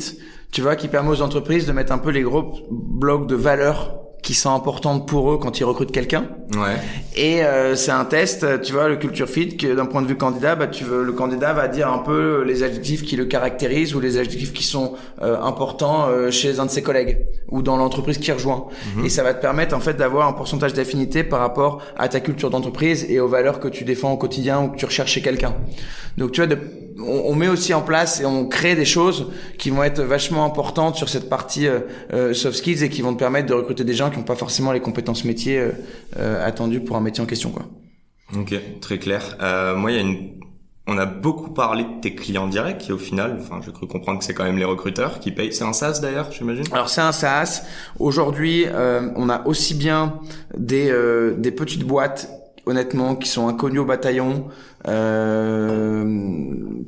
tu 0.52 0.60
vois, 0.60 0.76
qui 0.76 0.88
permet 0.88 1.10
aux 1.10 1.22
entreprises 1.22 1.66
de 1.66 1.72
mettre 1.72 1.92
un 1.92 1.98
peu 1.98 2.10
les 2.10 2.22
gros 2.22 2.54
blocs 2.70 3.26
de 3.26 3.34
valeurs 3.34 3.98
qui 4.22 4.34
sont 4.34 4.52
importantes 4.52 5.06
pour 5.06 5.32
eux 5.32 5.38
quand 5.38 5.60
ils 5.60 5.64
recrutent 5.64 5.92
quelqu'un. 5.92 6.26
Ouais. 6.54 6.76
Et 7.16 7.42
euh, 7.42 7.76
c'est 7.76 7.90
un 7.90 8.04
test, 8.04 8.62
tu 8.62 8.72
vois, 8.72 8.88
le 8.88 8.96
culture 8.96 9.28
fit, 9.28 9.56
que 9.56 9.74
d'un 9.74 9.86
point 9.86 10.02
de 10.02 10.06
vue 10.06 10.16
candidat, 10.16 10.54
bah, 10.54 10.66
tu 10.66 10.84
veux, 10.84 11.04
le 11.04 11.12
candidat 11.12 11.52
va 11.52 11.68
dire 11.68 11.90
un 11.90 11.98
peu 11.98 12.42
les 12.42 12.62
adjectifs 12.62 13.04
qui 13.04 13.16
le 13.16 13.26
caractérisent 13.26 13.94
ou 13.94 14.00
les 14.00 14.18
adjectifs 14.18 14.52
qui 14.52 14.64
sont 14.64 14.94
euh, 15.22 15.40
importants 15.40 16.08
euh, 16.08 16.30
chez 16.30 16.58
un 16.58 16.66
de 16.66 16.70
ses 16.70 16.82
collègues 16.82 17.18
ou 17.48 17.62
dans 17.62 17.76
l'entreprise 17.76 18.18
qui 18.18 18.32
rejoint. 18.32 18.66
Mhm. 18.96 19.06
Et 19.06 19.08
ça 19.08 19.22
va 19.22 19.34
te 19.34 19.40
permettre 19.40 19.74
en 19.74 19.80
fait 19.80 19.94
d'avoir 19.94 20.26
un 20.26 20.32
pourcentage 20.32 20.74
d'affinité 20.74 21.22
par 21.22 21.40
rapport 21.40 21.82
à 21.96 22.08
ta 22.08 22.20
culture 22.20 22.50
d'entreprise 22.50 23.06
et 23.08 23.20
aux 23.20 23.28
valeurs 23.28 23.60
que 23.60 23.68
tu 23.68 23.84
défends 23.84 24.12
au 24.12 24.16
quotidien 24.16 24.62
ou 24.62 24.68
que 24.68 24.76
tu 24.76 24.84
recherches 24.84 25.12
chez 25.12 25.22
quelqu'un. 25.22 25.54
Donc 26.16 26.32
tu 26.32 26.40
vois, 26.40 26.48
de, 26.48 26.58
on, 26.98 27.30
on, 27.30 27.34
met 27.34 27.48
aussi 27.48 27.74
en 27.74 27.82
place 27.82 28.20
et 28.20 28.26
on 28.26 28.46
crée 28.46 28.74
des 28.74 28.84
choses 28.84 29.30
qui 29.58 29.70
vont 29.70 29.82
être 29.82 30.02
vachement 30.02 30.44
importantes 30.44 30.96
sur 30.96 31.08
cette 31.08 31.28
partie 31.28 31.66
soft 32.32 32.56
skills 32.56 32.82
et 32.84 32.88
qui 32.88 33.02
vont 33.02 33.14
te 33.14 33.18
permettre 33.18 33.46
de 33.46 33.54
recruter 33.54 33.84
des 33.84 33.94
gens 33.94 34.10
qui 34.10 34.18
n'ont 34.18 34.24
pas 34.24 34.36
forcément 34.36 34.72
les 34.72 34.80
compétences 34.80 35.24
métiers 35.24 35.58
euh, 35.58 35.70
euh, 36.18 36.46
attendues 36.46 36.80
pour 36.80 36.96
un 36.96 37.00
métier 37.00 37.22
en 37.22 37.26
question, 37.26 37.50
quoi. 37.50 37.66
Ok, 38.36 38.54
très 38.80 38.98
clair. 38.98 39.38
Euh, 39.40 39.74
moi, 39.74 39.90
il 39.90 39.94
y 39.94 39.98
a 39.98 40.02
une 40.02 40.38
on 40.90 40.96
a 40.96 41.04
beaucoup 41.04 41.50
parlé 41.50 41.84
de 41.84 42.00
tes 42.00 42.14
clients 42.14 42.46
directs 42.46 42.78
qui 42.78 42.92
au 42.92 42.98
final, 42.98 43.36
enfin, 43.38 43.60
je 43.62 43.70
cru 43.70 43.86
comprendre 43.86 44.20
que 44.20 44.24
c'est 44.24 44.32
quand 44.32 44.44
même 44.44 44.56
les 44.56 44.64
recruteurs 44.64 45.20
qui 45.20 45.32
payent. 45.32 45.52
C'est 45.52 45.64
un 45.64 45.74
SaaS 45.74 46.00
d'ailleurs, 46.00 46.32
j'imagine? 46.32 46.64
Alors 46.72 46.88
c'est 46.88 47.02
un 47.02 47.12
SaaS. 47.12 47.66
Aujourd'hui, 47.98 48.64
euh, 48.66 49.10
on 49.14 49.28
a 49.28 49.46
aussi 49.46 49.74
bien 49.74 50.14
des 50.56 50.90
euh, 50.90 51.34
des 51.36 51.50
petites 51.52 51.84
boîtes, 51.84 52.30
honnêtement, 52.64 53.16
qui 53.16 53.28
sont 53.28 53.48
inconnues 53.48 53.80
au 53.80 53.84
bataillon, 53.84 54.46
euh, 54.46 54.77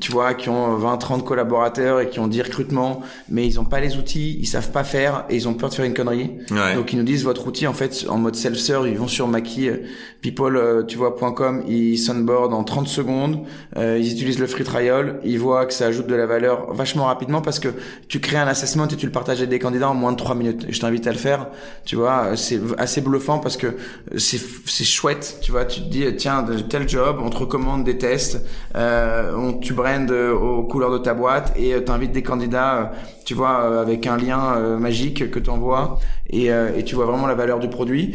tu 0.00 0.12
vois, 0.12 0.35
qui 0.35 0.48
ont 0.48 0.76
20, 0.76 0.96
30 0.96 1.24
collaborateurs 1.24 2.00
et 2.00 2.09
qui 2.09 2.20
ont 2.20 2.29
dit 2.29 2.42
recrutement, 2.42 3.03
mais 3.29 3.46
ils 3.46 3.61
ont 3.61 3.64
pas 3.64 3.81
les 3.81 3.96
outils, 3.96 4.38
ils 4.40 4.46
savent 4.46 4.70
pas 4.70 4.85
faire 4.85 5.24
et 5.29 5.37
ils 5.37 5.48
ont 5.48 5.55
peur 5.55 5.68
de 5.68 5.74
faire 5.74 5.85
une 5.85 5.94
connerie. 5.94 6.31
Donc 6.74 6.92
ils 6.92 6.96
nous 6.96 7.05
disent 7.05 7.24
votre 7.24 7.46
outil 7.46 7.66
en 7.66 7.72
fait 7.72 8.07
en 8.09 8.18
mode 8.18 8.37
self-serve, 8.37 8.88
ils 8.88 8.98
vont 8.98 9.09
sur 9.09 9.29
Maki 9.29 9.68
euh, 9.68 9.76
people 10.22 10.57
euh, 10.57 10.83
tu 10.83 10.96
vois.com, 10.96 11.64
ils 11.68 11.98
sunboard 11.98 12.53
en 12.53 12.64
30 12.64 12.88
secondes, 12.88 13.44
euh, 13.76 13.98
ils 14.00 14.12
utilisent 14.12 14.38
le 14.38 14.46
free 14.46 14.64
trial, 14.64 15.20
ils 15.24 15.38
voient 15.38 15.66
que 15.66 15.72
ça 15.72 15.87
ajoute 15.87 16.07
de 16.07 16.14
la 16.14 16.26
valeur 16.26 16.72
vachement 16.72 17.07
rapidement 17.07 17.40
parce 17.40 17.59
que 17.59 17.68
tu 18.09 18.20
crées 18.20 18.38
un 18.38 18.46
assessment 18.46 18.87
et 18.87 18.96
tu 18.96 19.07
le 19.07 19.12
partages 19.12 19.38
avec 19.38 19.50
des 19.50 19.59
candidats 19.59 19.90
en 19.90 19.94
moins 19.94 20.12
de 20.12 20.16
3 20.16 20.35
minutes. 20.35 20.66
Et 20.68 20.72
je 20.72 20.81
t'invite 20.81 21.07
à 21.07 21.12
le 21.12 21.18
faire. 21.18 21.48
Tu 21.85 21.96
vois, 21.96 22.37
c'est 22.37 22.61
assez 22.79 23.00
bluffant 23.00 23.38
parce 23.38 23.57
que 23.57 23.76
c'est 24.16 24.40
c'est 24.66 24.85
chouette, 24.85 25.38
tu 25.42 25.53
vois, 25.53 25.64
tu 25.64 25.81
te 25.81 25.88
dis 25.88 26.05
tiens, 26.16 26.44
tel 26.68 26.88
job, 26.88 27.20
on 27.22 27.31
te 27.31 27.37
recommande 27.37 27.80
des 27.85 27.99
tests, 27.99 28.45
euh, 28.77 29.33
on, 29.37 29.55
tu 29.55 29.75
brandes 29.75 30.11
aux 30.11 30.64
couleurs 30.64 30.93
de 30.93 30.99
ta 30.99 31.14
boîte 31.14 31.53
et 31.57 31.75
euh, 31.75 31.81
t'invites 31.81 32.12
des 32.12 32.23
candidats, 32.23 32.77
euh, 32.77 32.85
tu 33.25 33.35
vois, 33.35 33.62
euh, 33.62 33.83
avec 33.83 34.07
un 34.07 34.16
lien 34.16 34.59
magique 34.79 35.31
que 35.31 35.38
tu 35.38 35.51
envoies 35.51 35.99
et, 36.29 36.47
et 36.47 36.85
tu 36.85 36.95
vois 36.95 37.07
vraiment 37.07 37.27
la 37.27 37.35
valeur 37.35 37.59
du 37.59 37.69
produit. 37.69 38.14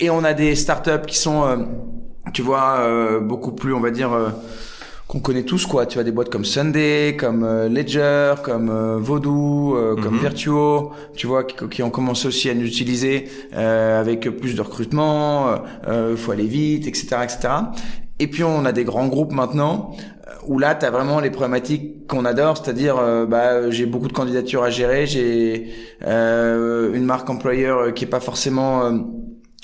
Et 0.00 0.10
on 0.10 0.24
a 0.24 0.34
des 0.34 0.54
startups 0.54 1.06
qui 1.06 1.16
sont, 1.16 1.66
tu 2.32 2.42
vois, 2.42 3.20
beaucoup 3.20 3.52
plus, 3.52 3.72
on 3.72 3.80
va 3.80 3.90
dire 3.90 4.10
qu'on 5.06 5.20
connaît 5.20 5.42
tous 5.42 5.66
quoi 5.66 5.86
tu 5.86 5.94
vois 5.94 6.04
des 6.04 6.12
boîtes 6.12 6.30
comme 6.30 6.44
Sunday 6.44 7.16
comme 7.18 7.46
Ledger 7.68 8.34
comme 8.42 8.70
euh, 8.70 8.98
Voodoo 8.98 9.76
comme 10.02 10.14
mhm. 10.14 10.20
Virtuo 10.20 10.92
tu 11.14 11.26
vois 11.26 11.44
qui, 11.44 11.56
qui, 11.68 11.82
ont 11.82 11.90
commencé 11.90 12.26
aussi 12.26 12.48
à 12.48 12.54
nous 12.54 12.64
utiliser 12.66 13.28
avec 13.52 14.28
plus 14.38 14.54
de 14.54 14.62
recrutement 14.62 15.56
euh, 15.86 16.16
faut 16.16 16.32
aller 16.32 16.46
vite 16.46 16.86
etc 16.86 17.16
etc 17.22 17.54
et 18.18 18.28
puis 18.28 18.44
on 18.44 18.64
a 18.64 18.72
des 18.72 18.84
grands 18.84 19.08
groupes 19.08 19.32
maintenant 19.32 19.92
euh, 20.26 20.32
où 20.46 20.58
là 20.58 20.74
tu 20.74 20.86
as 20.86 20.90
vraiment 20.90 21.20
les 21.20 21.30
problématiques 21.30 22.06
qu'on 22.06 22.24
adore, 22.24 22.56
c'est-à-dire 22.56 22.98
euh, 22.98 23.26
bah 23.26 23.70
j'ai 23.70 23.86
beaucoup 23.86 24.08
de 24.08 24.12
candidatures 24.12 24.62
à 24.62 24.70
gérer, 24.70 25.06
j'ai 25.06 25.72
euh, 26.06 26.94
une 26.94 27.04
marque 27.04 27.28
employeur 27.28 27.92
qui 27.94 28.04
est 28.04 28.08
pas 28.08 28.20
forcément 28.20 28.92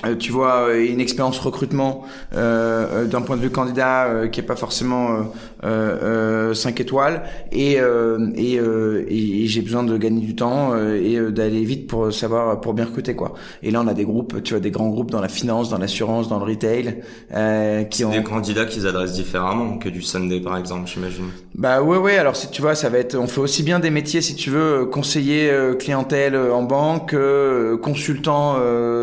euh, 0.06 0.16
tu 0.16 0.32
vois 0.32 0.68
euh, 0.68 0.86
une 0.86 1.00
expérience 1.00 1.38
recrutement 1.38 2.04
euh, 2.34 3.04
d'un 3.04 3.20
point 3.20 3.36
de 3.36 3.42
vue 3.42 3.50
candidat 3.50 4.28
qui 4.32 4.40
est 4.40 4.44
pas 4.44 4.56
forcément 4.56 5.30
euh, 5.64 6.54
5 6.54 6.80
étoiles. 6.80 7.22
Et 7.52 7.78
et, 8.36 8.54
et, 8.54 9.46
j'ai 9.46 9.62
besoin 9.62 9.82
de 9.82 9.96
gagner 9.96 10.20
du 10.20 10.34
temps 10.34 10.76
et 10.76 11.18
d'aller 11.30 11.64
vite 11.64 11.86
pour 11.86 12.12
savoir 12.12 12.60
pour 12.60 12.74
bien 12.74 12.84
recruter 12.84 13.14
quoi. 13.14 13.34
Et 13.62 13.70
là 13.70 13.80
on 13.84 13.86
a 13.86 13.94
des 13.94 14.04
groupes 14.04 14.42
tu 14.42 14.54
vois 14.54 14.60
des 14.60 14.70
grands 14.70 14.88
groupes 14.88 15.10
dans 15.10 15.20
la 15.20 15.28
finance 15.28 15.70
dans 15.70 15.78
l'assurance 15.78 16.28
dans 16.28 16.38
le 16.38 16.44
retail 16.44 17.02
qui 17.90 18.04
ont 18.04 18.10
des 18.10 18.22
candidats 18.22 18.64
qu'ils 18.64 18.86
adressent 18.86 19.12
différemment 19.12 19.78
que 19.78 19.88
du 19.88 20.02
Sunday 20.02 20.40
par 20.40 20.56
exemple 20.56 20.88
j'imagine. 20.88 21.26
Bah 21.54 21.82
ouais 21.82 21.98
ouais 21.98 22.16
alors 22.16 22.36
si 22.36 22.50
tu 22.50 22.62
vois 22.62 22.74
ça 22.74 22.88
va 22.88 22.98
être 22.98 23.16
on 23.16 23.26
fait 23.26 23.40
aussi 23.40 23.62
bien 23.62 23.80
des 23.80 23.90
métiers 23.90 24.20
si 24.20 24.34
tu 24.34 24.50
veux 24.50 24.86
conseiller 24.86 25.50
clientèle 25.78 26.36
en 26.36 26.62
banque 26.62 27.14
consultant 27.82 28.56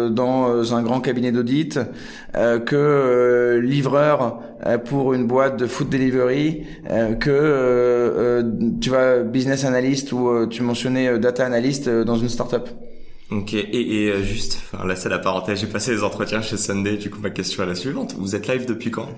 dans 0.09 0.73
un 0.73 0.86
grand 0.87 1.01
cabinet 1.01 1.31
d'audit 1.31 1.79
euh, 2.35 2.59
que 2.59 2.75
euh, 2.75 3.61
livreur 3.61 4.39
euh, 4.65 4.77
pour 4.77 5.13
une 5.13 5.27
boîte 5.27 5.57
de 5.59 5.67
food 5.67 5.89
delivery, 5.89 6.63
que 7.19 8.43
tu 8.81 8.89
vois 8.89 9.19
business 9.19 9.65
analyst 9.65 10.11
ou 10.11 10.47
tu 10.47 10.63
mentionnais 10.63 11.19
data 11.19 11.45
analyst 11.45 11.89
dans 11.89 12.15
une 12.15 12.29
startup. 12.29 12.69
Ok, 13.29 13.53
et, 13.53 14.05
et 14.07 14.23
juste, 14.23 14.57
enfin, 14.61 14.87
là 14.87 14.95
c'est 14.95 15.09
la 15.09 15.19
parenthèse, 15.19 15.59
j'ai 15.59 15.67
passé 15.67 15.91
les 15.91 16.03
entretiens 16.03 16.41
chez 16.41 16.57
Sunday, 16.57 16.95
du 16.97 17.09
coup 17.09 17.19
ma 17.21 17.29
question 17.29 17.63
est 17.63 17.67
la 17.67 17.75
suivante, 17.75 18.15
vous 18.17 18.35
êtes 18.35 18.47
live 18.47 18.65
depuis 18.65 18.89
quand? 18.89 19.09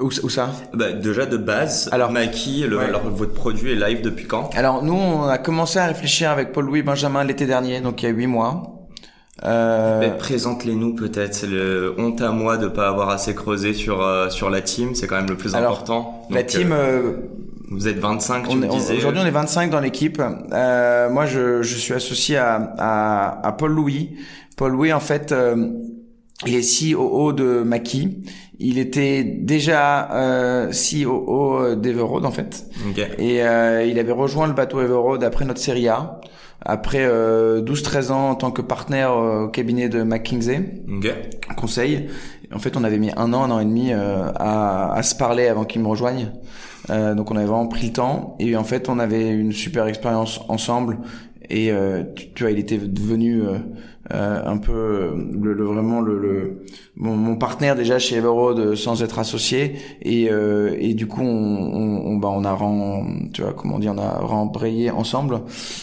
Où, 0.00 0.10
où, 0.22 0.28
ça? 0.28 0.50
Bah, 0.74 0.92
Déjà 0.92 1.26
de 1.26 1.36
base, 1.36 1.88
alors 1.90 2.12
Mikey, 2.12 2.66
le, 2.68 2.78
alors, 2.78 3.08
votre 3.08 3.32
produit 3.32 3.72
est 3.72 3.76
live 3.76 4.02
depuis 4.02 4.26
quand? 4.26 4.50
Alors 4.54 4.84
nous, 4.84 4.94
on 4.94 5.24
a 5.24 5.38
commencé 5.38 5.78
à 5.78 5.86
réfléchir 5.86 6.30
avec 6.30 6.52
Paul-Louis 6.52 6.82
Benjamin 6.82 7.24
l'été 7.24 7.46
dernier, 7.46 7.80
donc 7.80 8.02
il 8.02 8.06
y 8.06 8.08
a 8.08 8.12
huit 8.12 8.26
mois. 8.26 8.75
Euh... 9.44 10.10
Présente-les-nous 10.16 10.94
peut-être. 10.94 11.34
C'est 11.34 11.46
le 11.46 11.94
honte 11.98 12.20
à 12.22 12.30
moi 12.30 12.56
de 12.56 12.68
pas 12.68 12.88
avoir 12.88 13.10
assez 13.10 13.34
creusé 13.34 13.74
sur 13.74 14.02
euh, 14.02 14.30
sur 14.30 14.48
la 14.48 14.62
team. 14.62 14.94
C'est 14.94 15.06
quand 15.06 15.16
même 15.16 15.28
le 15.28 15.36
plus 15.36 15.54
important. 15.54 16.26
la 16.30 16.42
team, 16.42 16.72
euh, 16.72 16.76
euh, 16.76 17.12
Vous 17.70 17.86
êtes 17.86 17.98
25, 17.98 18.44
tu 18.44 18.50
on 18.50 18.54
me 18.54 18.66
disais. 18.66 18.96
Aujourd'hui, 18.96 19.20
on 19.22 19.26
est 19.26 19.30
25 19.30 19.70
dans 19.70 19.80
l'équipe. 19.80 20.22
Euh, 20.52 21.10
moi, 21.10 21.26
je, 21.26 21.62
je 21.62 21.74
suis 21.76 21.92
associé 21.92 22.38
à, 22.38 22.54
à, 22.78 23.46
à 23.46 23.52
Paul 23.52 23.72
Louis. 23.72 24.16
Paul 24.56 24.72
Louis, 24.72 24.92
en 24.94 25.00
fait, 25.00 25.32
euh, 25.32 25.68
il 26.46 26.54
est 26.54 26.92
COO 26.94 27.32
de 27.34 27.62
Maki. 27.62 28.22
Il 28.58 28.78
était 28.78 29.22
déjà 29.22 30.10
euh, 30.14 30.72
COO 30.72 31.74
d'Everroad, 31.76 32.24
en 32.24 32.30
fait. 32.30 32.64
Ok. 32.88 33.06
Et 33.18 33.42
euh, 33.44 33.84
il 33.84 33.98
avait 33.98 34.12
rejoint 34.12 34.46
le 34.46 34.54
bateau 34.54 34.80
Everroad 34.80 35.22
après 35.24 35.44
notre 35.44 35.60
série 35.60 35.88
A, 35.88 36.20
après 36.66 37.04
euh, 37.06 37.62
12-13 37.62 38.10
ans 38.12 38.30
en 38.30 38.34
tant 38.34 38.50
que 38.50 38.60
partenaire 38.62 39.12
euh, 39.12 39.44
au 39.44 39.48
cabinet 39.48 39.88
de 39.88 40.02
McKinsey, 40.02 40.82
Ok. 40.96 41.12
conseil. 41.56 42.08
En 42.54 42.58
fait, 42.58 42.76
on 42.76 42.84
avait 42.84 42.98
mis 42.98 43.10
un 43.16 43.32
an, 43.32 43.42
un 43.44 43.50
an 43.50 43.60
et 43.60 43.64
demi 43.64 43.92
euh, 43.92 44.30
à, 44.36 44.92
à 44.92 45.02
se 45.02 45.14
parler 45.14 45.48
avant 45.48 45.64
qu'il 45.64 45.80
me 45.82 45.88
rejoigne. 45.88 46.30
Euh, 46.90 47.14
donc 47.14 47.30
on 47.32 47.36
avait 47.36 47.46
vraiment 47.46 47.66
pris 47.66 47.86
le 47.88 47.92
temps. 47.92 48.36
Et 48.38 48.56
en 48.56 48.64
fait, 48.64 48.88
on 48.88 48.98
avait 48.98 49.28
une 49.30 49.52
super 49.52 49.86
expérience 49.86 50.40
ensemble. 50.48 50.98
Et 51.50 51.72
euh, 51.72 52.02
tu, 52.14 52.28
tu 52.34 52.42
vois, 52.44 52.52
il 52.52 52.58
était 52.58 52.78
devenu 52.78 53.42
euh, 54.12 54.42
un 54.46 54.58
peu 54.58 54.72
euh, 54.72 55.10
le, 55.40 55.52
le- 55.52 55.64
vraiment 55.64 56.00
le, 56.00 56.18
le 56.18 56.62
mon, 56.96 57.16
mon 57.16 57.36
partenaire 57.36 57.74
déjà 57.74 57.98
chez 57.98 58.16
Everroad 58.16 58.58
euh, 58.58 58.76
sans 58.76 59.02
être 59.02 59.18
associé. 59.18 59.76
Et, 60.02 60.30
euh, 60.30 60.76
et 60.78 60.94
du 60.94 61.06
coup, 61.06 61.22
on, 61.22 61.26
on, 61.26 62.06
on- 62.12 62.16
bah, 62.16 62.28
on 62.32 62.44
a 62.44 62.52
ren- 62.52 63.28
tu 63.32 63.42
vois 63.42 63.52
comment 63.52 63.78
dire, 63.78 63.92
on 63.96 63.98
a 63.98 64.18
rembrayé 64.18 64.90
ensemble, 64.90 65.40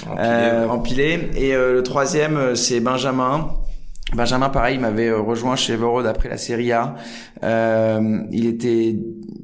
Empilé, 0.10 0.20
euh, 0.26 0.68
empilé. 0.70 1.20
Et 1.36 1.54
euh, 1.56 1.74
le 1.74 1.84
troisième, 1.84 2.56
c'est 2.56 2.80
Benjamin. 2.80 3.50
Benjamin, 4.16 4.50
pareil, 4.50 4.76
il 4.76 4.82
m'avait 4.82 5.12
rejoint 5.12 5.56
chez 5.56 5.74
Everroad 5.74 6.06
après 6.06 6.30
la 6.30 6.38
série 6.38 6.72
A. 6.72 6.96
Euh, 7.44 8.20
il 8.32 8.46
était, 8.46 8.96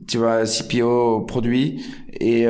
tu 0.08 0.18
vois, 0.20 0.46
CPO 0.46 1.22
produit 1.22 1.84
et 2.19 2.41
et, 2.41 2.45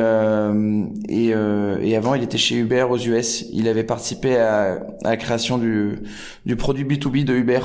euh, 1.34 1.77
et 1.82 1.95
avant 1.95 2.15
il 2.15 2.23
était 2.23 2.38
chez 2.38 2.55
Uber 2.55 2.86
aux 2.89 2.97
US. 2.97 3.45
Il 3.53 3.67
avait 3.67 3.84
participé 3.84 4.38
à, 4.38 4.73
à 5.03 5.10
la 5.10 5.17
création 5.17 5.58
du 5.58 5.99
du 6.45 6.55
produit 6.55 6.84
B2B 6.86 7.23
de 7.23 7.34
Uber. 7.34 7.60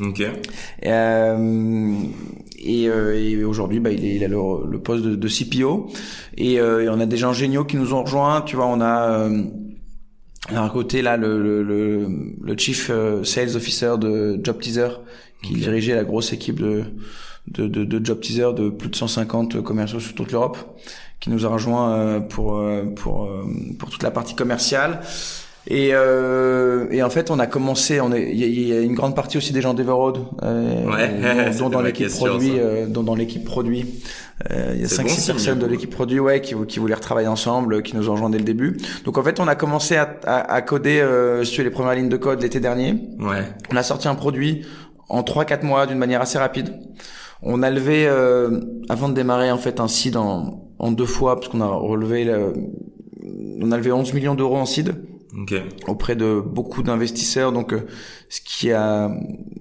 Ok. 0.00 0.22
Euh, 0.86 1.94
et, 2.62 2.88
euh, 2.88 3.18
et 3.18 3.44
aujourd'hui, 3.44 3.80
bah, 3.80 3.90
il, 3.90 4.04
est, 4.04 4.16
il 4.16 4.24
a 4.24 4.28
le, 4.28 4.36
le 4.68 4.80
poste 4.80 5.04
de, 5.04 5.14
de 5.14 5.28
CPO. 5.28 5.90
Et, 6.36 6.60
euh, 6.60 6.84
et 6.84 6.88
on 6.88 7.00
a 7.00 7.06
des 7.06 7.16
gens 7.16 7.32
géniaux 7.32 7.64
qui 7.64 7.76
nous 7.76 7.94
ont 7.94 8.02
rejoints. 8.02 8.42
Tu 8.42 8.56
vois, 8.56 8.66
on 8.66 8.80
a 8.80 9.10
euh, 9.10 9.42
d'un 10.50 10.68
côté 10.68 11.02
là 11.02 11.16
le, 11.16 11.42
le, 11.42 11.62
le, 11.62 12.08
le 12.40 12.56
chief 12.58 12.90
euh, 12.90 13.24
sales 13.24 13.56
officer 13.56 13.94
de 13.98 14.40
Job 14.42 14.58
Teaser 14.58 14.88
qui 15.42 15.54
dirigeait 15.54 15.94
la 15.94 16.04
grosse 16.04 16.32
équipe 16.32 16.60
de, 16.60 16.84
de, 17.48 17.66
de, 17.66 17.84
de 17.84 18.04
Job 18.04 18.20
Teaser 18.20 18.52
de 18.54 18.68
plus 18.68 18.90
de 18.90 18.96
150 18.96 19.62
commerciaux 19.62 20.00
sur 20.00 20.14
toute 20.14 20.32
l'Europe, 20.32 20.58
qui 21.20 21.30
nous 21.30 21.44
a 21.46 21.48
rejoint 21.48 21.92
euh, 21.92 22.20
pour 22.20 22.56
euh, 22.56 22.84
pour 22.96 23.24
euh, 23.24 23.44
pour 23.78 23.90
toute 23.90 24.02
la 24.02 24.10
partie 24.10 24.34
commerciale. 24.34 25.00
Et, 25.66 25.90
euh, 25.92 26.86
et 26.90 27.02
en 27.02 27.10
fait, 27.10 27.30
on 27.30 27.38
a 27.38 27.46
commencé. 27.46 28.00
On 28.00 28.10
est, 28.12 28.30
il 28.32 28.42
y, 28.42 28.68
y 28.68 28.72
a 28.72 28.80
une 28.80 28.94
grande 28.94 29.14
partie 29.14 29.36
aussi 29.36 29.52
des 29.52 29.60
gens 29.60 29.74
d'Everroad, 29.74 30.16
euh, 30.42 30.86
Ouais, 30.86 31.52
dont- 31.58 31.68
dans 31.68 31.82
l'équipe 31.82 32.08
produit, 32.08 32.52
euh, 32.58 32.86
dont 32.86 33.02
dans 33.02 33.14
l'équipe 33.14 33.44
produit. 33.44 34.02
Euh, 34.50 34.72
il 34.74 34.80
y 34.80 34.84
a 34.84 34.88
5 34.88 35.02
bon 35.02 35.08
six 35.10 35.26
personnes 35.26 35.58
de 35.58 35.66
l'équipe 35.66 35.90
produit, 35.90 36.18
ouais, 36.18 36.40
qui, 36.40 36.54
vou- 36.54 36.64
qui 36.64 36.78
voulaient 36.78 36.94
retravailler 36.94 37.28
ensemble, 37.28 37.82
qui 37.82 37.94
nous 37.94 38.08
ont 38.08 38.12
rejoints 38.12 38.30
dès 38.30 38.38
le 38.38 38.44
début. 38.44 38.78
Donc 39.04 39.18
en 39.18 39.22
fait, 39.22 39.38
on 39.38 39.46
a 39.48 39.54
commencé 39.54 39.96
à, 39.96 40.08
à, 40.24 40.50
à 40.50 40.62
coder 40.62 40.98
euh, 41.02 41.44
sur 41.44 41.62
les 41.62 41.70
premières 41.70 41.94
lignes 41.94 42.08
de 42.08 42.16
code 42.16 42.40
l'été 42.40 42.58
dernier. 42.58 42.92
Ouais. 43.18 43.44
On 43.70 43.76
a 43.76 43.82
sorti 43.82 44.08
un 44.08 44.14
produit 44.14 44.64
en 45.10 45.20
3-4 45.20 45.62
mois 45.66 45.86
d'une 45.86 45.98
manière 45.98 46.22
assez 46.22 46.38
rapide. 46.38 46.72
On 47.42 47.62
a 47.62 47.68
levé, 47.70 48.06
euh, 48.08 48.60
avant 48.88 49.10
de 49.10 49.14
démarrer 49.14 49.50
en 49.52 49.58
fait 49.58 49.78
un 49.78 49.88
en, 50.16 50.69
en 50.80 50.90
deux 50.92 51.06
fois, 51.06 51.36
parce 51.36 51.48
qu'on 51.48 51.60
a 51.60 51.66
relevé, 51.68 52.24
le- 52.24 52.52
on 53.62 53.70
a 53.72 53.76
levé 53.76 53.92
11 53.92 54.12
millions 54.14 54.34
d'euros 54.34 54.56
en 54.56 54.66
seed 54.66 54.94
Ok. 55.38 55.54
auprès 55.86 56.16
de 56.16 56.40
beaucoup 56.44 56.82
d'investisseurs. 56.82 57.52
Donc, 57.52 57.72
euh, 57.72 57.86
ce 58.28 58.40
qui 58.40 58.72
a, 58.72 59.10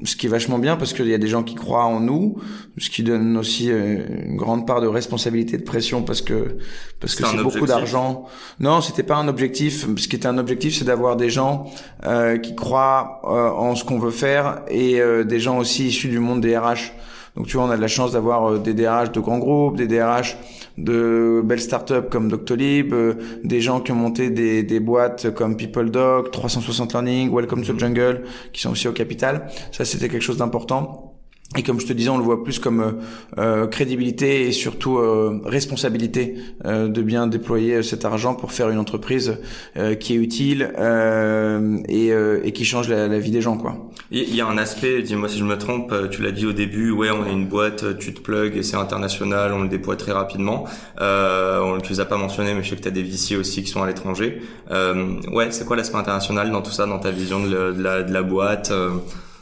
ce 0.04 0.16
qui 0.16 0.26
est 0.26 0.30
vachement 0.30 0.58
bien 0.58 0.78
parce 0.78 0.94
qu'il 0.94 1.08
y 1.08 1.14
a 1.14 1.18
des 1.20 1.28
gens 1.28 1.44
qui 1.44 1.54
croient 1.56 1.86
en 1.86 2.00
nous, 2.00 2.38
ce 2.80 2.90
qui 2.90 3.04
donne 3.04 3.38
aussi 3.38 3.70
euh, 3.72 4.00
une 4.26 4.36
grande 4.36 4.66
part 4.66 4.82
de 4.82 4.88
responsabilité, 4.88 5.58
de 5.58 5.64
pression 5.64 6.02
parce 6.02 6.22
que 6.22 6.58
parce 7.00 7.14
que 7.16 7.24
C'est 7.26 7.44
beaucoup 7.44 7.66
d'argent. 7.68 8.26
Non, 8.60 8.82
c'était 8.82 9.04
pas 9.04 9.18
un 9.18 9.28
objectif. 9.28 9.86
Ce 9.98 10.08
qui 10.08 10.16
était 10.16 10.28
un 10.28 10.38
objectif, 10.40 10.76
c'est 10.76 10.86
d'avoir 10.86 11.16
des 11.18 11.30
gens 11.30 11.66
euh, 12.06 12.38
qui 12.40 12.56
croient 12.56 13.22
euh, 13.26 13.50
en 13.52 13.76
ce 13.76 13.84
qu'on 13.84 14.00
veut 14.00 14.12
faire 14.12 14.62
et 14.70 15.00
euh, 15.00 15.24
des 15.24 15.40
gens 15.40 15.58
aussi 15.60 15.88
issus 15.88 16.10
du 16.10 16.20
monde 16.20 16.42
des 16.42 16.58
RH. 16.58 16.94
Donc 17.40 17.48
tu 17.48 17.56
vois, 17.56 17.66
on 17.66 17.72
a 17.72 17.78
de 17.78 17.82
la 17.82 17.88
chance 17.88 18.12
d'avoir 18.12 18.52
euh, 18.52 18.58
des 18.60 18.74
DRH 18.74 19.14
de 19.14 19.22
grands 19.22 19.40
groupes, 19.40 19.78
des 19.78 19.88
DRH 19.88 20.38
de 20.78 21.42
belles 21.44 21.62
startups 21.62 22.10
comme 22.12 22.28
Doctolib, 22.28 22.94
euh, 22.94 23.14
des 23.46 23.62
gens 23.62 23.80
qui 23.80 23.94
ont 23.94 23.96
monté 23.96 24.30
des, 24.30 24.62
des 24.62 24.82
boîtes 24.82 25.34
comme 25.34 25.56
PeopleDoc, 25.56 26.32
360 26.32 26.92
Learning, 26.92 27.34
Welcome 27.34 27.64
to 27.64 27.74
the 27.74 27.80
Jungle, 27.80 28.24
qui 28.52 28.60
sont 28.62 28.72
aussi 28.72 28.90
au 28.90 28.92
capital. 28.92 29.48
Ça, 29.72 29.86
c'était 29.86 30.10
quelque 30.10 30.22
chose 30.22 30.38
d'important. 30.38 31.09
Et 31.58 31.64
comme 31.64 31.80
je 31.80 31.88
te 31.88 31.94
disais, 31.94 32.10
on 32.10 32.20
le 32.20 32.24
voit 32.24 32.44
plus 32.44 32.60
comme 32.60 32.80
euh, 32.80 32.92
euh, 33.40 33.66
crédibilité 33.68 34.48
et 34.48 34.52
surtout 34.52 35.00
euh, 35.00 35.42
responsabilité 35.46 36.36
euh, 36.66 36.88
de 36.88 37.02
bien 37.02 37.26
déployer 37.26 37.82
cet 37.82 38.06
argent 38.06 38.36
pour 38.36 38.52
faire 38.52 38.70
une 38.70 38.78
entreprise 38.78 39.40
euh, 39.76 39.96
qui 39.96 40.14
est 40.14 40.18
utile 40.18 40.72
euh, 40.78 41.78
et, 41.90 42.12
euh, 42.14 42.40
et 42.44 42.52
qui 42.52 42.66
change 42.66 42.88
la, 42.88 43.08
la 43.08 43.18
vie 43.18 43.32
des 43.32 43.42
gens, 43.42 43.58
quoi. 43.58 43.90
Il 44.12 44.36
y 44.36 44.42
a 44.42 44.46
un 44.48 44.60
aspect, 44.60 45.02
dis-moi 45.02 45.28
si 45.28 45.40
je 45.40 45.44
me 45.44 45.58
trompe, 45.58 45.92
euh, 45.92 46.08
tu 46.08 46.22
l'as 46.22 46.32
dit 46.32 46.46
au 46.46 46.54
début, 46.54 46.92
ouais, 46.92 47.10
on 47.10 47.26
est 47.26 47.32
une 47.34 47.48
boîte, 47.48 47.84
euh, 47.84 47.94
tu 47.98 48.14
te 48.14 48.22
plugs 48.22 48.56
et 48.56 48.62
c'est 48.62 48.78
international, 48.78 49.52
on 49.52 49.64
le 49.64 49.70
déploie 49.70 49.96
très 49.96 50.12
rapidement. 50.12 50.66
Euh, 51.02 51.62
on, 51.64 51.80
tu 51.80 51.94
les 51.94 52.00
as 52.00 52.06
pas 52.06 52.18
mentionné, 52.18 52.54
mais 52.54 52.62
je 52.64 52.70
sais 52.70 52.76
que 52.76 52.82
tu 52.84 52.88
as 52.88 52.92
des 52.92 53.04
VC 53.04 53.36
aussi 53.36 53.64
qui 53.64 53.70
sont 53.72 53.82
à 53.82 53.88
l'étranger. 53.88 54.40
Euh, 54.70 55.16
ouais, 55.34 55.48
c'est 55.50 55.66
quoi 55.66 55.76
l'aspect 55.78 55.98
international 55.98 56.52
dans 56.52 56.62
tout 56.62 56.72
ça, 56.72 56.86
dans 56.86 57.00
ta 57.00 57.10
vision 57.10 57.44
de, 57.44 57.50
le- 57.50 57.74
de 57.74 57.82
la, 57.82 58.04
de 58.04 58.14
la 58.14 58.22
boîte 58.22 58.72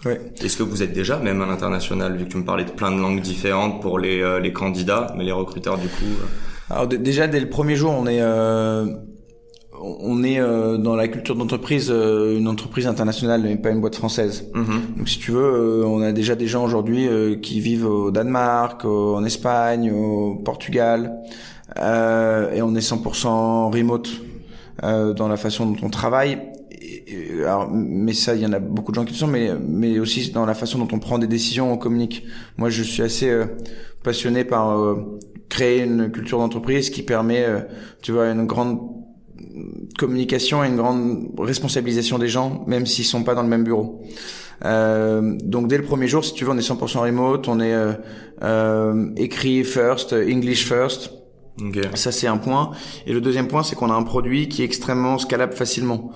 Ouais. 0.05 0.21
Est-ce 0.43 0.55
que 0.57 0.63
vous 0.63 0.83
êtes 0.83 0.93
déjà 0.93 1.17
même 1.17 1.41
à 1.41 1.45
l'international, 1.47 2.15
vu 2.17 2.25
que 2.25 2.29
tu 2.29 2.38
me 2.38 2.43
parlais 2.45 2.63
de 2.65 2.71
plein 2.71 2.91
de 2.91 2.99
langues 3.01 3.21
différentes 3.21 3.81
pour 3.81 3.97
les, 3.99 4.21
euh, 4.21 4.39
les 4.39 4.53
candidats, 4.53 5.13
mais 5.17 5.23
les 5.23 5.31
recruteurs 5.31 5.77
du 5.77 5.88
coup 5.88 6.05
euh, 6.05 6.73
Alors 6.73 6.88
déjà 6.88 7.27
dès 7.27 7.39
le 7.39 7.49
premier 7.49 7.75
jour, 7.75 7.93
on 7.97 8.05
est 8.07 8.21
euh, 8.21 8.86
on 9.79 10.23
est 10.23 10.39
euh, 10.39 10.77
dans 10.77 10.95
la 10.95 11.07
culture 11.07 11.36
d'entreprise 11.36 11.89
euh, 11.91 12.38
une 12.38 12.47
entreprise 12.47 12.88
internationale 12.88 13.41
mais 13.43 13.57
pas 13.57 13.69
une 13.69 13.79
boîte 13.81 13.95
française. 13.95 14.49
mhm. 14.53 14.81
Donc 14.97 15.07
si 15.10 15.19
tu 15.19 15.31
veux, 15.31 15.39
euh, 15.83 15.86
on 15.86 16.01
a 16.01 16.12
déjà 16.12 16.36
des 16.36 16.47
gens 16.47 16.63
aujourd'hui 16.63 17.07
euh, 17.07 17.36
qui 17.36 17.60
vivent 17.60 17.86
au 17.88 18.12
Danemark, 18.12 18.86
au- 18.86 19.15
en 19.15 19.23
Espagne, 19.23 19.91
au 19.91 20.36
Portugal, 20.36 21.15
euh, 21.77 22.51
et 22.53 22.62
on 22.62 22.73
est 22.75 22.79
100% 22.81 23.71
remote 23.71 24.10
euh, 24.83 25.13
dans 25.13 25.27
la 25.27 25.38
façon 25.38 25.65
dont 25.67 25.77
on 25.83 25.89
travaille. 25.89 26.39
Et- 26.81 27.41
alors, 27.43 27.69
mais 27.71 28.13
ça, 28.13 28.35
il 28.35 28.41
y 28.41 28.45
en 28.45 28.53
a 28.53 28.59
beaucoup 28.59 28.91
de 28.91 28.95
gens 28.95 29.05
qui 29.05 29.13
le 29.13 29.17
sont, 29.17 29.27
mais 29.27 29.51
mais 29.67 29.99
aussi 29.99 30.31
dans 30.31 30.45
la 30.45 30.53
façon 30.53 30.77
dont 30.79 30.87
on 30.91 30.99
prend 30.99 31.17
des 31.17 31.27
décisions, 31.27 31.71
on 31.71 31.77
communique. 31.77 32.23
Moi, 32.57 32.69
je 32.69 32.83
suis 32.83 33.01
assez 33.03 33.29
euh, 33.29 33.45
passionné 34.03 34.43
par 34.43 34.77
euh, 34.77 35.17
créer 35.49 35.83
une 35.83 36.11
culture 36.11 36.37
d'entreprise 36.39 36.89
qui 36.89 37.03
permet, 37.03 37.43
euh, 37.45 37.59
tu 38.01 38.11
vois, 38.11 38.29
une 38.29 38.45
grande 38.45 38.79
communication 39.97 40.63
et 40.63 40.67
une 40.67 40.75
grande 40.75 41.29
responsabilisation 41.37 42.19
des 42.19 42.27
gens, 42.27 42.63
même 42.67 42.85
s'ils 42.85 43.05
sont 43.05 43.23
pas 43.23 43.35
dans 43.35 43.43
le 43.43 43.49
même 43.49 43.63
bureau. 43.63 44.01
Euh, 44.65 45.35
donc 45.43 45.67
dès 45.67 45.77
le 45.77 45.83
premier 45.83 46.07
jour, 46.07 46.23
si 46.25 46.33
tu 46.33 46.43
veux, 46.45 46.51
on 46.51 46.57
est 46.57 46.61
100% 46.61 46.99
remote, 47.01 47.47
on 47.47 47.59
est 47.59 47.73
euh, 47.73 47.93
euh, 48.43 49.09
écrit 49.15 49.63
first, 49.63 50.13
English 50.13 50.65
first. 50.67 51.11
Ok. 51.61 51.79
Ça 51.95 52.11
c'est 52.11 52.27
un 52.27 52.37
point. 52.37 52.71
Et 53.07 53.13
le 53.13 53.21
deuxième 53.21 53.47
point, 53.47 53.63
c'est 53.63 53.75
qu'on 53.75 53.89
a 53.89 53.95
un 53.95 54.03
produit 54.03 54.47
qui 54.47 54.61
est 54.61 54.65
extrêmement 54.65 55.17
scalable 55.17 55.53
facilement. 55.53 56.11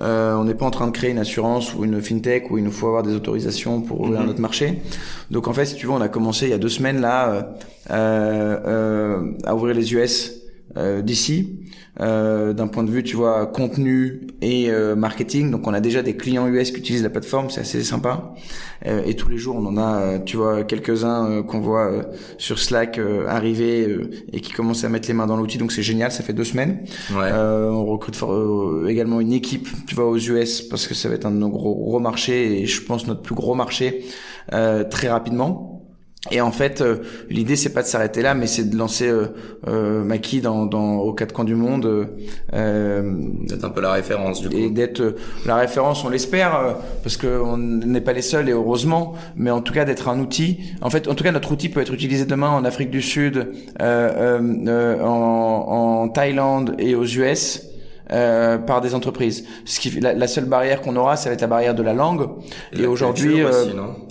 Euh, 0.00 0.34
on 0.34 0.44
n'est 0.44 0.54
pas 0.54 0.66
en 0.66 0.70
train 0.70 0.86
de 0.86 0.92
créer 0.92 1.10
une 1.10 1.18
assurance 1.18 1.74
ou 1.74 1.84
une 1.84 2.00
fintech 2.02 2.50
où 2.50 2.58
il 2.58 2.64
nous 2.64 2.70
faut 2.70 2.86
avoir 2.88 3.02
des 3.02 3.14
autorisations 3.14 3.80
pour 3.80 4.00
ouvrir 4.02 4.20
Mhm. 4.20 4.26
notre 4.26 4.40
marché. 4.40 4.82
Donc 5.30 5.48
en 5.48 5.52
fait, 5.54 5.64
si 5.64 5.74
tu 5.76 5.86
veux, 5.86 5.92
on 5.92 6.00
a 6.02 6.08
commencé 6.08 6.46
il 6.46 6.50
y 6.50 6.54
a 6.54 6.58
deux 6.58 6.68
semaines 6.68 7.00
là 7.00 7.28
euh, 7.30 7.42
euh, 7.90 8.58
euh, 8.66 9.32
à 9.44 9.54
ouvrir 9.54 9.74
les 9.74 9.92
US 9.94 10.32
euh, 10.76 11.02
d'ici. 11.02 11.60
Euh, 11.98 12.52
d'un 12.52 12.66
point 12.68 12.82
de 12.82 12.90
vue, 12.90 13.02
tu 13.02 13.16
vois, 13.16 13.46
contenu 13.46 14.26
et 14.42 14.68
euh, 14.70 14.94
marketing. 14.94 15.50
Donc, 15.50 15.66
on 15.66 15.72
a 15.72 15.80
déjà 15.80 16.02
des 16.02 16.14
clients 16.14 16.46
US 16.46 16.70
qui 16.70 16.80
utilisent 16.80 17.02
la 17.02 17.08
plateforme, 17.08 17.48
c'est 17.48 17.62
assez 17.62 17.82
sympa. 17.82 18.34
Euh, 18.86 19.00
et 19.06 19.14
tous 19.14 19.30
les 19.30 19.38
jours, 19.38 19.56
on 19.56 19.64
en 19.64 19.78
a, 19.78 20.00
euh, 20.02 20.18
tu 20.18 20.36
vois, 20.36 20.62
quelques-uns 20.64 21.26
euh, 21.30 21.42
qu'on 21.42 21.60
voit 21.60 21.90
euh, 21.90 22.02
sur 22.36 22.58
Slack 22.58 22.98
euh, 22.98 23.26
arriver 23.26 23.88
euh, 23.88 24.10
et 24.30 24.40
qui 24.42 24.52
commencent 24.52 24.84
à 24.84 24.90
mettre 24.90 25.08
les 25.08 25.14
mains 25.14 25.26
dans 25.26 25.38
l'outil. 25.38 25.56
Donc, 25.56 25.72
c'est 25.72 25.82
génial. 25.82 26.12
Ça 26.12 26.22
fait 26.22 26.34
deux 26.34 26.44
semaines. 26.44 26.80
Ouais. 27.12 27.30
Euh, 27.32 27.70
on 27.70 27.86
recrute 27.86 28.14
for- 28.14 28.34
euh, 28.34 28.88
également 28.90 29.18
une 29.18 29.32
équipe, 29.32 29.66
tu 29.86 29.94
vois, 29.94 30.06
aux 30.06 30.18
US 30.18 30.60
parce 30.60 30.86
que 30.86 30.92
ça 30.92 31.08
va 31.08 31.14
être 31.14 31.24
un 31.24 31.30
de 31.30 31.38
nos 31.38 31.48
gros, 31.48 31.74
gros 31.74 31.98
marchés 31.98 32.60
et 32.60 32.66
je 32.66 32.82
pense 32.82 33.06
notre 33.06 33.22
plus 33.22 33.34
gros 33.34 33.54
marché 33.54 34.04
euh, 34.52 34.84
très 34.84 35.08
rapidement. 35.08 35.75
Et 36.30 36.40
en 36.40 36.50
fait, 36.50 36.80
euh, 36.80 36.96
l'idée 37.30 37.56
c'est 37.56 37.72
pas 37.72 37.82
de 37.82 37.86
s'arrêter 37.86 38.22
là, 38.22 38.34
mais 38.34 38.46
c'est 38.46 38.64
de 38.64 38.76
lancer 38.76 39.08
euh, 39.08 39.26
euh, 39.68 40.04
Maki 40.04 40.40
dans, 40.40 40.66
dans 40.66 40.96
aux 40.96 41.12
quatre 41.12 41.32
coins 41.32 41.44
du 41.44 41.54
monde. 41.54 42.08
Euh, 42.52 43.12
d'être 43.46 43.64
un 43.64 43.70
peu 43.70 43.80
la 43.80 43.92
référence 43.92 44.40
du 44.40 44.48
coup. 44.48 44.56
Et 44.56 44.70
d'être 44.70 45.14
la 45.46 45.56
référence, 45.56 46.04
on 46.04 46.08
l'espère, 46.08 46.76
parce 47.02 47.16
que 47.16 47.40
on 47.40 47.56
n'est 47.56 48.00
pas 48.00 48.12
les 48.12 48.22
seuls 48.22 48.48
et 48.48 48.52
heureusement, 48.52 49.14
mais 49.36 49.50
en 49.50 49.60
tout 49.60 49.72
cas 49.72 49.84
d'être 49.84 50.08
un 50.08 50.18
outil. 50.18 50.58
En 50.80 50.90
fait, 50.90 51.08
en 51.08 51.14
tout 51.14 51.24
cas, 51.24 51.32
notre 51.32 51.52
outil 51.52 51.68
peut 51.68 51.80
être 51.80 51.94
utilisé 51.94 52.24
demain 52.24 52.50
en 52.50 52.64
Afrique 52.64 52.90
du 52.90 53.02
Sud, 53.02 53.48
en, 53.80 55.04
en 55.04 56.08
Thaïlande 56.08 56.74
et 56.78 56.94
aux 56.94 57.04
US. 57.04 57.66
Euh, 58.12 58.56
par 58.56 58.80
des 58.80 58.94
entreprises. 58.94 59.44
Ce 59.64 59.80
qui, 59.80 59.90
la, 59.98 60.14
la 60.14 60.28
seule 60.28 60.44
barrière 60.44 60.80
qu'on 60.80 60.94
aura, 60.94 61.16
ça 61.16 61.28
va 61.28 61.34
être 61.34 61.40
la 61.40 61.48
barrière 61.48 61.74
de 61.74 61.82
la 61.82 61.92
langue. 61.92 62.28
Et, 62.72 62.86
aujourd'hui, 62.86 63.42
euh, 63.42 63.50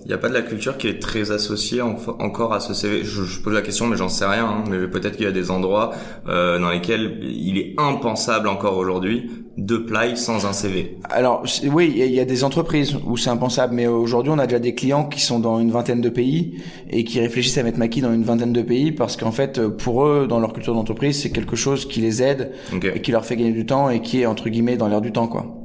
il 0.06 0.10
n'y 0.10 0.14
a 0.14 0.20
pas 0.20 0.30
de 0.30 0.36
la 0.36 0.44
culture 0.44 0.78
qui 0.78 0.88
est 0.88 1.00
très 1.02 1.32
associée 1.32 1.82
encore 1.82 2.54
à 2.54 2.60
ce 2.60 2.76
CV. 2.76 3.04
Je, 3.04 3.24
je, 3.24 3.42
pose 3.42 3.56
la 3.56 3.64
question, 3.64 3.88
mais 3.88 3.98
j'en 3.98 4.08
sais 4.08 4.26
rien. 4.26 4.46
Hein, 4.46 4.64
mais 4.70 4.88
peut-être 4.88 5.16
qu'il 5.16 5.26
y 5.26 5.28
a 5.28 5.32
des 5.32 5.50
endroits 5.50 5.94
euh, 6.28 6.60
dans 6.60 6.70
lesquels 6.70 7.22
il 7.24 7.58
est 7.58 7.74
impensable 7.80 8.48
encore 8.48 8.78
aujourd'hui 8.78 9.32
de 9.58 9.78
play 9.78 10.16
sans 10.16 10.46
un 10.46 10.54
CV. 10.54 11.00
Alors 11.10 11.44
oui, 11.72 11.92
il 11.96 12.14
y 12.14 12.20
a 12.20 12.26
des 12.26 12.44
entreprises 12.44 12.96
où 13.04 13.18
c'est 13.18 13.32
impensable, 13.32 13.74
mais 13.74 13.88
aujourd'hui 13.88 14.32
on 14.32 14.38
a 14.38 14.46
déjà 14.46 14.60
des 14.60 14.76
clients 14.76 15.06
qui 15.06 15.22
sont 15.22 15.40
dans 15.40 15.60
une 15.60 15.72
vingtaine 15.72 16.02
de 16.02 16.10
pays 16.10 16.62
et 16.92 17.04
qui 17.04 17.20
réfléchissent 17.20 17.58
à 17.58 17.64
mettre 17.64 17.80
Maki 17.80 18.02
dans 18.02 18.14
une 18.14 18.24
vingtaine 18.24 18.54
de 18.54 18.62
pays 18.62 18.92
parce 18.92 19.18
qu'en 19.18 19.32
fait 19.32 19.68
pour 19.68 20.06
eux, 20.06 20.28
dans 20.30 20.40
leur 20.40 20.54
culture 20.54 20.76
d'entreprise, 20.76 21.20
c'est 21.20 21.32
quelque 21.32 21.56
chose 21.56 21.88
qui 21.88 22.02
les 22.02 22.22
aide 22.22 22.52
et 22.84 23.02
qui 23.02 23.12
leur 23.12 23.26
fait 23.26 23.38
gagner 23.38 23.54
du 23.54 23.66
temps 23.66 23.90
et 23.90 24.02
qui 24.02 24.22
est 24.22 24.26
entre 24.28 24.50
guillemets 24.50 24.78
dans 24.78 24.88
l'air 24.88 25.02
du 25.02 25.12
temps 25.12 25.28
quoi. 25.28 25.65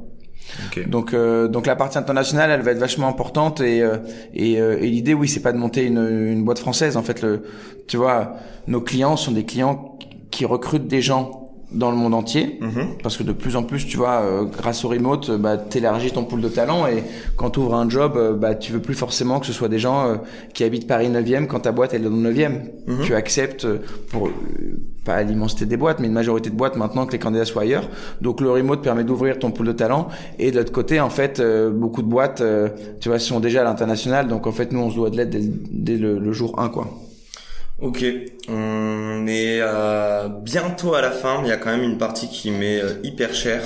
Donc 0.79 1.13
euh, 1.13 1.47
donc 1.47 1.67
la 1.67 1.75
partie 1.75 1.97
internationale 1.97 2.51
elle 2.51 2.61
va 2.61 2.71
être 2.71 2.79
vachement 2.79 3.07
importante 3.07 3.61
et 3.61 3.81
euh, 3.81 3.97
et, 4.33 4.59
euh, 4.59 4.77
et 4.79 4.87
l'idée 4.87 5.13
oui 5.13 5.27
c'est 5.27 5.41
pas 5.41 5.51
de 5.51 5.57
monter 5.57 5.85
une, 5.85 5.97
une 5.99 6.43
boîte 6.43 6.59
française 6.59 6.97
en 6.97 7.03
fait 7.03 7.21
le 7.21 7.43
tu 7.87 7.97
vois 7.97 8.35
nos 8.67 8.81
clients 8.81 9.17
sont 9.17 9.31
des 9.31 9.45
clients 9.45 9.97
qui 10.29 10.45
recrutent 10.45 10.87
des 10.87 11.01
gens 11.01 11.41
dans 11.71 11.89
le 11.89 11.97
monde 11.97 12.13
entier 12.13 12.57
mhm. 12.59 12.97
parce 13.01 13.17
que 13.17 13.23
de 13.23 13.31
plus 13.31 13.55
en 13.55 13.63
plus 13.63 13.85
tu 13.85 13.97
vois 13.97 14.21
euh, 14.21 14.43
grâce 14.43 14.83
au 14.83 14.89
remote 14.89 15.31
bah 15.31 15.57
t'élargis 15.57 16.11
ton 16.11 16.25
pool 16.25 16.41
de 16.41 16.49
talents 16.49 16.85
et 16.85 17.03
quand 17.37 17.51
tu 17.51 17.59
ouvres 17.59 17.75
un 17.75 17.89
job 17.89 18.13
euh, 18.15 18.33
bah 18.33 18.55
tu 18.55 18.73
veux 18.73 18.81
plus 18.81 18.93
forcément 18.93 19.39
que 19.39 19.45
ce 19.45 19.53
soit 19.53 19.69
des 19.69 19.79
gens 19.79 20.19
qui 20.53 20.63
habitent 20.63 20.87
Paris 20.87 21.09
9e 21.09 21.47
quand 21.47 21.61
ta 21.61 21.71
boîte 21.71 21.93
est 21.93 21.99
dans 21.99 22.09
le 22.09 22.33
9e 22.33 22.61
mhm. 22.87 23.01
tu 23.03 23.15
acceptes 23.15 23.67
pour 24.09 24.29
pas 25.03 25.21
l'immensité 25.23 25.65
des 25.65 25.77
boîtes 25.77 25.99
mais 25.99 26.07
une 26.07 26.13
majorité 26.13 26.49
de 26.49 26.55
boîtes 26.55 26.75
maintenant 26.75 27.05
que 27.05 27.11
les 27.11 27.19
candidats 27.19 27.45
soient 27.45 27.63
ailleurs 27.63 27.89
donc 28.21 28.41
le 28.41 28.51
remote 28.51 28.81
permet 28.81 29.03
d'ouvrir 29.03 29.39
ton 29.39 29.51
pool 29.51 29.67
de 29.67 29.71
talents 29.71 30.09
et 30.39 30.51
de 30.51 30.57
l'autre 30.57 30.71
côté 30.71 30.99
en 30.99 31.09
fait 31.09 31.41
beaucoup 31.73 32.01
de 32.01 32.07
boîtes 32.07 32.43
tu 32.99 33.09
vois 33.09 33.19
sont 33.19 33.39
déjà 33.39 33.61
à 33.61 33.63
l'international 33.63 34.27
donc 34.27 34.47
en 34.47 34.51
fait 34.51 34.71
nous 34.71 34.79
on 34.79 34.89
se 34.89 34.95
doit 34.95 35.09
de 35.09 35.17
l'aide 35.17 35.35
dès, 35.71 35.97
le, 35.97 36.31
jour 36.31 36.59
1 36.59 36.69
quoi 36.69 36.87
Ok, 37.81 38.05
on 38.47 39.25
est 39.27 39.59
euh, 39.59 40.27
bientôt 40.27 40.93
à 40.93 41.01
la 41.01 41.09
fin, 41.09 41.41
il 41.43 41.49
y 41.49 41.51
a 41.51 41.57
quand 41.57 41.71
même 41.71 41.81
une 41.81 41.97
partie 41.97 42.29
qui 42.29 42.51
m'est 42.51 42.79
euh, 42.79 42.93
hyper 43.03 43.33
chère. 43.33 43.63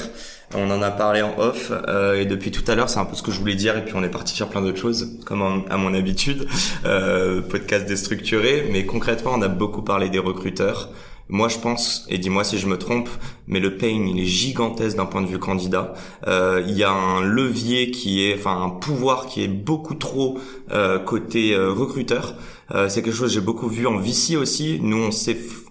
On 0.54 0.72
en 0.72 0.82
a 0.82 0.90
parlé 0.90 1.22
en 1.22 1.38
off 1.38 1.74
euh, 1.90 2.22
et 2.22 2.26
depuis 2.26 2.50
tout 2.50 2.64
à 2.72 2.76
l'heure, 2.76 2.88
c'est 2.88 3.00
un 3.00 3.04
peu 3.04 3.16
ce 3.16 3.24
que 3.24 3.32
je 3.32 3.40
voulais 3.40 3.56
dire 3.56 3.76
et 3.78 3.84
puis 3.84 3.94
on 3.98 4.04
est 4.04 4.10
parti 4.10 4.38
faire 4.38 4.48
plein 4.48 4.62
d'autres 4.62 4.80
choses, 4.80 5.20
comme 5.26 5.66
à 5.70 5.76
mon 5.76 5.94
habitude, 5.94 6.48
podcast 7.50 7.86
déstructuré. 7.86 8.70
Mais 8.72 8.86
concrètement, 8.86 9.32
on 9.36 9.42
a 9.42 9.50
beaucoup 9.50 9.82
parlé 9.82 10.08
des 10.08 10.20
recruteurs. 10.20 10.92
Moi, 11.28 11.48
je 11.48 11.58
pense, 11.58 12.06
et 12.08 12.20
dis-moi 12.20 12.44
si 12.44 12.60
je 12.60 12.68
me 12.68 12.78
trompe, 12.78 13.10
mais 13.48 13.60
le 13.60 13.78
pain, 13.78 13.88
il 13.88 14.20
est 14.20 14.26
gigantesque 14.26 14.96
d'un 14.96 15.08
point 15.08 15.24
de 15.24 15.28
vue 15.28 15.40
candidat. 15.40 15.94
Euh, 16.28 16.64
il 16.68 16.78
y 16.78 16.84
a 16.84 16.92
un 16.92 17.22
levier 17.22 17.90
qui 17.90 18.24
est, 18.24 18.36
enfin, 18.36 18.62
un 18.62 18.70
pouvoir 18.70 19.26
qui 19.26 19.44
est 19.44 19.48
beaucoup 19.48 19.96
trop 19.96 20.38
euh, 20.72 21.00
côté 21.00 21.56
euh, 21.56 21.72
recruteur. 21.72 22.36
Euh, 22.74 22.90
c'est 22.90 23.02
quelque 23.04 23.16
chose 23.16 23.30
que 23.30 23.34
j'ai 23.34 23.46
beaucoup 23.46 23.68
vu 23.68 23.86
en 23.86 23.98
VC 23.98 24.36
aussi. 24.38 24.80
Nous, 24.82 25.10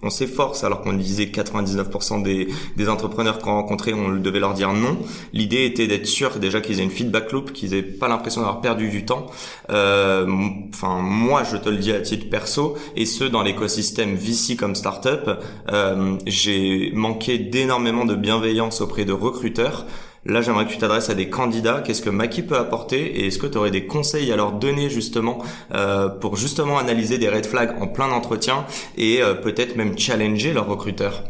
on 0.02 0.10
s'efforce, 0.10 0.64
alors 0.64 0.82
qu'on 0.82 0.92
disait 0.92 1.24
99% 1.24 2.22
des, 2.22 2.48
des 2.76 2.88
entrepreneurs 2.88 3.38
qu'on 3.38 3.52
rencontrait, 3.52 3.92
on 3.92 4.10
devait 4.10 4.40
leur 4.40 4.54
dire 4.54 4.72
non. 4.72 4.98
L'idée 5.32 5.64
était 5.64 5.86
d'être 5.86 6.06
sûr 6.06 6.38
déjà 6.38 6.60
qu'ils 6.60 6.80
aient 6.80 6.84
une 6.84 6.90
feedback 6.90 7.32
loop, 7.32 7.52
qu'ils 7.52 7.74
aient 7.74 7.82
pas 7.82 8.08
l'impression 8.08 8.42
d'avoir 8.42 8.60
perdu 8.60 8.88
du 8.88 9.04
temps. 9.04 9.26
Euh, 9.70 10.26
enfin, 10.72 11.00
moi, 11.00 11.42
je 11.42 11.56
te 11.56 11.68
le 11.68 11.78
dis 11.78 11.92
à 11.92 12.00
titre 12.00 12.28
perso, 12.30 12.76
et 12.96 13.06
ce 13.06 13.24
dans 13.24 13.42
l'écosystème 13.42 14.14
VC 14.14 14.56
comme 14.56 14.74
startup, 14.74 15.30
euh, 15.70 16.16
j'ai 16.26 16.92
manqué 16.94 17.38
d'énormément 17.38 18.04
de 18.04 18.14
bienveillance 18.14 18.80
auprès 18.80 19.04
de 19.04 19.12
recruteurs 19.12 19.86
Là, 20.26 20.40
j'aimerais 20.40 20.66
que 20.66 20.70
tu 20.70 20.78
t'adresses 20.78 21.10
à 21.10 21.14
des 21.14 21.28
candidats. 21.28 21.82
Qu'est-ce 21.84 22.02
que 22.02 22.10
Maki 22.10 22.42
peut 22.42 22.56
apporter 22.56 23.20
et 23.20 23.26
est-ce 23.26 23.38
que 23.38 23.46
tu 23.46 23.58
aurais 23.58 23.70
des 23.70 23.86
conseils 23.86 24.32
à 24.32 24.36
leur 24.36 24.52
donner 24.52 24.88
justement 24.88 25.38
euh, 25.74 26.08
pour 26.08 26.36
justement 26.36 26.78
analyser 26.78 27.18
des 27.18 27.28
red 27.28 27.44
flags 27.44 27.74
en 27.80 27.88
plein 27.88 28.10
entretien 28.10 28.64
et 28.96 29.22
euh, 29.22 29.34
peut-être 29.34 29.76
même 29.76 29.98
challenger 29.98 30.52
leurs 30.52 30.66
recruteurs? 30.66 31.24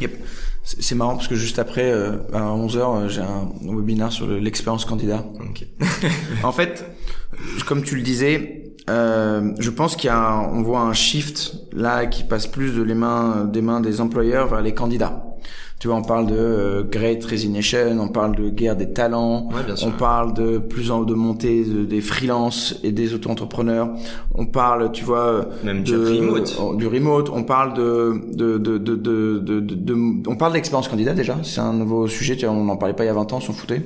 Yep. 0.00 0.12
C'est 0.62 0.94
marrant 0.94 1.14
parce 1.14 1.28
que 1.28 1.34
juste 1.34 1.58
après, 1.58 1.90
euh, 1.90 2.18
à 2.34 2.40
11h, 2.40 3.08
j'ai 3.08 3.22
un 3.22 3.48
webinaire 3.62 4.12
sur 4.12 4.26
l'expérience 4.26 4.84
candidat. 4.84 5.24
en 6.42 6.52
fait, 6.52 6.84
comme 7.66 7.82
tu 7.82 7.96
le 7.96 8.02
disais, 8.02 8.74
euh, 8.90 9.52
je 9.58 9.70
pense 9.70 9.96
qu'il 9.96 10.08
y 10.08 10.12
a, 10.12 10.38
on 10.52 10.62
voit 10.62 10.80
un 10.80 10.92
shift 10.92 11.54
là 11.72 12.06
qui 12.06 12.24
passe 12.24 12.46
plus 12.46 12.74
de 12.74 12.82
les 12.82 12.94
mains 12.94 13.44
des 13.44 13.62
mains 13.62 13.80
des 13.80 14.00
employeurs 14.00 14.48
vers 14.48 14.60
les 14.60 14.74
candidats. 14.74 15.27
Tu 15.78 15.86
vois, 15.86 15.96
on 15.96 16.02
parle 16.02 16.26
de 16.26 16.34
euh, 16.36 16.82
Great 16.82 17.24
Resignation, 17.24 17.98
on 18.00 18.08
parle 18.08 18.34
de 18.34 18.48
guerre 18.50 18.74
des 18.74 18.92
talents, 18.92 19.48
on 19.82 19.90
parle 19.92 20.34
de 20.34 20.58
plus 20.58 20.90
en 20.90 21.02
de 21.02 21.14
montée 21.14 21.64
des 21.64 22.00
freelances 22.00 22.80
et 22.82 22.90
des 22.90 23.14
auto-entrepreneurs. 23.14 23.90
On 24.34 24.46
parle, 24.46 24.90
tu 24.90 25.04
vois, 25.04 25.48
même 25.62 25.84
du 25.84 25.94
remote. 25.94 26.76
du 26.76 26.86
remote. 26.88 27.30
On 27.32 27.44
parle 27.44 27.74
de 27.74 28.20
de 28.32 28.58
de 28.58 28.78
de 28.78 28.96
de, 28.96 29.38
de, 29.38 29.60
de 29.60 29.94
on 30.28 30.34
parle 30.34 30.54
d'expérience 30.54 30.88
candidat 30.88 31.14
déjà. 31.14 31.36
C'est 31.44 31.60
un 31.60 31.72
nouveau 31.74 32.08
sujet. 32.08 32.36
Tu 32.36 32.44
vois, 32.46 32.54
on 32.56 32.64
n'en 32.64 32.76
parlait 32.76 32.94
pas 32.94 33.04
il 33.04 33.08
y 33.08 33.10
a 33.10 33.14
20 33.14 33.32
ans, 33.32 33.36
on 33.36 33.40
s'en 33.40 33.52
foutait. 33.52 33.82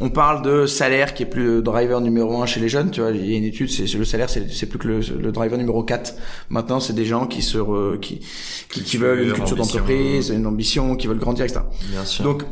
On 0.00 0.10
parle 0.10 0.42
de 0.42 0.66
salaire 0.66 1.14
qui 1.14 1.22
est 1.22 1.26
plus 1.26 1.44
le 1.44 1.62
driver 1.62 2.00
numéro 2.00 2.42
un 2.42 2.46
chez 2.46 2.60
les 2.60 2.68
jeunes. 2.68 2.90
Tu 2.90 3.00
vois, 3.00 3.10
il 3.10 3.30
y 3.30 3.34
a 3.34 3.38
une 3.38 3.44
étude, 3.44 3.70
c'est 3.70 3.92
le 3.96 4.04
salaire, 4.04 4.28
c'est 4.30 4.66
plus 4.66 4.78
que 4.78 4.88
le, 4.88 5.32
driver 5.32 5.58
numéro 5.58 5.82
4. 5.82 6.14
Maintenant, 6.48 6.80
c'est 6.80 6.92
des 6.92 7.04
gens 7.04 7.26
qui 7.26 7.42
se 7.42 7.96
qui, 7.96 8.20
qui, 8.68 8.82
qui 8.82 8.96
veulent 8.96 9.20
une 9.20 9.32
culture 9.32 9.56
d'entreprise, 9.56 10.30
une 10.30 10.46
ambition, 10.46 10.96
qui 10.96 11.06
veulent 11.06 11.18
grandir, 11.18 11.44
etc. 11.44 11.60
Bien 11.90 12.04
sûr. 12.04 12.24
Donc 12.24 12.44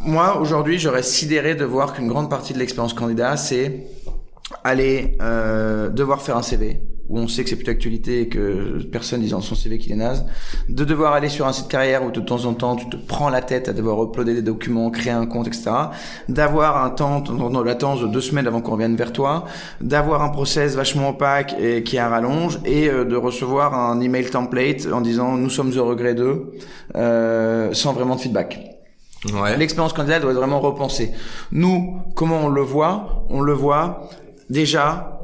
moi 0.00 0.40
aujourd'hui, 0.40 0.78
j'aurais 0.78 1.02
sidéré 1.02 1.54
de 1.54 1.64
voir 1.64 1.92
qu'une 1.92 2.08
grande 2.08 2.30
partie 2.30 2.52
de 2.52 2.58
l'expérience 2.58 2.94
candidat, 2.94 3.36
c'est 3.36 3.86
aller 4.64 5.16
euh, 5.20 5.88
devoir 5.88 6.22
faire 6.22 6.36
un 6.36 6.42
CV 6.42 6.80
où 7.08 7.18
on 7.18 7.28
sait 7.28 7.44
que 7.44 7.50
c'est 7.50 7.56
plus 7.56 7.64
d'actualité 7.64 8.22
et 8.22 8.28
que 8.28 8.82
personne 8.90 9.20
dit 9.20 9.30
dans 9.30 9.40
son 9.40 9.54
CV 9.54 9.78
qu'il 9.78 9.92
est 9.92 9.96
naze, 9.96 10.26
de 10.68 10.84
devoir 10.84 11.12
aller 11.12 11.28
sur 11.28 11.46
un 11.46 11.52
site 11.52 11.68
carrière 11.68 12.04
où 12.04 12.10
de 12.10 12.20
temps 12.20 12.44
en 12.46 12.54
temps 12.54 12.76
tu 12.76 12.88
te 12.88 12.96
prends 12.96 13.28
la 13.28 13.42
tête 13.42 13.68
à 13.68 13.72
devoir 13.72 14.02
uploader 14.02 14.34
des 14.34 14.42
documents, 14.42 14.90
créer 14.90 15.12
un 15.12 15.26
compte, 15.26 15.46
etc. 15.46 15.70
D'avoir 16.28 16.84
un 16.84 16.90
temps 16.90 17.20
de 17.20 17.62
latence 17.62 18.00
de 18.00 18.08
deux 18.08 18.20
semaines 18.20 18.46
avant 18.46 18.60
qu'on 18.60 18.72
revienne 18.72 18.96
vers 18.96 19.12
toi, 19.12 19.44
d'avoir 19.80 20.22
un 20.22 20.30
process 20.30 20.74
vachement 20.74 21.10
opaque 21.10 21.54
et 21.60 21.82
qui 21.82 21.98
a 21.98 22.06
un 22.06 22.10
rallonge 22.10 22.58
et 22.64 22.88
euh, 22.88 23.04
de 23.04 23.16
recevoir 23.16 23.74
un 23.74 24.00
email 24.00 24.28
template 24.30 24.86
en 24.92 25.00
disant 25.00 25.36
nous 25.36 25.50
sommes 25.50 25.76
au 25.78 25.84
regret 25.84 26.14
d'eux 26.14 26.52
euh, 26.96 27.72
sans 27.72 27.92
vraiment 27.92 28.16
de 28.16 28.20
feedback. 28.20 28.60
Ouais. 29.32 29.56
L'expérience 29.56 29.92
candidate 29.92 30.22
doit 30.22 30.32
être 30.32 30.38
vraiment 30.38 30.60
repensée. 30.60 31.12
Nous, 31.50 31.98
comment 32.14 32.44
on 32.44 32.48
le 32.48 32.60
voit? 32.60 33.24
On 33.30 33.40
le 33.40 33.52
voit 33.52 34.08
déjà 34.50 35.15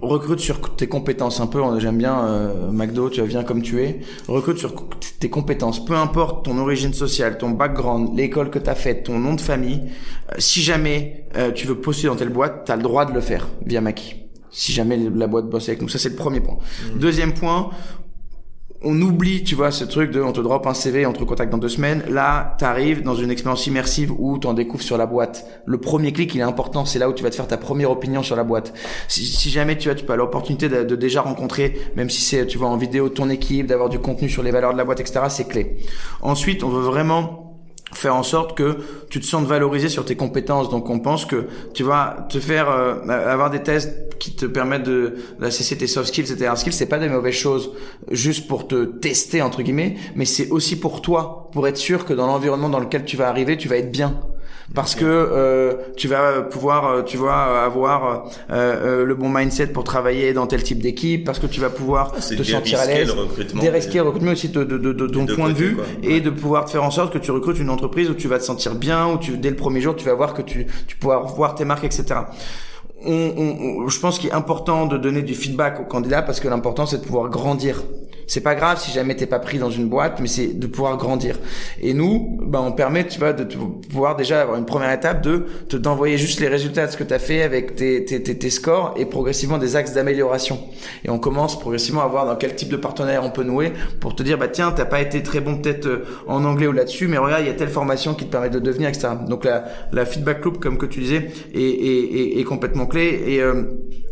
recrute 0.00 0.40
sur 0.40 0.74
tes 0.76 0.86
compétences 0.86 1.40
un 1.40 1.46
peu 1.46 1.60
j'aime 1.78 1.98
bien 1.98 2.24
euh, 2.24 2.70
McDo 2.70 3.08
tu 3.10 3.22
viens 3.22 3.44
comme 3.44 3.62
tu 3.62 3.82
es. 3.82 4.00
Recrute 4.28 4.58
sur 4.58 4.74
tes 5.20 5.30
compétences 5.30 5.84
peu 5.84 5.94
importe 5.94 6.44
ton 6.44 6.58
origine 6.58 6.92
sociale 6.92 7.38
ton 7.38 7.50
background 7.50 8.16
l'école 8.16 8.50
que 8.50 8.58
tu 8.58 8.68
as 8.68 8.74
faite 8.74 9.04
ton 9.04 9.18
nom 9.18 9.34
de 9.34 9.40
famille 9.40 9.82
euh, 10.30 10.34
si 10.38 10.62
jamais 10.62 11.26
euh, 11.36 11.52
tu 11.52 11.66
veux 11.66 11.76
poster 11.76 12.08
dans 12.08 12.16
telle 12.16 12.30
boîte 12.30 12.64
tu 12.66 12.72
as 12.72 12.76
le 12.76 12.82
droit 12.82 13.04
de 13.04 13.12
le 13.12 13.20
faire 13.20 13.48
via 13.64 13.80
Maki 13.80 14.16
si 14.52 14.72
jamais 14.72 14.98
la 14.98 15.26
boîte 15.26 15.46
bosse 15.46 15.68
avec 15.68 15.80
nous. 15.80 15.88
Ça 15.88 15.98
c'est 15.98 16.10
le 16.10 16.16
premier 16.16 16.40
point. 16.40 16.56
Mmh. 16.56 16.98
deuxième 16.98 17.32
point 17.32 17.70
on 18.84 19.00
oublie, 19.00 19.44
tu 19.44 19.54
vois, 19.54 19.70
ce 19.70 19.84
truc 19.84 20.10
de 20.10 20.20
on 20.20 20.32
te 20.32 20.40
drop 20.40 20.66
un 20.66 20.74
CV, 20.74 21.06
on 21.06 21.12
te 21.12 21.20
recontacte 21.20 21.50
dans 21.50 21.58
deux 21.58 21.68
semaines. 21.68 22.02
Là, 22.08 22.56
t'arrives 22.58 23.02
dans 23.02 23.14
une 23.14 23.30
expérience 23.30 23.66
immersive 23.66 24.12
où 24.18 24.38
t'en 24.38 24.54
découvres 24.54 24.82
sur 24.82 24.96
la 24.96 25.06
boîte. 25.06 25.46
Le 25.66 25.78
premier 25.78 26.12
clic, 26.12 26.34
il 26.34 26.40
est 26.40 26.44
important. 26.44 26.84
C'est 26.84 26.98
là 26.98 27.08
où 27.08 27.12
tu 27.12 27.22
vas 27.22 27.30
te 27.30 27.36
faire 27.36 27.46
ta 27.46 27.56
première 27.56 27.90
opinion 27.90 28.22
sur 28.22 28.36
la 28.36 28.44
boîte. 28.44 28.72
Si, 29.08 29.50
jamais 29.50 29.76
tu 29.78 29.90
as, 29.90 29.94
tu 29.94 30.10
as 30.10 30.16
l'opportunité 30.16 30.68
de, 30.68 30.82
de, 30.84 30.96
déjà 30.96 31.22
rencontrer, 31.22 31.80
même 31.96 32.10
si 32.10 32.20
c'est, 32.20 32.46
tu 32.46 32.58
vois, 32.58 32.68
en 32.68 32.76
vidéo 32.76 33.08
ton 33.08 33.30
équipe, 33.30 33.66
d'avoir 33.66 33.88
du 33.88 33.98
contenu 33.98 34.28
sur 34.28 34.42
les 34.42 34.50
valeurs 34.50 34.72
de 34.72 34.78
la 34.78 34.84
boîte, 34.84 35.00
etc., 35.00 35.20
c'est 35.28 35.48
clé. 35.48 35.76
Ensuite, 36.20 36.64
on 36.64 36.68
veut 36.68 36.82
vraiment 36.82 37.41
faire 37.92 38.14
en 38.16 38.22
sorte 38.22 38.56
que 38.56 38.78
tu 39.10 39.20
te 39.20 39.26
sentes 39.26 39.46
valorisé 39.46 39.88
sur 39.88 40.04
tes 40.04 40.16
compétences. 40.16 40.68
Donc 40.68 40.88
on 40.90 40.98
pense 40.98 41.26
que 41.26 41.46
tu 41.74 41.82
vas 41.82 42.26
te 42.28 42.38
faire 42.38 42.70
euh, 42.70 43.06
avoir 43.08 43.50
des 43.50 43.62
tests 43.62 44.16
qui 44.18 44.34
te 44.34 44.46
permettent 44.46 44.84
de 44.84 45.14
d'assesser 45.40 45.76
tes 45.76 45.86
soft 45.86 46.08
skills 46.08 46.32
et 46.32 46.36
tes 46.36 46.46
hard 46.46 46.58
skills, 46.58 46.72
c'est 46.72 46.86
pas 46.86 46.98
des 46.98 47.08
mauvaises 47.08 47.34
choses 47.34 47.72
juste 48.10 48.46
pour 48.46 48.68
te 48.68 48.84
tester 48.84 49.42
entre 49.42 49.62
guillemets, 49.62 49.96
mais 50.14 50.24
c'est 50.24 50.48
aussi 50.50 50.78
pour 50.78 51.02
toi, 51.02 51.50
pour 51.52 51.66
être 51.66 51.76
sûr 51.76 52.04
que 52.04 52.12
dans 52.12 52.26
l'environnement 52.26 52.68
dans 52.68 52.80
lequel 52.80 53.04
tu 53.04 53.16
vas 53.16 53.28
arriver, 53.28 53.56
tu 53.56 53.68
vas 53.68 53.76
être 53.76 53.90
bien. 53.90 54.20
Parce 54.74 54.94
que 54.94 55.04
euh, 55.04 55.74
tu 55.96 56.08
vas 56.08 56.42
pouvoir, 56.42 56.86
euh, 56.90 57.02
tu 57.02 57.16
vois, 57.16 57.62
avoir 57.64 58.24
euh, 58.50 59.04
le 59.04 59.14
bon 59.14 59.28
mindset 59.28 59.68
pour 59.68 59.84
travailler 59.84 60.32
dans 60.32 60.46
tel 60.46 60.62
type 60.62 60.80
d'équipe, 60.80 61.24
parce 61.24 61.38
que 61.38 61.46
tu 61.46 61.60
vas 61.60 61.70
pouvoir 61.70 62.12
Ah, 62.16 62.20
te 62.20 62.42
sentir 62.52 62.78
à 62.80 62.86
l'aise, 62.86 63.08
dérisquer 63.62 63.98
le 63.98 64.04
recrutement 64.04 64.32
aussi 64.32 64.48
de, 64.48 64.64
de, 64.64 64.78
de, 64.78 64.92
de 64.92 65.06
ton 65.06 65.26
point 65.26 65.48
de 65.48 65.54
vue 65.54 65.76
quoi. 65.76 65.84
et 66.02 66.20
de 66.20 66.30
pouvoir 66.30 66.64
te 66.64 66.70
faire 66.70 66.84
en 66.84 66.90
sorte 66.90 67.12
que 67.12 67.18
tu 67.18 67.30
recrutes 67.30 67.58
une 67.58 67.70
entreprise 67.70 68.08
où 68.10 68.14
tu 68.14 68.28
vas 68.28 68.38
te 68.38 68.44
sentir 68.44 68.74
bien, 68.74 69.08
où 69.12 69.18
tu 69.18 69.36
dès 69.36 69.50
le 69.50 69.56
premier 69.56 69.80
jour 69.80 69.94
tu 69.96 70.04
vas 70.04 70.14
voir 70.14 70.32
que 70.34 70.42
tu 70.42 70.66
tu 70.86 70.96
pourras 70.96 71.18
voir 71.18 71.54
tes 71.54 71.64
marques, 71.64 71.84
etc. 71.84 72.04
On, 73.04 73.12
on- 73.12 73.82
on- 73.84 73.88
je 73.88 73.98
pense 74.00 74.18
qu'il 74.18 74.30
est 74.30 74.34
important 74.34 74.86
de 74.86 74.96
donner 74.96 75.22
du 75.22 75.34
feedback 75.34 75.80
aux 75.80 75.84
candidats 75.84 76.22
parce 76.22 76.40
que 76.40 76.48
l'important 76.48 76.86
c'est 76.86 76.98
de 76.98 77.04
pouvoir 77.04 77.28
grandir. 77.30 77.82
C'est 78.32 78.40
pas 78.40 78.54
grave 78.54 78.80
si 78.80 78.90
jamais 78.90 79.14
t'es 79.14 79.26
pas 79.26 79.40
pris 79.40 79.58
dans 79.58 79.68
une 79.68 79.90
boîte, 79.90 80.18
mais 80.18 80.26
c'est 80.26 80.58
de 80.58 80.66
pouvoir 80.66 80.96
grandir. 80.96 81.38
Et 81.82 81.92
nous, 81.92 82.38
ben 82.40 82.60
on 82.60 82.72
permet, 82.72 83.06
tu 83.06 83.18
vois, 83.18 83.34
de 83.34 83.44
pouvoir 83.44 84.16
déjà 84.16 84.40
avoir 84.40 84.56
une 84.56 84.64
première 84.64 84.90
étape 84.90 85.20
de 85.20 85.44
te 85.68 85.76
d'envoyer 85.76 86.16
juste 86.16 86.40
les 86.40 86.48
résultats 86.48 86.86
de 86.86 86.92
ce 86.92 86.96
que 86.96 87.04
tu 87.04 87.12
as 87.12 87.18
fait 87.18 87.42
avec 87.42 87.76
tes, 87.76 88.06
tes, 88.06 88.22
tes, 88.22 88.38
tes 88.38 88.48
scores 88.48 88.94
et 88.96 89.04
progressivement 89.04 89.58
des 89.58 89.76
axes 89.76 89.92
d'amélioration. 89.92 90.60
Et 91.04 91.10
on 91.10 91.18
commence 91.18 91.60
progressivement 91.60 92.00
à 92.00 92.06
voir 92.06 92.24
dans 92.24 92.36
quel 92.36 92.54
type 92.54 92.70
de 92.70 92.78
partenaire 92.78 93.22
on 93.22 93.28
peut 93.30 93.44
nouer 93.44 93.74
pour 94.00 94.16
te 94.16 94.22
dire 94.22 94.38
bah 94.38 94.48
tiens 94.48 94.72
t'as 94.72 94.86
pas 94.86 95.02
été 95.02 95.22
très 95.22 95.42
bon 95.42 95.58
peut-être 95.58 95.84
euh, 95.84 96.06
en 96.26 96.42
anglais 96.46 96.68
ou 96.68 96.72
là-dessus, 96.72 97.08
mais 97.08 97.18
regarde 97.18 97.42
il 97.42 97.48
y 97.48 97.50
a 97.50 97.54
telle 97.54 97.68
formation 97.68 98.14
qui 98.14 98.24
te 98.24 98.30
permet 98.30 98.48
de 98.48 98.60
devenir 98.60 98.88
etc. 98.88 99.08
Donc 99.28 99.44
la, 99.44 99.64
la 99.92 100.06
feedback 100.06 100.42
loop 100.42 100.58
comme 100.58 100.78
que 100.78 100.86
tu 100.86 101.00
disais 101.00 101.28
est, 101.52 101.60
est, 101.60 102.40
est, 102.40 102.44
complètement 102.44 102.86
clé 102.86 103.24
et 103.26 103.42
euh, 103.42 103.64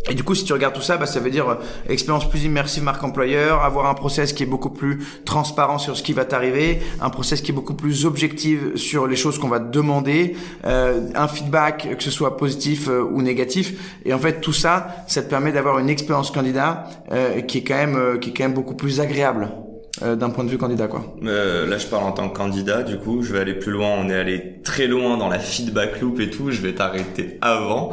et 0.09 0.15
du 0.15 0.25
coup, 0.25 0.35
si 0.35 0.45
tu 0.45 0.53
regardes 0.53 0.75
tout 0.75 0.81
ça, 0.81 0.97
bah, 0.97 1.05
ça 1.05 1.21
veut 1.21 1.31
dire 1.31 1.49
euh, 1.49 1.55
expérience 1.89 2.29
plus 2.29 2.45
immersive 2.45 2.83
marque 2.83 3.05
employeur, 3.05 3.63
avoir 3.63 3.87
un 3.87 3.95
process 4.11 4.33
qui 4.33 4.43
est 4.43 4.47
beaucoup 4.47 4.71
plus 4.71 4.99
transparent 5.25 5.79
sur 5.79 5.97
ce 5.97 6.03
qui 6.03 6.13
va 6.13 6.25
t'arriver, 6.25 6.81
un 7.01 7.11
process 7.11 7.43
qui 7.43 7.53
est 7.53 7.55
beaucoup 7.55 7.75
plus 7.75 8.07
objectif 8.07 8.75
sur 8.75 9.07
les 9.07 9.15
choses 9.15 9.39
qu'on 9.39 9.47
va 9.47 9.61
te 9.61 9.71
demander, 9.71 10.35
euh, 10.65 11.07
un 11.15 11.29
feedback 11.29 11.97
que 11.97 12.03
ce 12.03 12.11
soit 12.11 12.37
positif 12.37 12.89
euh, 12.89 13.05
ou 13.05 13.23
négatif. 13.23 14.01
Et 14.05 14.13
en 14.13 14.19
fait, 14.19 14.41
tout 14.41 14.53
ça, 14.53 14.89
ça 15.07 15.23
te 15.23 15.31
permet 15.31 15.53
d'avoir 15.53 15.79
une 15.79 15.89
expérience 15.89 16.33
candidat 16.33 16.89
euh, 17.13 17.41
qui 17.43 17.59
est 17.59 17.63
quand 17.63 17.77
même 17.77 18.19
qui 18.19 18.31
est 18.31 18.33
quand 18.33 18.43
même 18.43 18.55
beaucoup 18.55 18.75
plus 18.75 19.01
agréable 19.01 19.49
d'un 20.01 20.31
point 20.31 20.45
de 20.45 20.49
vue 20.49 20.57
candidat, 20.57 20.87
quoi. 20.89 21.05
Là, 21.21 21.77
je 21.77 21.87
parle 21.87 22.05
en 22.05 22.13
tant 22.13 22.29
que 22.31 22.37
candidat, 22.37 22.83
du 22.83 22.97
coup, 22.97 23.23
je 23.23 23.33
vais 23.33 23.41
aller 23.41 23.55
plus 23.55 23.73
loin. 23.73 23.91
On 23.99 24.09
est 24.09 24.15
allé 24.15 24.61
très 24.65 24.87
loin 24.87 25.19
dans 25.19 25.29
la 25.29 25.39
feedback 25.39 26.01
loop 26.01 26.21
et 26.21 26.31
tout. 26.31 26.51
Je 26.51 26.63
vais 26.63 26.75
t'arrêter 26.75 27.39
avant. 27.43 27.93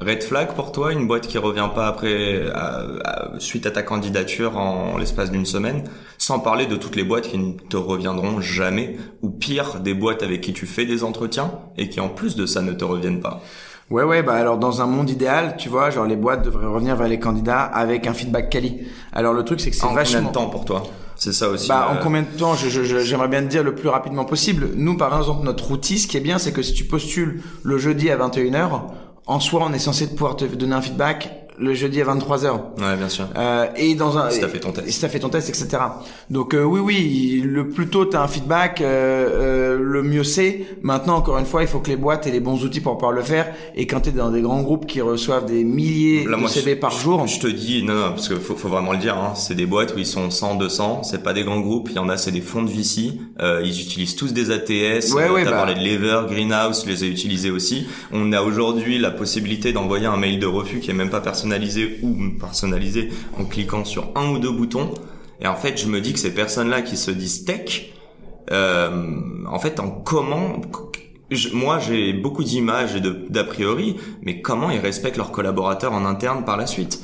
Red 0.00 0.22
flag 0.22 0.54
pour 0.54 0.70
toi, 0.70 0.92
une 0.92 1.08
boîte 1.08 1.26
qui 1.26 1.38
revient 1.38 1.68
pas 1.74 1.88
après, 1.88 2.48
à- 2.54 2.84
à- 3.04 3.40
suite 3.40 3.66
à 3.66 3.72
ta 3.72 3.82
candidature 3.82 4.56
en, 4.56 4.96
l'espace 4.96 5.32
d'une 5.32 5.44
semaine, 5.46 5.82
sans 6.18 6.38
parler 6.38 6.66
de 6.66 6.76
toutes 6.76 6.94
les 6.94 7.02
boîtes 7.02 7.26
qui 7.28 7.36
ne 7.38 7.54
te 7.54 7.76
reviendront 7.76 8.40
jamais, 8.40 8.96
ou 9.22 9.30
pire, 9.30 9.80
des 9.80 9.94
boîtes 9.94 10.22
avec 10.22 10.40
qui 10.40 10.52
tu 10.52 10.66
fais 10.66 10.86
des 10.86 11.02
entretiens 11.02 11.50
et 11.76 11.88
qui 11.88 11.98
en 12.00 12.08
plus 12.08 12.36
de 12.36 12.46
ça 12.46 12.62
ne 12.62 12.72
te 12.72 12.84
reviennent 12.84 13.20
pas? 13.20 13.42
Ouais, 13.90 14.04
ouais, 14.04 14.22
bah 14.22 14.34
alors 14.34 14.58
dans 14.58 14.82
un 14.82 14.86
monde 14.86 15.08
idéal, 15.10 15.56
tu 15.58 15.68
vois, 15.68 15.90
genre 15.90 16.04
les 16.04 16.14
boîtes 16.16 16.44
devraient 16.44 16.66
revenir 16.66 16.94
vers 16.94 17.08
les 17.08 17.18
candidats 17.18 17.62
avec 17.62 18.06
un 18.06 18.12
feedback 18.12 18.50
quali. 18.50 18.86
Alors 19.12 19.32
le 19.32 19.42
truc, 19.44 19.60
c'est 19.60 19.70
que 19.70 19.76
c'est 19.76 19.84
En 19.84 19.88
combien 19.88 20.02
vachement. 20.04 20.28
de 20.28 20.32
temps 20.34 20.46
pour 20.50 20.64
toi? 20.64 20.82
C'est 21.16 21.32
ça 21.32 21.48
aussi. 21.48 21.68
Bah, 21.68 21.88
euh, 21.90 21.94
en 21.98 22.02
combien 22.02 22.22
de 22.22 22.26
temps? 22.38 22.54
J'aimerais 22.54 23.26
bien 23.28 23.40
te 23.42 23.46
dire 23.48 23.64
le 23.64 23.74
plus 23.74 23.88
rapidement 23.88 24.24
possible. 24.26 24.68
Nous, 24.76 24.96
par 24.96 25.16
exemple, 25.18 25.44
notre 25.44 25.72
outil, 25.72 25.98
ce 25.98 26.06
qui 26.06 26.16
est 26.18 26.20
bien, 26.20 26.38
c'est 26.38 26.52
que 26.52 26.62
si 26.62 26.74
tu 26.74 26.84
postules 26.84 27.42
le 27.64 27.78
jeudi 27.78 28.10
à 28.10 28.16
21h, 28.16 28.82
en 29.28 29.40
soi, 29.40 29.62
on 29.64 29.72
est 29.74 29.78
censé 29.78 30.08
pouvoir 30.08 30.36
te 30.36 30.44
donner 30.46 30.74
un 30.74 30.80
feedback 30.80 31.37
le 31.60 31.74
jeudi 31.74 32.00
à 32.00 32.04
23h. 32.04 32.52
Ouais, 32.78 32.96
bien 32.96 33.08
sûr. 33.08 33.26
Euh, 33.36 33.66
et 33.76 33.94
dans 33.94 34.16
un 34.18 34.30
Si 34.30 34.40
t'as 34.40 34.48
fait 34.48 34.60
ton 34.60 34.72
test. 34.72 34.88
si 34.90 35.00
t'as 35.00 35.08
fait 35.08 35.18
ton 35.18 35.28
test 35.28 35.48
etc 35.48 35.82
donc 36.30 36.54
euh, 36.54 36.62
oui 36.62 36.80
oui 36.80 37.42
le 37.44 37.68
plus 37.68 37.88
tôt 37.88 38.04
t'as 38.04 38.22
un 38.22 38.28
feedback 38.28 38.80
euh, 38.80 38.86
euh, 39.76 39.78
le 39.80 40.02
mieux 40.02 40.24
c'est 40.24 40.66
maintenant 40.82 41.16
encore 41.16 41.38
une 41.38 41.46
fois 41.46 41.62
il 41.62 41.68
faut 41.68 41.80
que 41.80 41.88
les 41.90 41.96
boîtes 41.96 42.26
aient 42.26 42.30
les 42.30 42.40
bons 42.40 42.62
outils 42.64 42.80
pour 42.80 42.94
pouvoir 42.96 43.12
le 43.12 43.22
faire 43.22 43.46
et 43.74 43.86
quand 43.86 44.00
t'es 44.00 44.10
dans 44.12 44.30
des 44.30 44.40
grands 44.42 44.62
groupes 44.62 44.86
qui 44.86 45.00
reçoivent 45.00 45.46
des 45.46 45.64
milliers 45.64 46.24
Là, 46.24 46.32
de 46.36 46.40
moi, 46.40 46.48
CV 46.48 46.72
je- 46.72 46.76
par 46.76 46.90
jour 46.92 47.26
Je 47.26 47.38
te 47.40 47.46
dis, 47.46 47.82
non, 47.82 47.94
non, 47.94 48.08
parce 48.10 48.28
que 48.28 48.36
faut, 48.36 48.54
faut 48.56 48.68
vraiment 48.68 48.92
le 48.92 48.98
dire, 48.98 49.16
hein, 49.16 49.32
c'est 49.34 49.54
des 49.54 49.66
boîtes 49.66 49.94
où 49.94 49.98
ils 49.98 50.06
sont 50.06 50.30
100, 50.30 50.56
200, 50.56 51.02
c'est 51.02 51.22
pas 51.22 51.32
des 51.32 51.44
grands 51.44 51.60
groupes, 51.60 51.88
il 51.90 51.96
y 51.96 51.98
en 51.98 52.08
a, 52.08 52.16
c'est 52.16 52.30
des 52.32 52.40
fonds 52.40 52.62
de 52.62 52.70
VC, 52.70 53.12
euh, 53.40 53.60
ils 53.64 53.80
utilisent 53.80 54.16
tous 54.16 54.32
des 54.32 54.50
ATS, 54.50 55.12
Ouais, 55.14 55.24
euh, 55.24 55.32
ouais, 55.32 55.44
t'as 55.44 55.50
bah. 55.50 55.56
parlé 55.58 55.74
de 55.74 55.80
Lever, 55.80 56.22
Greenhouse, 56.30 56.84
les 56.86 57.04
ai 57.04 57.08
utilisés 57.08 57.50
aussi. 57.50 57.86
On 58.12 58.32
a 58.32 58.42
aujourd'hui 58.42 58.98
la 58.98 59.10
possibilité 59.10 59.72
d'envoyer 59.72 60.06
un 60.06 60.16
mail 60.16 60.38
de 60.38 60.46
refus 60.46 60.80
qui 60.80 60.90
est 60.90 60.94
même 60.94 61.10
pas 61.10 61.20
personnalisé 61.48 61.98
ou 62.02 62.14
personnalisé 62.38 63.08
en 63.38 63.44
cliquant 63.44 63.84
sur 63.84 64.10
un 64.14 64.30
ou 64.30 64.38
deux 64.38 64.50
boutons. 64.50 64.92
Et 65.40 65.46
en 65.46 65.56
fait, 65.56 65.78
je 65.78 65.88
me 65.88 66.00
dis 66.00 66.12
que 66.12 66.18
ces 66.18 66.34
personnes-là 66.34 66.82
qui 66.82 66.96
se 66.96 67.10
disent 67.10 67.44
tech, 67.44 67.92
euh, 68.50 69.20
en 69.46 69.58
fait, 69.58 69.80
en 69.80 69.90
comment, 69.90 70.60
moi 71.52 71.78
j'ai 71.78 72.12
beaucoup 72.12 72.44
d'images 72.44 72.96
et 72.96 73.00
d'a 73.00 73.44
priori, 73.44 73.96
mais 74.22 74.40
comment 74.40 74.70
ils 74.70 74.80
respectent 74.80 75.16
leurs 75.16 75.32
collaborateurs 75.32 75.92
en 75.92 76.04
interne 76.04 76.44
par 76.44 76.56
la 76.56 76.66
suite 76.66 77.02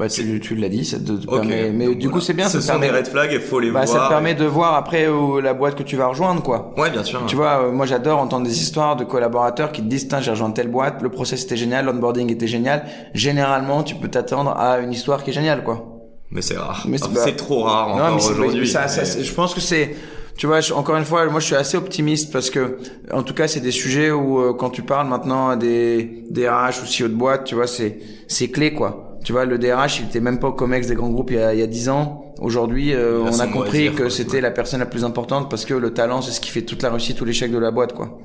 bah 0.00 0.08
tu, 0.08 0.40
tu 0.40 0.54
l'as 0.56 0.68
dit 0.70 0.84
ça 0.84 0.98
te, 0.98 1.12
te 1.12 1.28
Ok. 1.28 1.42
permet 1.46 1.70
mais 1.70 1.86
Donc, 1.86 1.98
du 1.98 2.08
coup 2.10 2.20
c'est 2.20 2.32
bien 2.32 2.48
Ce 2.48 2.60
ça 2.60 2.72
sont 2.72 2.78
des 2.80 2.86
permet 2.86 2.98
red 3.00 3.06
flags 3.08 3.32
et 3.32 3.38
faut 3.38 3.60
les 3.60 3.70
bah, 3.70 3.84
voir. 3.84 3.98
ça 4.00 4.04
te 4.04 4.08
permet 4.08 4.34
de 4.34 4.44
voir 4.46 4.74
après 4.74 5.06
où 5.08 5.40
la 5.40 5.54
boîte 5.54 5.74
que 5.76 5.82
tu 5.84 5.94
vas 5.96 6.06
rejoindre 6.06 6.42
quoi 6.42 6.74
Ouais, 6.78 6.90
bien 6.90 7.04
sûr. 7.04 7.22
Tu 7.26 7.36
vois, 7.36 7.64
euh, 7.66 7.70
moi 7.70 7.84
j'adore 7.86 8.18
entendre 8.18 8.46
des 8.46 8.60
histoires 8.62 8.96
de 8.96 9.04
collaborateurs 9.04 9.70
qui 9.72 9.82
te 9.82 9.86
disent 9.86 10.08
Tiens, 10.08 10.20
j'ai 10.20 10.30
rejoint 10.32 10.50
telle 10.50 10.68
boîte, 10.68 11.02
le 11.02 11.10
process 11.10 11.44
était 11.44 11.56
génial, 11.56 11.84
l'onboarding 11.84 12.32
était 12.32 12.46
génial. 12.48 12.84
Généralement, 13.14 13.82
tu 13.82 13.94
peux 13.94 14.08
t'attendre 14.08 14.50
à 14.56 14.78
une 14.80 14.92
histoire 14.92 15.22
qui 15.22 15.30
est 15.30 15.34
géniale, 15.34 15.62
quoi. 15.62 15.84
Mais 16.30 16.42
c'est 16.42 16.56
rare. 16.56 16.84
Mais 16.88 16.96
c'est 16.96 17.12
pas- 17.12 17.20
c'est 17.24 17.36
trop 17.36 17.64
rare 17.64 17.88
non, 17.90 17.94
encore 17.96 18.14
mais 18.14 18.20
c'est- 18.20 18.30
aujourd'hui. 18.32 18.68
ça, 18.68 18.88
ça, 18.88 19.00
mais- 19.02 19.06
c'est- 19.06 19.22
je 19.24 19.34
pense 19.34 19.52
que 19.54 19.60
c'est, 19.60 19.94
tu 20.38 20.46
vois, 20.46 20.60
je- 20.60 20.72
encore 20.72 20.96
une 20.96 21.04
fois, 21.04 21.26
moi 21.26 21.40
je 21.40 21.46
suis 21.46 21.56
assez 21.56 21.76
optimiste 21.76 22.32
parce 22.32 22.48
que, 22.50 22.78
en 23.12 23.22
tout 23.22 23.34
cas, 23.34 23.48
c'est 23.48 23.60
des 23.60 23.72
sujets 23.72 24.10
où 24.12 24.38
euh, 24.40 24.54
quand 24.54 24.70
tu 24.70 24.82
parles 24.82 25.08
maintenant 25.08 25.48
à 25.50 25.56
des 25.56 26.24
DRH 26.30 26.80
ou 26.82 26.86
CEO 26.86 27.08
de 27.08 27.14
boîte, 27.14 27.44
tu 27.44 27.54
vois, 27.56 27.66
c'est 27.66 27.98
c'est 28.28 28.48
clé, 28.48 28.72
quoi. 28.72 29.09
Tu 29.24 29.32
vois, 29.32 29.44
le 29.44 29.58
DRH, 29.58 30.00
il 30.00 30.06
était 30.06 30.20
même 30.20 30.38
pas 30.38 30.48
au 30.48 30.52
Comex 30.52 30.86
des 30.86 30.94
grands 30.94 31.10
groupes 31.10 31.30
il 31.30 31.36
y 31.36 31.40
a, 31.40 31.52
il 31.52 31.60
y 31.60 31.62
a 31.62 31.66
10 31.66 31.88
ans. 31.90 32.34
Aujourd'hui, 32.40 32.94
euh, 32.94 33.20
on 33.22 33.38
a 33.38 33.46
compris 33.46 33.90
dire, 33.90 33.94
que 33.94 34.08
c'était 34.08 34.40
la 34.40 34.50
personne 34.50 34.80
la 34.80 34.86
plus 34.86 35.04
importante 35.04 35.50
parce 35.50 35.66
que 35.66 35.74
le 35.74 35.92
talent, 35.92 36.22
c'est 36.22 36.32
ce 36.32 36.40
qui 36.40 36.50
fait 36.50 36.62
toute 36.62 36.82
la 36.82 36.90
réussite 36.90 37.20
ou 37.20 37.24
l'échec 37.26 37.52
de 37.52 37.58
la 37.58 37.70
boîte, 37.70 37.92
quoi. 37.92 38.18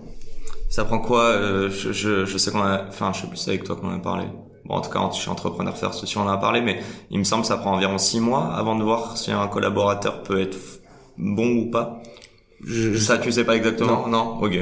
Ça 0.69 0.85
prend 0.85 0.99
quoi 0.99 1.23
euh, 1.23 1.69
je, 1.69 1.91
je, 1.91 2.25
je 2.25 2.37
sais 2.37 2.51
qu'on 2.51 2.61
a, 2.61 2.85
enfin, 2.87 3.11
je 3.13 3.21
sais 3.21 3.27
plus 3.27 3.47
avec 3.47 3.63
toi 3.63 3.75
qu'on 3.75 3.89
en 3.89 3.95
a 3.95 3.99
parlé. 3.99 4.25
Bon, 4.65 4.75
en 4.75 4.81
tout 4.81 4.89
cas, 4.89 4.99
je 5.13 5.19
suis 5.19 5.29
entrepreneur 5.29 5.77
first 5.77 6.01
aussi, 6.03 6.17
on 6.17 6.21
en 6.21 6.27
a 6.27 6.37
parlé, 6.37 6.61
mais 6.61 6.79
il 7.11 7.19
me 7.19 7.23
semble 7.23 7.43
que 7.43 7.47
ça 7.47 7.57
prend 7.57 7.73
environ 7.73 7.97
six 7.97 8.19
mois 8.19 8.53
avant 8.55 8.75
de 8.75 8.83
voir 8.83 9.17
si 9.17 9.31
un 9.31 9.47
collaborateur 9.47 10.23
peut 10.23 10.39
être 10.41 10.57
bon 11.17 11.47
ou 11.57 11.71
pas. 11.71 12.01
ça, 12.97 13.17
tu 13.19 13.31
sais 13.31 13.43
pas 13.43 13.55
exactement? 13.55 14.07
Non? 14.07 14.39
Ok. 14.41 14.57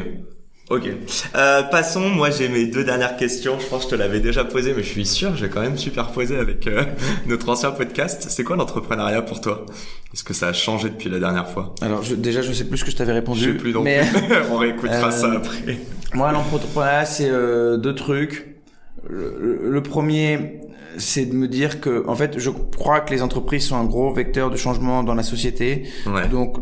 Ok. 0.74 0.90
Euh, 1.36 1.64
passons. 1.64 2.10
Moi, 2.10 2.32
j'ai 2.32 2.50
mes 2.50 2.66
deux 2.66 2.84
dernières 2.84 3.16
questions. 3.16 3.60
Je 3.60 3.68
pense 3.68 3.86
que 3.86 3.92
je 3.92 3.96
te 3.96 4.00
l'avais 4.02 4.20
déjà 4.20 4.44
posé, 4.44 4.74
mais 4.76 4.82
je 4.82 4.88
suis 4.90 5.06
sûr, 5.06 5.36
j'ai 5.36 5.48
quand 5.50 5.62
même 5.62 5.78
superposé 5.78 6.36
avec 6.36 6.66
euh, 6.66 6.84
notre 7.28 7.50
ancien 7.50 7.70
podcast. 7.72 8.26
C'est 8.30 8.44
quoi 8.44 8.56
l'entrepreneuriat 8.56 9.22
pour 9.22 9.40
toi? 9.40 9.66
Est-ce 10.14 10.24
que 10.24 10.34
ça 10.34 10.48
a 10.48 10.54
changé 10.54 10.90
depuis 10.90 11.10
la 11.10 11.20
dernière 11.20 11.48
fois? 11.48 11.76
Alors, 11.82 12.02
je, 12.02 12.16
déjà, 12.16 12.42
je 12.42 12.52
sais 12.54 12.64
plus 12.66 12.80
ce 12.80 12.86
que 12.86 12.92
je 12.92 12.96
t'avais 12.96 13.14
répondu. 13.14 13.40
Je 13.44 13.52
sais 13.52 13.58
plus 13.58 13.72
non 13.74 13.82
mais 13.84 14.02
plus. 14.02 14.36
On 14.52 14.58
réécoutera 14.58 15.08
Euh, 15.10 15.12
ça 15.12 15.32
après. 15.32 15.78
moi, 16.16 16.32
l'entrepreneuriat, 16.32 17.06
c'est 17.06 17.30
euh, 17.30 17.78
deux 17.78 17.94
trucs. 17.94 18.48
Le, 19.10 19.84
premier, 19.84 20.62
c'est 20.98 21.26
de 21.26 21.34
me 21.34 21.48
dire 21.50 21.82
que, 21.82 22.08
en 22.08 22.16
fait, 22.16 22.40
je 22.40 22.50
crois 22.50 23.02
que 23.02 23.14
les 23.14 23.22
entreprises 23.22 23.66
sont 23.68 23.76
un 23.76 23.84
gros 23.84 24.14
vecteur 24.14 24.50
de 24.50 24.56
changement 24.56 25.04
dans 25.04 25.14
la 25.14 25.24
société. 25.24 25.84
Ouais. 26.08 26.28
Donc, 26.30 26.58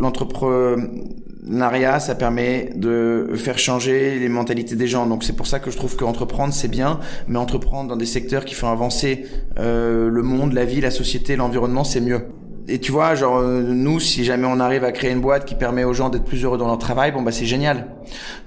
l'entrepreneuriat, 1.44 2.00
ça 2.00 2.16
permet 2.16 2.70
de 2.76 3.30
faire 3.36 3.58
changer 3.58 4.20
les 4.20 4.30
mentalités 4.30 4.76
des 4.76 4.88
gens. 4.88 5.06
Donc, 5.06 5.24
c'est 5.24 5.36
pour 5.36 5.48
ça 5.48 5.60
que 5.60 5.72
je 5.72 5.78
trouve 5.78 5.96
que 5.96 6.04
entreprendre, 6.04 6.54
c'est 6.54 6.68
bien, 6.68 7.00
mais 7.28 7.40
entreprendre 7.40 7.90
dans 7.90 7.96
des 7.96 8.06
secteurs 8.06 8.46
qui 8.46 8.56
font 8.56 8.68
avancer 8.68 9.26
euh, 9.60 10.10
le 10.10 10.22
monde, 10.24 10.54
la 10.54 10.66
vie, 10.66 10.82
la 10.82 10.92
société, 10.92 11.36
l'environnement, 11.36 11.84
c'est 11.84 12.02
mieux. 12.02 12.28
Et 12.68 12.80
tu 12.80 12.92
vois, 12.92 13.16
genre 13.16 13.38
euh, 13.38 13.64
nous, 13.64 14.00
si 14.00 14.24
jamais 14.24 14.48
on 14.48 14.60
arrive 14.60 14.84
à 14.84 14.92
créer 14.92 15.12
une 15.12 15.20
boîte 15.20 15.46
qui 15.46 15.56
permet 15.56 15.84
aux 15.84 15.94
gens 15.94 16.10
d'être 16.10 16.24
plus 16.24 16.44
heureux 16.44 16.58
dans 16.58 16.68
leur 16.68 16.78
travail, 16.78 17.12
bon 17.12 17.24
bah 17.24 17.32
c'est 17.32 17.48
génial. 17.48 17.88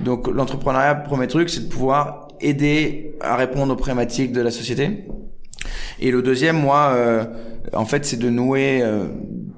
Donc 0.00 0.28
l'entrepreneuriat, 0.28 0.94
premier 0.94 1.26
truc, 1.26 1.50
c'est 1.50 1.64
de 1.64 1.68
pouvoir 1.68 2.28
aider 2.40 3.16
à 3.20 3.36
répondre 3.36 3.72
aux 3.72 3.76
problématiques 3.76 4.32
de 4.32 4.40
la 4.40 4.52
société. 4.52 5.06
Et 6.00 6.10
le 6.10 6.22
deuxième, 6.22 6.56
moi, 6.56 6.92
euh, 6.94 7.24
en 7.72 7.84
fait, 7.84 8.04
c'est 8.04 8.18
de 8.18 8.28
nouer, 8.28 8.80
euh, 8.82 9.06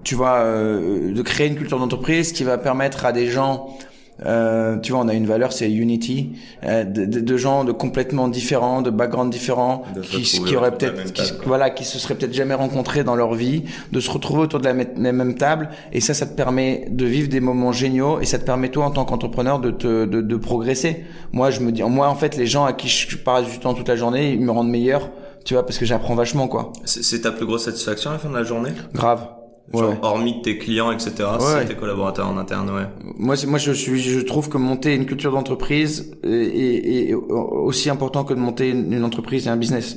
tu 0.07 0.15
vois, 0.15 0.37
euh, 0.39 1.13
de 1.13 1.23
créer 1.23 1.49
une 1.49 1.57
culture 1.57 1.79
d'entreprise 1.81 2.33
qui 2.33 2.45
va 2.45 2.57
permettre 2.59 3.05
à 3.05 3.11
des 3.13 3.27
gens, 3.27 3.77
euh, 4.25 4.79
tu 4.79 4.93
vois, 4.93 5.01
on 5.03 5.09
a 5.09 5.15
une 5.15 5.27
valeur, 5.27 5.53
c'est 5.53 5.69
unity, 5.71 6.31
euh, 6.65 6.85
de, 6.85 7.05
de- 7.05 7.21
de 7.21 7.37
gens 7.37 7.65
de 7.65 7.73
complètement 7.73 8.29
différents, 8.29 8.81
de 8.83 8.91
backgrounds 8.91 9.31
différents, 9.39 9.83
De 9.97 10.01
qui, 10.01 10.23
qui 10.23 10.57
auraient 10.57 10.71
peut-être, 10.79 11.13
qui, 11.13 11.23
voilà, 11.45 11.69
qui 11.71 11.85
se 11.85 11.99
seraient 11.99 12.15
peut-être 12.15 12.33
jamais 12.33 12.55
rencontrés 12.55 13.05
dans 13.05 13.17
leur 13.17 13.35
vie, 13.35 13.65
de 13.93 14.01
se 14.01 14.11
retrouver 14.11 14.43
autour 14.43 14.61
de 14.61 14.65
la, 14.65 14.75
mê- 14.75 14.89
la 14.97 15.13
même 15.13 15.35
table. 15.35 15.69
Et 15.93 16.01
ça, 16.01 16.15
ça 16.15 16.25
te 16.27 16.35
permet 16.35 16.87
de 16.91 17.05
vivre 17.05 17.29
des 17.29 17.41
moments 17.41 17.73
géniaux 17.73 18.21
et 18.21 18.27
ça 18.27 18.39
te 18.39 18.45
permet 18.45 18.71
toi, 18.71 18.87
en 18.87 18.91
tant 18.93 19.05
qu'entrepreneur, 19.05 19.59
de 19.59 19.71
te, 19.73 20.07
de, 20.07 20.21
de 20.23 20.37
progresser. 20.37 21.05
Moi, 21.33 21.51
je 21.51 21.61
me 21.61 21.71
dis, 21.73 21.83
moi, 21.83 22.09
en 22.09 22.15
fait, 22.15 22.37
les 22.37 22.47
gens 22.47 22.65
à 22.65 22.73
qui 22.73 22.89
je 22.89 23.17
passe 23.19 23.45
du 23.51 23.59
temps 23.59 23.75
toute 23.75 23.89
la 23.89 23.97
journée, 23.97 24.33
ils 24.33 24.41
me 24.41 24.53
rendent 24.53 24.71
meilleur, 24.71 25.11
tu 25.45 25.55
vois, 25.55 25.67
parce 25.67 25.79
que 25.79 25.85
j'apprends 25.85 26.15
vachement, 26.15 26.49
quoi. 26.49 26.73
C'est 26.87 27.21
ta 27.21 27.33
plus 27.33 27.45
grosse 27.45 27.65
satisfaction 27.65 28.11
à 28.11 28.13
la 28.15 28.19
fin 28.19 28.31
de 28.31 28.35
la 28.35 28.45
journée? 28.45 28.71
Grave. 28.95 29.27
Genre, 29.75 29.91
Ouais. 29.91 29.99
hormis 30.03 30.43
tes 30.43 30.59
clients, 30.59 30.93
etc., 30.93 31.11
Ouais. 31.19 31.47
c'est 31.61 31.67
tes 31.67 31.75
collaborateurs 31.75 32.29
en 32.29 32.39
interne, 32.39 32.71
ouais. 32.71 32.87
Moi, 33.19 33.35
moi, 33.47 33.59
je 33.59 33.73
suis, 33.73 34.01
je 34.01 34.21
trouve 34.21 34.49
que 34.49 34.59
monter 34.59 34.95
une 34.95 35.07
culture 35.07 35.33
d'entreprise 35.33 36.13
est, 36.23 36.29
est- 36.29 37.11
est 37.11 37.15
aussi 37.15 37.91
important 37.91 38.23
que 38.25 38.33
de 38.33 38.39
monter 38.39 38.71
une, 38.71 38.93
une 38.93 39.05
entreprise 39.05 39.47
et 39.47 39.51
un 39.51 39.57
business. 39.57 39.97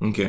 Ok. 0.00 0.22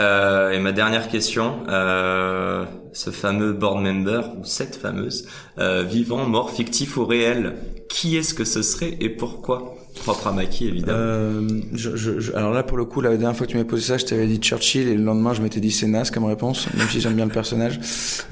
Euh, 0.00 0.50
et 0.52 0.58
ma 0.58 0.72
dernière 0.72 1.08
question, 1.08 1.58
euh, 1.68 2.64
ce 2.92 3.10
fameux 3.10 3.52
board 3.52 3.82
member, 3.82 4.20
ou 4.40 4.44
cette 4.44 4.76
fameuse, 4.76 5.26
euh, 5.58 5.82
vivant, 5.82 6.24
mort, 6.26 6.50
fictif 6.50 6.96
ou 6.96 7.04
réel, 7.04 7.56
qui 7.88 8.16
est-ce 8.16 8.32
que 8.34 8.44
ce 8.44 8.62
serait 8.62 8.96
et 9.00 9.08
pourquoi? 9.10 9.75
Propre 10.02 10.28
à 10.28 10.32
Maki, 10.32 10.68
évidemment. 10.68 10.98
Euh, 10.98 11.48
je, 11.72 11.96
je, 11.96 12.20
je- 12.20 12.32
alors 12.34 12.52
là, 12.52 12.62
pour 12.62 12.76
le 12.76 12.84
coup, 12.84 13.00
la 13.00 13.10
dernière 13.16 13.36
fois 13.36 13.46
que 13.46 13.52
tu 13.52 13.58
m'as 13.58 13.64
posé 13.64 13.82
ça, 13.82 13.98
je 13.98 14.04
t'avais 14.04 14.26
dit 14.26 14.38
Churchill 14.38 14.86
et 14.88 14.94
le 14.94 15.02
lendemain, 15.02 15.34
je 15.34 15.42
m'étais 15.42 15.58
dit 15.60 15.70
c'est 15.72 15.86
naze 15.88 16.10
comme 16.10 16.24
réponse, 16.24 16.68
même 16.76 16.86
si 16.88 17.00
j'aime 17.00 17.14
bien 17.14 17.24
le 17.26 17.32
personnage. 17.32 17.80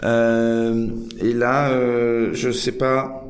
Euh, 0.05 0.87
et 1.21 1.33
là, 1.33 1.71
euh, 1.71 2.31
je 2.33 2.51
sais 2.51 2.73
pas. 2.73 3.21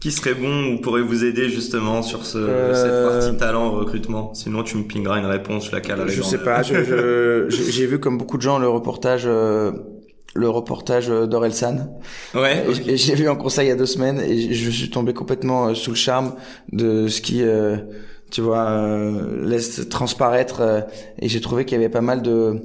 Qui 0.00 0.12
serait 0.12 0.34
bon 0.34 0.74
ou 0.74 0.80
pourrait 0.80 1.02
vous 1.02 1.24
aider 1.24 1.48
justement 1.48 2.02
sur 2.02 2.24
ce, 2.24 2.38
Euh, 2.38 2.72
cette 2.72 3.10
partie 3.22 3.36
talent 3.36 3.72
recrutement 3.72 4.32
Sinon, 4.32 4.62
tu 4.62 4.76
me 4.76 4.84
pingeras 4.84 5.18
une 5.18 5.26
réponse, 5.26 5.66
je 5.66 5.72
la 5.72 5.80
calerai. 5.80 6.08
Je 6.10 6.22
sais 6.22 6.38
pas. 6.38 6.62
je- 6.62 6.84
je- 6.84 7.46
J'ai 7.48 7.72
j'ai 7.72 7.86
vu 7.86 7.98
comme 7.98 8.16
beaucoup 8.16 8.36
de 8.36 8.42
gens 8.42 8.58
le 8.60 8.68
reportage, 8.68 9.24
euh, 9.26 9.72
le 10.38 10.48
reportage 10.48 11.10
euh, 11.10 11.26
d'Orelsan. 11.26 11.76
Ouais. 12.34 12.64
Et 12.66 12.68
ok. 12.68 12.74
j- 12.74 12.82
et 12.86 12.96
j'ai 12.96 13.14
vu 13.14 13.28
en 13.28 13.36
conseil 13.36 13.66
il 13.66 13.68
y 13.70 13.72
a 13.72 13.76
deux 13.76 13.86
semaines 13.86 14.20
et 14.20 14.52
je 14.54 14.70
suis 14.70 14.90
tombé 14.90 15.12
complètement 15.14 15.68
euh, 15.68 15.74
sous 15.74 15.90
le 15.90 15.96
charme 15.96 16.34
de 16.72 17.08
ce 17.08 17.20
qui, 17.20 17.42
euh, 17.42 17.76
tu 18.30 18.40
vois, 18.42 18.68
euh, 18.70 19.46
laisse 19.48 19.88
transparaître. 19.88 20.60
euh, 20.60 20.80
et 21.20 21.28
j'ai 21.28 21.40
trouvé 21.40 21.64
qu'il 21.64 21.76
y 21.78 21.80
avait 21.80 21.88
pas 21.92 22.00
mal 22.02 22.22
de 22.22 22.60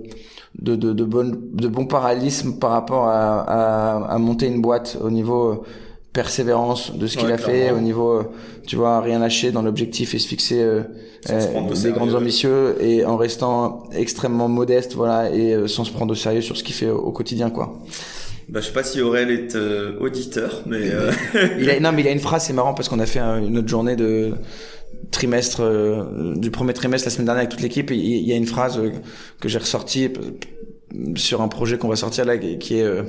de, 0.61 0.75
de, 0.75 0.93
de, 0.93 1.03
bonnes, 1.03 1.39
de 1.53 1.67
bons 1.67 1.87
parallélismes 1.87 2.59
par 2.59 2.71
rapport 2.71 3.07
à, 3.07 3.41
à, 3.41 4.05
à 4.13 4.17
monter 4.19 4.45
une 4.47 4.61
boîte 4.61 4.97
au 5.01 5.09
niveau 5.09 5.63
persévérance 6.13 6.95
de 6.95 7.07
ce 7.07 7.17
qu'il 7.17 7.27
Ouais, 7.27 7.33
a 7.33 7.37
fait, 7.39 7.71
au 7.71 7.79
niveau, 7.79 8.23
tu 8.67 8.75
vois, 8.75 9.01
rien 9.01 9.19
lâcher 9.19 9.51
dans 9.51 9.61
l'objectif 9.61 10.13
et 10.15 10.19
se 10.19 10.27
fixer 10.27 10.61
euh, 10.61 10.81
au 11.29 11.69
des 11.69 11.75
sérieux, 11.75 11.91
grandes 11.95 12.15
ambitieux 12.15 12.75
et 12.81 13.05
en 13.05 13.17
restant 13.17 13.83
extrêmement 13.93 14.47
modeste, 14.47 14.93
voilà, 14.95 15.29
et 15.33 15.53
euh, 15.53 15.67
sans 15.67 15.83
se 15.83 15.91
prendre 15.91 16.11
au 16.11 16.15
sérieux 16.15 16.41
sur 16.41 16.55
ce 16.57 16.63
qu'il 16.63 16.75
fait 16.75 16.89
au, 16.89 16.97
au 16.97 17.11
quotidien, 17.11 17.49
quoi. 17.49 17.77
Bah, 18.49 18.59
je 18.59 18.67
sais 18.67 18.73
pas 18.73 18.83
si 18.83 18.99
Aurel 19.01 19.31
est 19.31 19.55
euh, 19.55 19.97
auditeur, 19.99 20.63
mais 20.65 20.89
euh, 20.91 21.11
il 21.59 21.69
a, 21.69 21.79
non, 21.79 21.91
mais 21.93 22.01
il 22.01 22.07
a 22.07 22.11
une 22.11 22.19
phrase, 22.19 22.45
c'est 22.45 22.53
marrant 22.53 22.73
parce 22.73 22.89
qu'on 22.89 22.99
a 22.99 23.05
fait 23.05 23.19
un- 23.19 23.41
une 23.41 23.57
autre 23.57 23.69
journée 23.69 23.95
de 23.95 24.33
trimestre, 25.11 25.61
euh, 25.61 26.33
du 26.35 26.51
premier 26.51 26.73
trimestre 26.73 27.07
la 27.07 27.11
semaine 27.11 27.25
dernière 27.25 27.41
avec 27.41 27.51
toute 27.51 27.61
l'équipe. 27.61 27.89
et 27.91 27.95
Il 27.95 28.05
il 28.05 28.27
y 28.27 28.33
a 28.33 28.35
une 28.35 28.45
phrase 28.45 28.77
euh, 28.77 28.91
que 29.39 29.47
j'ai 29.49 29.59
ressortie 29.59 30.05
euh, 30.07 31.13
sur 31.15 31.41
un 31.41 31.47
projet 31.47 31.77
qu'on 31.77 31.87
va 31.87 31.95
sortir 31.95 32.25
là, 32.25 32.37
qui 32.37 32.77
est 32.77 32.83
euh, 32.83 33.03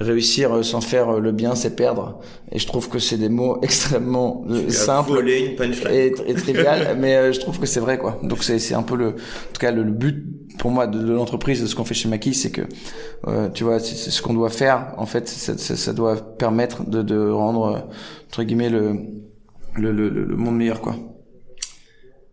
réussir 0.00 0.52
euh, 0.56 0.62
sans 0.62 0.80
faire 0.80 1.08
euh, 1.10 1.20
le 1.20 1.30
bien, 1.32 1.54
c'est 1.54 1.76
perdre. 1.76 2.18
Et 2.50 2.58
je 2.58 2.66
trouve 2.66 2.88
que 2.88 2.98
c'est 2.98 3.18
des 3.18 3.28
mots 3.28 3.58
extrêmement 3.62 4.44
euh, 4.48 4.64
tu 4.66 4.72
simples 4.72 5.20
une 5.28 5.74
et, 5.90 6.12
et 6.26 6.34
trivial, 6.34 6.96
mais 6.98 7.14
euh, 7.16 7.32
je 7.32 7.40
trouve 7.40 7.60
que 7.60 7.66
c'est 7.66 7.80
vrai 7.80 7.98
quoi. 7.98 8.18
Donc 8.22 8.42
c'est 8.42 8.58
c'est 8.58 8.74
un 8.74 8.82
peu 8.82 8.96
le, 8.96 9.08
en 9.08 9.52
tout 9.52 9.60
cas 9.60 9.70
le, 9.70 9.82
le 9.82 9.92
but 9.92 10.24
pour 10.58 10.70
moi 10.70 10.86
de, 10.86 10.98
de 10.98 11.12
l'entreprise, 11.12 11.62
de 11.62 11.66
ce 11.66 11.74
qu'on 11.74 11.84
fait 11.84 11.94
chez 11.94 12.08
Maki, 12.08 12.34
c'est 12.34 12.50
que 12.50 12.62
euh, 13.28 13.48
tu 13.50 13.64
vois, 13.64 13.78
c'est 13.78 14.10
ce 14.10 14.22
qu'on 14.22 14.34
doit 14.34 14.50
faire. 14.50 14.94
En 14.98 15.06
fait, 15.06 15.28
ça, 15.28 15.56
ça, 15.56 15.76
ça 15.76 15.92
doit 15.92 16.16
permettre 16.16 16.88
de, 16.88 17.02
de 17.02 17.30
rendre 17.30 17.88
entre 18.26 18.42
guillemets 18.42 18.70
le 18.70 18.96
le, 19.76 19.92
le, 19.92 20.08
le 20.08 20.36
monde 20.36 20.56
meilleur 20.56 20.80
quoi. 20.80 20.96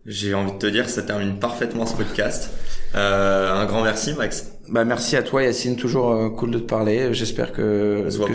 J'ai 0.06 0.32
envie 0.34 0.52
de 0.52 0.58
te 0.58 0.66
dire, 0.66 0.88
ça 0.88 1.02
termine 1.02 1.38
parfaitement 1.38 1.84
ce 1.84 1.94
podcast. 1.94 2.50
Euh, 2.94 3.52
un 3.52 3.66
grand 3.66 3.82
merci, 3.82 4.14
Max. 4.14 4.52
Bah 4.70 4.84
merci 4.84 5.16
à 5.16 5.22
toi 5.22 5.42
Yacine, 5.42 5.76
toujours 5.76 6.10
euh, 6.12 6.28
cool 6.30 6.50
de 6.50 6.58
te 6.58 6.64
parler. 6.64 7.12
J'espère 7.14 7.52
que 7.52 8.04
que 8.26 8.34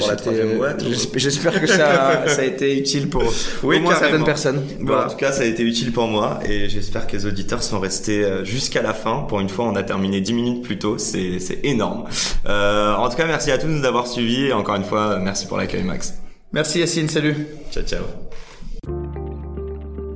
j'esp- 0.89 1.17
J'espère 1.17 1.59
que 1.61 1.67
ça 1.67 2.23
ça 2.27 2.41
a 2.41 2.43
été 2.43 2.77
utile 2.77 3.07
pour 3.09 3.23
Oui, 3.63 3.77
au 3.77 3.81
moins 3.81 3.95
certaines 3.95 4.23
personnes. 4.23 4.61
Bon, 4.79 4.85
Voilà. 4.87 5.05
En 5.07 5.09
tout 5.09 5.15
cas, 5.15 5.31
ça 5.31 5.41
a 5.43 5.45
été 5.45 5.63
utile 5.63 5.91
pour 5.91 6.07
moi 6.07 6.39
et 6.47 6.69
j'espère 6.69 7.05
que 7.07 7.13
les 7.15 7.25
auditeurs 7.27 7.61
sont 7.63 7.79
restés 7.79 8.23
euh, 8.23 8.43
jusqu'à 8.43 8.81
la 8.81 8.93
fin. 8.95 9.25
Pour 9.27 9.39
une 9.39 9.49
fois, 9.49 9.65
on 9.65 9.75
a 9.75 9.83
terminé 9.83 10.21
10 10.21 10.33
minutes 10.33 10.63
plus 10.63 10.77
tôt, 10.79 10.97
c'est 10.97 11.39
c'est 11.39 11.59
énorme. 11.63 12.05
Euh, 12.47 12.93
en 12.95 13.09
tout 13.09 13.15
cas, 13.17 13.25
merci 13.25 13.51
à 13.51 13.57
tous 13.59 13.67
de 13.67 13.71
nous 13.73 13.85
avoir 13.85 14.07
suivis 14.07 14.45
et 14.47 14.53
encore 14.53 14.75
une 14.75 14.83
fois, 14.85 15.17
merci 15.19 15.45
pour 15.47 15.57
l'accueil, 15.57 15.83
Max. 15.83 16.15
Merci 16.51 16.79
Yacine, 16.79 17.09
salut. 17.09 17.47
Ciao, 17.71 17.83
ciao. 17.83 18.03